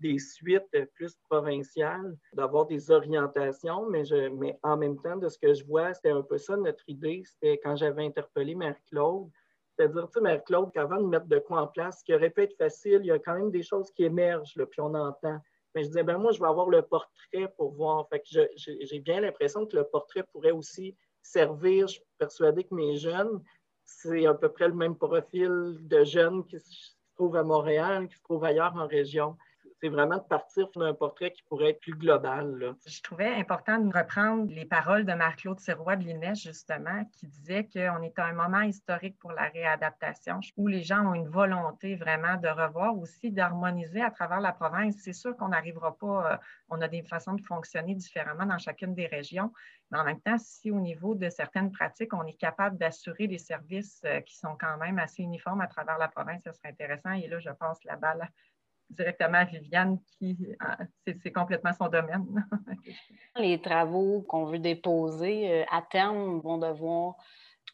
des 0.00 0.18
suites 0.18 0.68
plus 0.94 1.16
provinciales, 1.28 2.16
d'avoir 2.32 2.66
des 2.66 2.90
orientations, 2.90 3.88
mais, 3.88 4.04
je, 4.04 4.28
mais 4.28 4.58
en 4.62 4.76
même 4.76 5.00
temps, 5.00 5.16
de 5.16 5.28
ce 5.28 5.38
que 5.38 5.54
je 5.54 5.64
vois, 5.64 5.94
c'était 5.94 6.10
un 6.10 6.22
peu 6.22 6.38
ça 6.38 6.56
notre 6.56 6.82
idée. 6.88 7.22
C'était 7.24 7.58
quand 7.58 7.76
j'avais 7.76 8.04
interpellé 8.04 8.54
Marie-Claude, 8.54 9.30
c'est-à-dire, 9.76 10.06
tu 10.06 10.12
sais, 10.14 10.20
Marie-Claude, 10.20 10.72
qu'avant 10.72 11.00
de 11.00 11.06
mettre 11.06 11.26
de 11.26 11.38
quoi 11.38 11.62
en 11.62 11.66
place, 11.66 12.00
ce 12.00 12.04
qui 12.04 12.14
aurait 12.14 12.30
pu 12.30 12.42
être 12.42 12.56
facile, 12.56 13.00
il 13.00 13.06
y 13.06 13.10
a 13.10 13.18
quand 13.18 13.34
même 13.34 13.50
des 13.50 13.62
choses 13.62 13.90
qui 13.92 14.04
émergent, 14.04 14.54
là, 14.56 14.66
puis 14.66 14.80
on 14.80 14.94
entend. 14.94 15.38
Mais 15.74 15.82
je 15.82 15.88
disais, 15.88 16.04
ben 16.04 16.18
moi, 16.18 16.30
je 16.30 16.38
vais 16.38 16.46
avoir 16.46 16.68
le 16.68 16.82
portrait 16.82 17.52
pour 17.56 17.72
voir. 17.72 18.08
Fait 18.08 18.22
j'ai 18.24 19.00
bien 19.00 19.20
l'impression 19.20 19.66
que 19.66 19.76
le 19.76 19.84
portrait 19.84 20.22
pourrait 20.32 20.52
aussi 20.52 20.96
servir. 21.20 21.88
Je 21.88 21.94
suis 21.94 22.02
persuadée 22.18 22.62
que 22.62 22.74
mes 22.74 22.96
jeunes, 22.96 23.42
c'est 23.84 24.26
à 24.26 24.34
peu 24.34 24.48
près 24.48 24.68
le 24.68 24.74
même 24.74 24.96
profil 24.96 25.78
de 25.80 26.04
jeunes 26.04 26.44
qui 26.46 26.60
se 26.60 26.94
trouvent 27.16 27.36
à 27.36 27.42
Montréal, 27.42 28.06
qui 28.06 28.14
se 28.14 28.22
trouvent 28.22 28.44
ailleurs 28.44 28.74
en 28.76 28.86
région 28.86 29.36
c'est 29.84 29.90
vraiment 29.90 30.16
de 30.16 30.22
partir 30.22 30.66
d'un 30.74 30.94
portrait 30.94 31.30
qui 31.30 31.42
pourrait 31.42 31.72
être 31.72 31.80
plus 31.80 31.92
global. 31.92 32.74
Je 32.86 33.02
trouvais 33.02 33.34
important 33.34 33.76
de 33.76 33.94
reprendre 33.94 34.50
les 34.50 34.64
paroles 34.64 35.04
de 35.04 35.12
Marc-Claude 35.12 35.60
Sirois 35.60 35.96
de 35.96 36.04
l'INES, 36.04 36.36
justement, 36.36 37.04
qui 37.12 37.26
disait 37.26 37.64
qu'on 37.64 38.02
est 38.02 38.18
à 38.18 38.24
un 38.24 38.32
moment 38.32 38.62
historique 38.62 39.18
pour 39.18 39.32
la 39.32 39.42
réadaptation, 39.50 40.40
où 40.56 40.68
les 40.68 40.82
gens 40.82 41.04
ont 41.04 41.12
une 41.12 41.28
volonté 41.28 41.96
vraiment 41.96 42.38
de 42.38 42.48
revoir 42.48 42.98
aussi, 42.98 43.30
d'harmoniser 43.30 44.00
à 44.00 44.10
travers 44.10 44.40
la 44.40 44.52
province. 44.52 44.94
C'est 45.00 45.12
sûr 45.12 45.36
qu'on 45.36 45.48
n'arrivera 45.48 45.94
pas, 45.98 46.32
euh, 46.32 46.36
on 46.70 46.80
a 46.80 46.88
des 46.88 47.02
façons 47.02 47.34
de 47.34 47.42
fonctionner 47.42 47.94
différemment 47.94 48.46
dans 48.46 48.56
chacune 48.56 48.94
des 48.94 49.06
régions, 49.06 49.52
mais 49.90 49.98
en 49.98 50.04
même 50.04 50.20
temps, 50.22 50.38
si 50.38 50.70
au 50.70 50.80
niveau 50.80 51.14
de 51.14 51.28
certaines 51.28 51.70
pratiques, 51.70 52.14
on 52.14 52.24
est 52.24 52.40
capable 52.40 52.78
d'assurer 52.78 53.26
des 53.26 53.36
services 53.36 54.00
euh, 54.06 54.22
qui 54.22 54.34
sont 54.34 54.56
quand 54.58 54.78
même 54.78 54.98
assez 54.98 55.22
uniformes 55.22 55.60
à 55.60 55.66
travers 55.66 55.98
la 55.98 56.08
province, 56.08 56.40
ce 56.42 56.52
serait 56.52 56.70
intéressant. 56.70 57.12
Et 57.12 57.28
là, 57.28 57.38
je 57.38 57.50
passe 57.50 57.84
la 57.84 57.96
balle 57.96 58.30
directement 58.94 59.38
à 59.38 59.44
Viviane, 59.44 59.98
qui 60.18 60.36
euh, 60.62 60.84
c'est 61.22 61.32
complètement 61.32 61.72
son 61.72 61.88
domaine. 61.88 62.24
Les 63.36 63.60
travaux 63.60 64.22
qu'on 64.22 64.46
veut 64.46 64.58
déposer 64.58 65.50
euh, 65.50 65.64
à 65.70 65.82
terme 65.82 66.40
vont 66.40 66.58
devoir 66.58 67.16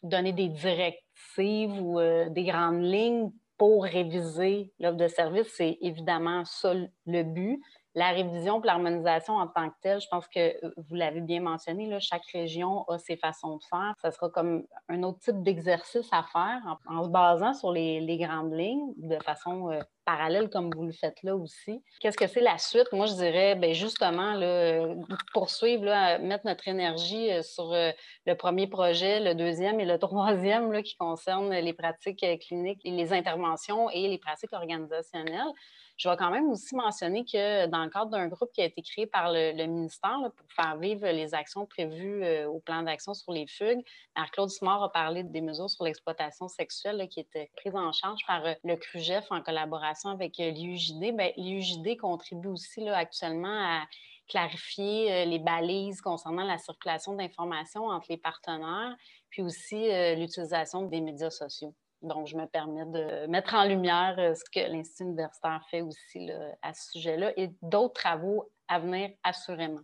donner 0.03 0.33
des 0.33 0.49
directives 0.49 1.81
ou 1.81 1.99
euh, 1.99 2.29
des 2.29 2.43
grandes 2.43 2.83
lignes 2.83 3.31
pour 3.57 3.83
réviser 3.83 4.71
l'offre 4.79 4.97
de 4.97 5.07
service. 5.07 5.47
C'est 5.55 5.77
évidemment 5.81 6.43
ça 6.45 6.73
le 6.73 7.23
but. 7.23 7.61
La 7.95 8.11
révision 8.11 8.55
pour 8.55 8.65
l'harmonisation 8.65 9.35
en 9.35 9.47
tant 9.47 9.69
que 9.69 9.75
telle, 9.81 9.99
je 9.99 10.07
pense 10.09 10.27
que 10.27 10.55
vous 10.77 10.95
l'avez 10.95 11.21
bien 11.21 11.41
mentionné, 11.41 11.99
chaque 11.99 12.25
région 12.33 12.83
a 12.89 12.97
ses 12.97 13.17
façons 13.17 13.57
de 13.57 13.63
faire. 13.69 13.93
Ce 14.01 14.11
sera 14.11 14.29
comme 14.29 14.63
un 14.89 15.03
autre 15.03 15.19
type 15.19 15.43
d'exercice 15.43 16.07
à 16.11 16.23
faire 16.23 16.77
en, 16.87 17.03
se 17.03 17.09
basant 17.09 17.53
sur 17.53 17.71
les, 17.71 18.17
grandes 18.17 18.53
lignes 18.53 18.93
de 18.97 19.17
façon 19.23 19.71
parallèle 20.05 20.49
comme 20.49 20.69
vous 20.75 20.85
le 20.85 20.91
faites 20.91 21.21
là 21.23 21.35
aussi. 21.35 21.81
Qu'est-ce 21.99 22.17
que 22.17 22.27
c'est 22.27 22.41
la 22.41 22.57
suite? 22.57 22.87
Moi, 22.91 23.05
je 23.05 23.13
dirais 23.13 23.55
bien, 23.55 23.73
justement 23.73 24.33
là, 24.33 24.87
poursuivre, 25.33 25.85
mettre 26.19 26.45
notre 26.45 26.67
énergie 26.67 27.31
euh, 27.31 27.41
sur 27.41 27.71
euh, 27.73 27.91
le 28.25 28.35
premier 28.35 28.67
projet, 28.67 29.19
le 29.19 29.35
deuxième 29.35 29.79
et 29.79 29.85
le 29.85 29.97
troisième 30.07 30.81
qui 30.83 30.95
concernent 30.97 31.53
les 31.53 31.73
pratiques 31.73 32.23
euh, 32.23 32.37
cliniques, 32.37 32.81
les 32.83 33.13
interventions 33.13 33.89
et 33.89 34.07
les 34.07 34.17
pratiques 34.17 34.53
organisationnelles. 34.53 35.51
Je 36.01 36.09
vais 36.09 36.17
quand 36.17 36.31
même 36.31 36.49
aussi 36.49 36.75
mentionner 36.75 37.23
que 37.23 37.67
dans 37.67 37.83
le 37.83 37.91
cadre 37.91 38.09
d'un 38.09 38.27
groupe 38.27 38.49
qui 38.51 38.61
a 38.61 38.65
été 38.65 38.81
créé 38.81 39.05
par 39.05 39.31
le, 39.31 39.53
ministère 39.67 40.17
pour 40.35 40.51
faire 40.51 40.75
vivre 40.77 41.07
les 41.07 41.35
actions 41.35 41.67
prévues 41.67 42.25
au 42.45 42.59
plan 42.59 42.81
d'action 42.81 43.13
sur 43.13 43.31
les 43.31 43.45
fugues, 43.45 43.83
Marc-Claude 44.15 44.49
Simard 44.49 44.81
a 44.81 44.91
parlé 44.91 45.23
des 45.23 45.41
mesures 45.41 45.69
sur 45.69 45.83
l'exploitation 45.83 46.47
sexuelle 46.47 47.07
qui 47.07 47.19
étaient 47.19 47.51
prises 47.55 47.75
en 47.75 47.91
charge 47.91 48.21
par 48.25 48.41
le 48.63 48.75
CRUGEF 48.77 49.27
en 49.29 49.43
collaboration 49.43 50.09
avec 50.09 50.39
euh, 50.39 50.49
l'IUJD, 50.49 51.15
ben, 51.15 51.31
l'IUJD 51.37 51.97
contribue 51.97 52.47
aussi 52.47 52.87
actuellement 52.89 53.47
à 53.47 53.85
clarifier 54.27 55.11
euh, 55.11 55.25
les 55.25 55.39
balises 55.39 56.01
concernant 56.01 56.43
la 56.43 56.57
circulation 56.57 57.13
d'informations 57.13 57.85
entre 57.85 58.07
les 58.09 58.17
partenaires, 58.17 58.95
puis 59.29 59.41
aussi 59.41 59.91
euh, 59.91 60.15
l'utilisation 60.15 60.83
des 60.83 61.01
médias 61.01 61.29
sociaux. 61.29 61.75
Donc, 62.01 62.27
je 62.27 62.35
me 62.35 62.45
permets 62.45 62.85
de 62.85 63.27
mettre 63.27 63.53
en 63.53 63.65
lumière 63.65 64.15
ce 64.17 64.43
que 64.49 64.71
l'Institut 64.71 65.03
universitaire 65.03 65.61
fait 65.69 65.81
aussi 65.81 66.31
à 66.61 66.73
ce 66.73 66.91
sujet-là 66.91 67.31
et 67.37 67.51
d'autres 67.61 67.93
travaux 67.93 68.49
à 68.67 68.79
venir 68.79 69.11
assurément. 69.23 69.81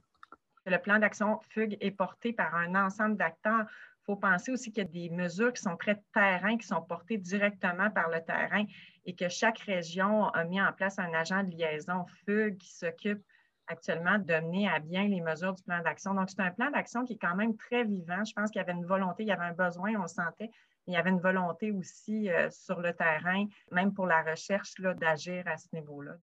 Le 0.65 0.77
plan 0.79 0.99
d'action 0.99 1.39
FUG 1.49 1.77
est 1.79 1.91
porté 1.91 2.33
par 2.33 2.55
un 2.55 2.75
ensemble 2.75 3.17
d'acteurs 3.17 3.67
faut 4.07 4.15
penser 4.15 4.53
aussi 4.53 4.71
qu'il 4.71 4.83
y 4.83 4.87
a 4.87 4.89
des 4.89 5.09
mesures 5.09 5.51
qui 5.51 5.61
sont 5.61 5.75
très 5.75 6.01
terrain, 6.13 6.57
qui 6.57 6.65
sont 6.65 6.81
portées 6.81 7.17
directement 7.17 7.91
par 7.91 8.09
le 8.09 8.23
terrain 8.23 8.63
et 9.05 9.13
que 9.13 9.27
chaque 9.27 9.59
région 9.59 10.29
a 10.29 10.45
mis 10.45 10.61
en 10.61 10.71
place 10.71 10.97
un 10.97 11.13
agent 11.13 11.43
de 11.43 11.51
liaison 11.51 12.05
FUG 12.25 12.57
qui 12.57 12.71
s'occupe 12.71 13.21
actuellement 13.67 14.17
de 14.17 14.33
mener 14.33 14.69
à 14.69 14.79
bien 14.79 15.09
les 15.09 15.19
mesures 15.19 15.53
du 15.53 15.61
plan 15.61 15.83
d'action. 15.83 16.13
Donc, 16.13 16.29
c'est 16.29 16.39
un 16.39 16.51
plan 16.51 16.71
d'action 16.71 17.03
qui 17.03 17.13
est 17.13 17.17
quand 17.17 17.35
même 17.35 17.57
très 17.57 17.83
vivant. 17.83 18.23
Je 18.23 18.31
pense 18.31 18.49
qu'il 18.49 18.59
y 18.59 18.63
avait 18.63 18.71
une 18.71 18.85
volonté, 18.85 19.23
il 19.23 19.27
y 19.27 19.31
avait 19.33 19.43
un 19.43 19.53
besoin, 19.53 19.93
on 19.97 20.03
le 20.03 20.07
sentait, 20.07 20.51
il 20.87 20.93
y 20.93 20.97
avait 20.97 21.09
une 21.09 21.19
volonté 21.19 21.71
aussi 21.71 22.29
euh, 22.29 22.49
sur 22.49 22.79
le 22.79 22.93
terrain, 22.93 23.45
même 23.71 23.93
pour 23.93 24.07
la 24.07 24.23
recherche, 24.23 24.73
d'agir 24.75 25.47
à 25.47 25.57
ce 25.57 25.67
niveau-là. 25.73 26.17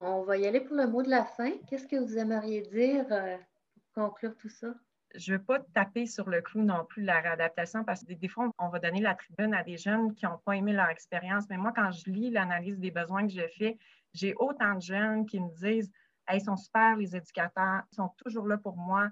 On 0.00 0.22
va 0.22 0.36
y 0.36 0.46
aller 0.46 0.60
pour 0.60 0.76
le 0.76 0.86
mot 0.86 1.02
de 1.02 1.08
la 1.08 1.24
fin. 1.24 1.52
Qu'est-ce 1.68 1.86
que 1.86 1.96
vous 1.96 2.18
aimeriez 2.18 2.62
dire 2.62 3.06
euh, 3.10 3.36
pour 3.94 4.10
conclure 4.10 4.36
tout 4.36 4.50
ça? 4.50 4.74
je 5.16 5.32
ne 5.32 5.38
veux 5.38 5.44
pas 5.44 5.60
taper 5.74 6.06
sur 6.06 6.28
le 6.28 6.42
clou 6.42 6.62
non 6.62 6.84
plus 6.84 7.02
la 7.02 7.20
réadaptation 7.20 7.84
parce 7.84 8.04
que 8.04 8.12
des, 8.12 8.28
fois, 8.28 8.50
on 8.58 8.68
va 8.68 8.78
donner 8.78 9.00
la 9.00 9.14
tribune 9.14 9.54
à 9.54 9.62
des 9.62 9.76
jeunes 9.76 10.14
qui 10.14 10.26
n'ont 10.26 10.38
pas 10.44 10.56
aimé 10.56 10.72
leur 10.72 10.88
expérience. 10.88 11.44
Mais 11.48 11.56
moi, 11.56 11.72
quand 11.74 11.90
je 11.90 12.10
lis 12.10 12.30
l'analyse 12.30 12.78
des 12.78 12.90
besoins 12.90 13.26
que 13.26 13.32
je 13.32 13.46
fais, 13.56 13.78
j'ai 14.12 14.34
autant 14.36 14.74
de 14.74 14.82
jeunes 14.82 15.26
qui 15.26 15.40
me 15.40 15.50
disent 15.58 15.90
Ils 16.32 16.40
sont 16.40 16.56
super, 16.56 16.96
les 16.96 17.16
éducateurs, 17.16 17.82
ils 17.92 17.96
sont 17.96 18.10
toujours 18.18 18.46
là 18.46 18.58
pour 18.58 18.76
moi. 18.76 19.08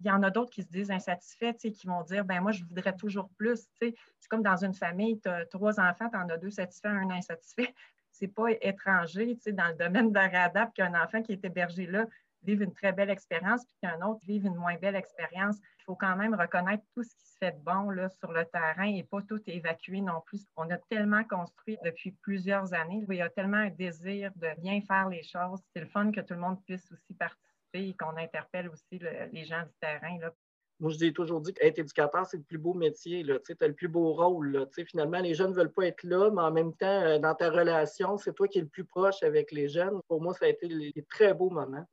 Il 0.00 0.06
y 0.06 0.10
en 0.10 0.22
a 0.22 0.30
d'autres 0.30 0.50
qui 0.50 0.62
se 0.62 0.68
disent 0.68 0.90
insatisfaits, 0.90 1.54
qui 1.54 1.86
vont 1.86 2.02
dire 2.02 2.24
ben 2.24 2.40
moi, 2.40 2.52
je 2.52 2.64
voudrais 2.64 2.94
toujours 2.96 3.28
plus. 3.36 3.68
C'est 3.80 3.94
comme 4.28 4.42
dans 4.42 4.64
une 4.64 4.74
famille, 4.74 5.20
tu 5.20 5.28
as 5.28 5.46
trois 5.46 5.80
enfants, 5.80 6.08
tu 6.10 6.16
en 6.16 6.28
as 6.28 6.36
deux 6.36 6.50
satisfaits, 6.50 6.88
un 6.88 7.10
insatisfait. 7.10 7.74
C'est 8.10 8.28
pas 8.28 8.46
étranger 8.60 9.36
dans 9.48 9.68
le 9.68 9.74
domaine 9.74 10.10
de 10.10 10.14
la 10.14 10.28
réadapte 10.28 10.76
qu'un 10.76 10.94
enfant 10.94 11.20
qui 11.20 11.32
est 11.32 11.44
hébergé 11.44 11.86
là 11.86 12.06
vivre 12.44 12.62
une 12.62 12.72
très 12.72 12.92
belle 12.92 13.10
expérience, 13.10 13.64
puis 13.64 13.76
qu'un 13.82 14.00
autre 14.06 14.20
vive 14.24 14.44
une 14.44 14.54
moins 14.54 14.76
belle 14.76 14.96
expérience. 14.96 15.56
Il 15.78 15.84
faut 15.84 15.94
quand 15.94 16.16
même 16.16 16.34
reconnaître 16.34 16.84
tout 16.94 17.02
ce 17.02 17.14
qui 17.16 17.26
se 17.26 17.36
fait 17.38 17.52
de 17.52 17.64
bon 17.64 17.90
là, 17.90 18.08
sur 18.08 18.32
le 18.32 18.44
terrain 18.44 18.84
et 18.84 19.02
pas 19.02 19.22
tout 19.22 19.40
évacuer 19.46 20.00
non 20.00 20.20
plus. 20.26 20.46
On 20.56 20.70
a 20.70 20.76
tellement 20.76 21.24
construit 21.24 21.78
depuis 21.84 22.12
plusieurs 22.12 22.72
années. 22.74 23.04
Il 23.08 23.16
y 23.16 23.22
a 23.22 23.30
tellement 23.30 23.56
un 23.56 23.70
désir 23.70 24.30
de 24.36 24.48
bien 24.60 24.80
faire 24.82 25.08
les 25.08 25.22
choses. 25.22 25.60
C'est 25.72 25.80
le 25.80 25.86
fun 25.86 26.10
que 26.12 26.20
tout 26.20 26.34
le 26.34 26.40
monde 26.40 26.62
puisse 26.64 26.90
aussi 26.92 27.14
participer 27.14 27.53
et 27.74 27.94
qu'on 27.94 28.16
interpelle 28.16 28.68
aussi 28.68 29.00
les 29.32 29.44
gens 29.44 29.62
du 29.62 29.72
terrain. 29.80 30.18
Là. 30.20 30.32
Moi, 30.80 30.90
je 30.90 30.98
dis 30.98 31.12
toujours 31.12 31.40
dit 31.40 31.54
qu'être 31.54 31.78
éducateur, 31.78 32.26
c'est 32.26 32.36
le 32.36 32.42
plus 32.42 32.58
beau 32.58 32.74
métier. 32.74 33.24
Tu 33.24 33.56
as 33.60 33.66
le 33.66 33.74
plus 33.74 33.88
beau 33.88 34.12
rôle. 34.12 34.68
Finalement, 34.86 35.20
les 35.20 35.34
jeunes 35.34 35.50
ne 35.50 35.56
veulent 35.56 35.72
pas 35.72 35.86
être 35.86 36.02
là, 36.02 36.30
mais 36.30 36.42
en 36.42 36.50
même 36.50 36.74
temps, 36.74 36.86
euh, 36.86 37.18
dans 37.18 37.34
ta 37.34 37.50
relation, 37.50 38.16
c'est 38.18 38.32
toi 38.32 38.48
qui 38.48 38.58
es 38.58 38.62
le 38.62 38.68
plus 38.68 38.84
proche 38.84 39.22
avec 39.22 39.52
les 39.52 39.68
jeunes. 39.68 40.00
Pour 40.08 40.20
moi, 40.20 40.34
ça 40.34 40.46
a 40.46 40.48
été 40.48 40.66
des 40.68 41.06
très 41.08 41.32
beaux 41.32 41.50
moments 41.50 41.86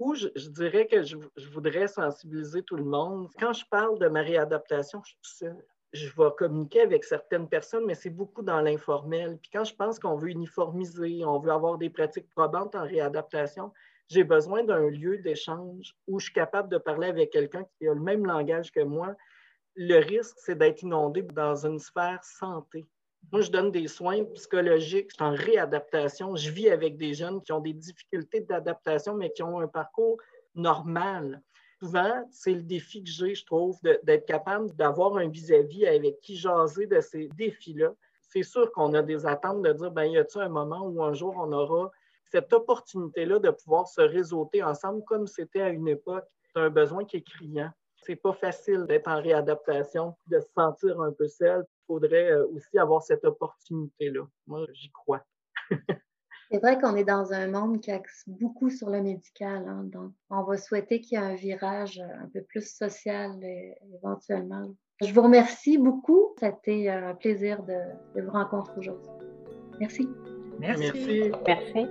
où 0.00 0.14
je, 0.14 0.28
dirais 0.48 0.86
que 0.86 1.02
je, 1.02 1.16
voudrais 1.52 1.86
sensibiliser 1.86 2.62
tout 2.62 2.76
le 2.76 2.84
monde. 2.84 3.28
Quand 3.38 3.52
je 3.52 3.64
parle 3.70 3.98
de 3.98 4.08
ma 4.08 4.22
réadaptation, 4.22 5.02
je 5.04 5.46
Je 5.92 6.06
vais 6.06 6.30
communiquer 6.38 6.80
avec 6.80 7.04
certaines 7.04 7.48
personnes, 7.48 7.84
mais 7.84 7.94
c'est 7.94 8.10
beaucoup 8.10 8.42
dans 8.42 8.60
l'informel. 8.62 9.38
Puis 9.42 9.50
quand 9.52 9.64
je 9.64 9.74
pense 9.74 9.98
qu'on 9.98 10.16
veut 10.16 10.30
uniformiser, 10.30 11.24
on 11.24 11.38
veut 11.38 11.52
avoir 11.52 11.76
des 11.76 11.90
pratiques 11.90 12.30
probantes 12.30 12.74
en 12.74 12.84
réadaptation, 12.84 13.72
j'ai 14.10 14.24
besoin 14.24 14.64
d'un 14.64 14.88
lieu 14.90 15.18
d'échange 15.18 15.94
où 16.08 16.18
je 16.18 16.24
suis 16.24 16.34
capable 16.34 16.68
de 16.68 16.78
parler 16.78 17.06
avec 17.06 17.30
quelqu'un 17.30 17.64
qui 17.78 17.86
a 17.86 17.94
le 17.94 18.00
même 18.00 18.26
langage 18.26 18.72
que 18.72 18.80
moi. 18.80 19.14
Le 19.76 19.98
risque, 19.98 20.36
c'est 20.38 20.58
d'être 20.58 20.82
inondé 20.82 21.22
dans 21.22 21.64
une 21.64 21.78
sphère 21.78 22.22
santé. 22.24 22.86
Moi, 23.30 23.42
je 23.42 23.52
donne 23.52 23.70
des 23.70 23.86
soins 23.86 24.24
psychologiques, 24.34 25.12
je 25.16 25.22
en 25.22 25.30
réadaptation. 25.30 26.34
Je 26.34 26.50
vis 26.50 26.70
avec 26.70 26.96
des 26.96 27.14
jeunes 27.14 27.40
qui 27.42 27.52
ont 27.52 27.60
des 27.60 27.72
difficultés 27.72 28.40
d'adaptation, 28.40 29.14
mais 29.14 29.30
qui 29.30 29.44
ont 29.44 29.60
un 29.60 29.68
parcours 29.68 30.16
normal. 30.56 31.40
Souvent, 31.80 32.26
c'est 32.32 32.54
le 32.54 32.62
défi 32.62 33.04
que 33.04 33.10
j'ai, 33.10 33.36
je 33.36 33.46
trouve, 33.46 33.78
d'être 34.02 34.26
capable 34.26 34.74
d'avoir 34.74 35.16
un 35.18 35.28
vis-à-vis 35.28 35.86
avec 35.86 36.20
qui 36.20 36.36
jaser 36.36 36.86
de 36.86 37.00
ces 37.00 37.28
défis-là. 37.28 37.94
C'est 38.22 38.42
sûr 38.42 38.72
qu'on 38.72 38.92
a 38.94 39.02
des 39.02 39.24
attentes 39.24 39.62
de 39.62 39.72
dire, 39.72 39.90
ben, 39.92 40.04
y 40.04 40.18
a-t-il 40.18 40.42
un 40.42 40.48
moment 40.48 40.82
où 40.82 41.02
un 41.02 41.12
jour 41.12 41.34
on 41.38 41.52
aura 41.52 41.92
cette 42.30 42.52
opportunité-là 42.52 43.38
de 43.38 43.50
pouvoir 43.50 43.88
se 43.88 44.00
réseauter 44.00 44.62
ensemble 44.62 45.04
comme 45.04 45.26
c'était 45.26 45.62
à 45.62 45.68
une 45.68 45.88
époque? 45.88 46.24
C'est 46.54 46.60
un 46.60 46.70
besoin 46.70 47.04
qui 47.04 47.18
est 47.18 47.22
criant. 47.22 47.70
C'est 48.02 48.16
pas 48.16 48.32
facile 48.32 48.86
d'être 48.86 49.08
en 49.08 49.20
réadaptation, 49.20 50.16
de 50.26 50.40
se 50.40 50.48
sentir 50.54 51.00
un 51.00 51.12
peu 51.12 51.28
seul. 51.28 51.64
Il 51.68 51.86
faudrait 51.86 52.32
euh, 52.32 52.46
aussi 52.48 52.78
avoir 52.78 53.02
cette 53.02 53.24
opportunité-là. 53.24 54.22
Moi, 54.46 54.66
j'y 54.72 54.90
crois. 54.90 55.22
C'est 56.50 56.58
vrai 56.58 56.80
qu'on 56.80 56.96
est 56.96 57.04
dans 57.04 57.32
un 57.32 57.46
monde 57.46 57.80
qui 57.80 57.92
axe 57.92 58.24
beaucoup 58.26 58.70
sur 58.70 58.90
le 58.90 59.00
médical. 59.00 59.68
Hein, 59.68 59.84
donc, 59.84 60.12
on 60.30 60.42
va 60.42 60.56
souhaiter 60.56 61.00
qu'il 61.00 61.16
y 61.16 61.22
ait 61.22 61.24
un 61.24 61.36
virage 61.36 62.00
un 62.00 62.26
peu 62.26 62.42
plus 62.42 62.68
social 62.68 63.38
éventuellement. 63.94 64.74
Je 65.00 65.12
vous 65.12 65.22
remercie 65.22 65.78
beaucoup. 65.78 66.34
C'était 66.40 66.88
un 66.88 67.14
plaisir 67.14 67.62
de, 67.62 67.78
de 68.16 68.22
vous 68.22 68.32
rencontrer 68.32 68.76
aujourd'hui. 68.78 69.08
Merci. 69.78 70.08
Merci. 70.58 71.30
Merci. 71.46 71.86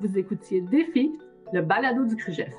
Vous 0.00 0.16
écoutiez 0.16 0.60
Défi, 0.60 1.18
le 1.52 1.60
balado 1.60 2.04
du 2.04 2.14
CRUGEF. 2.14 2.54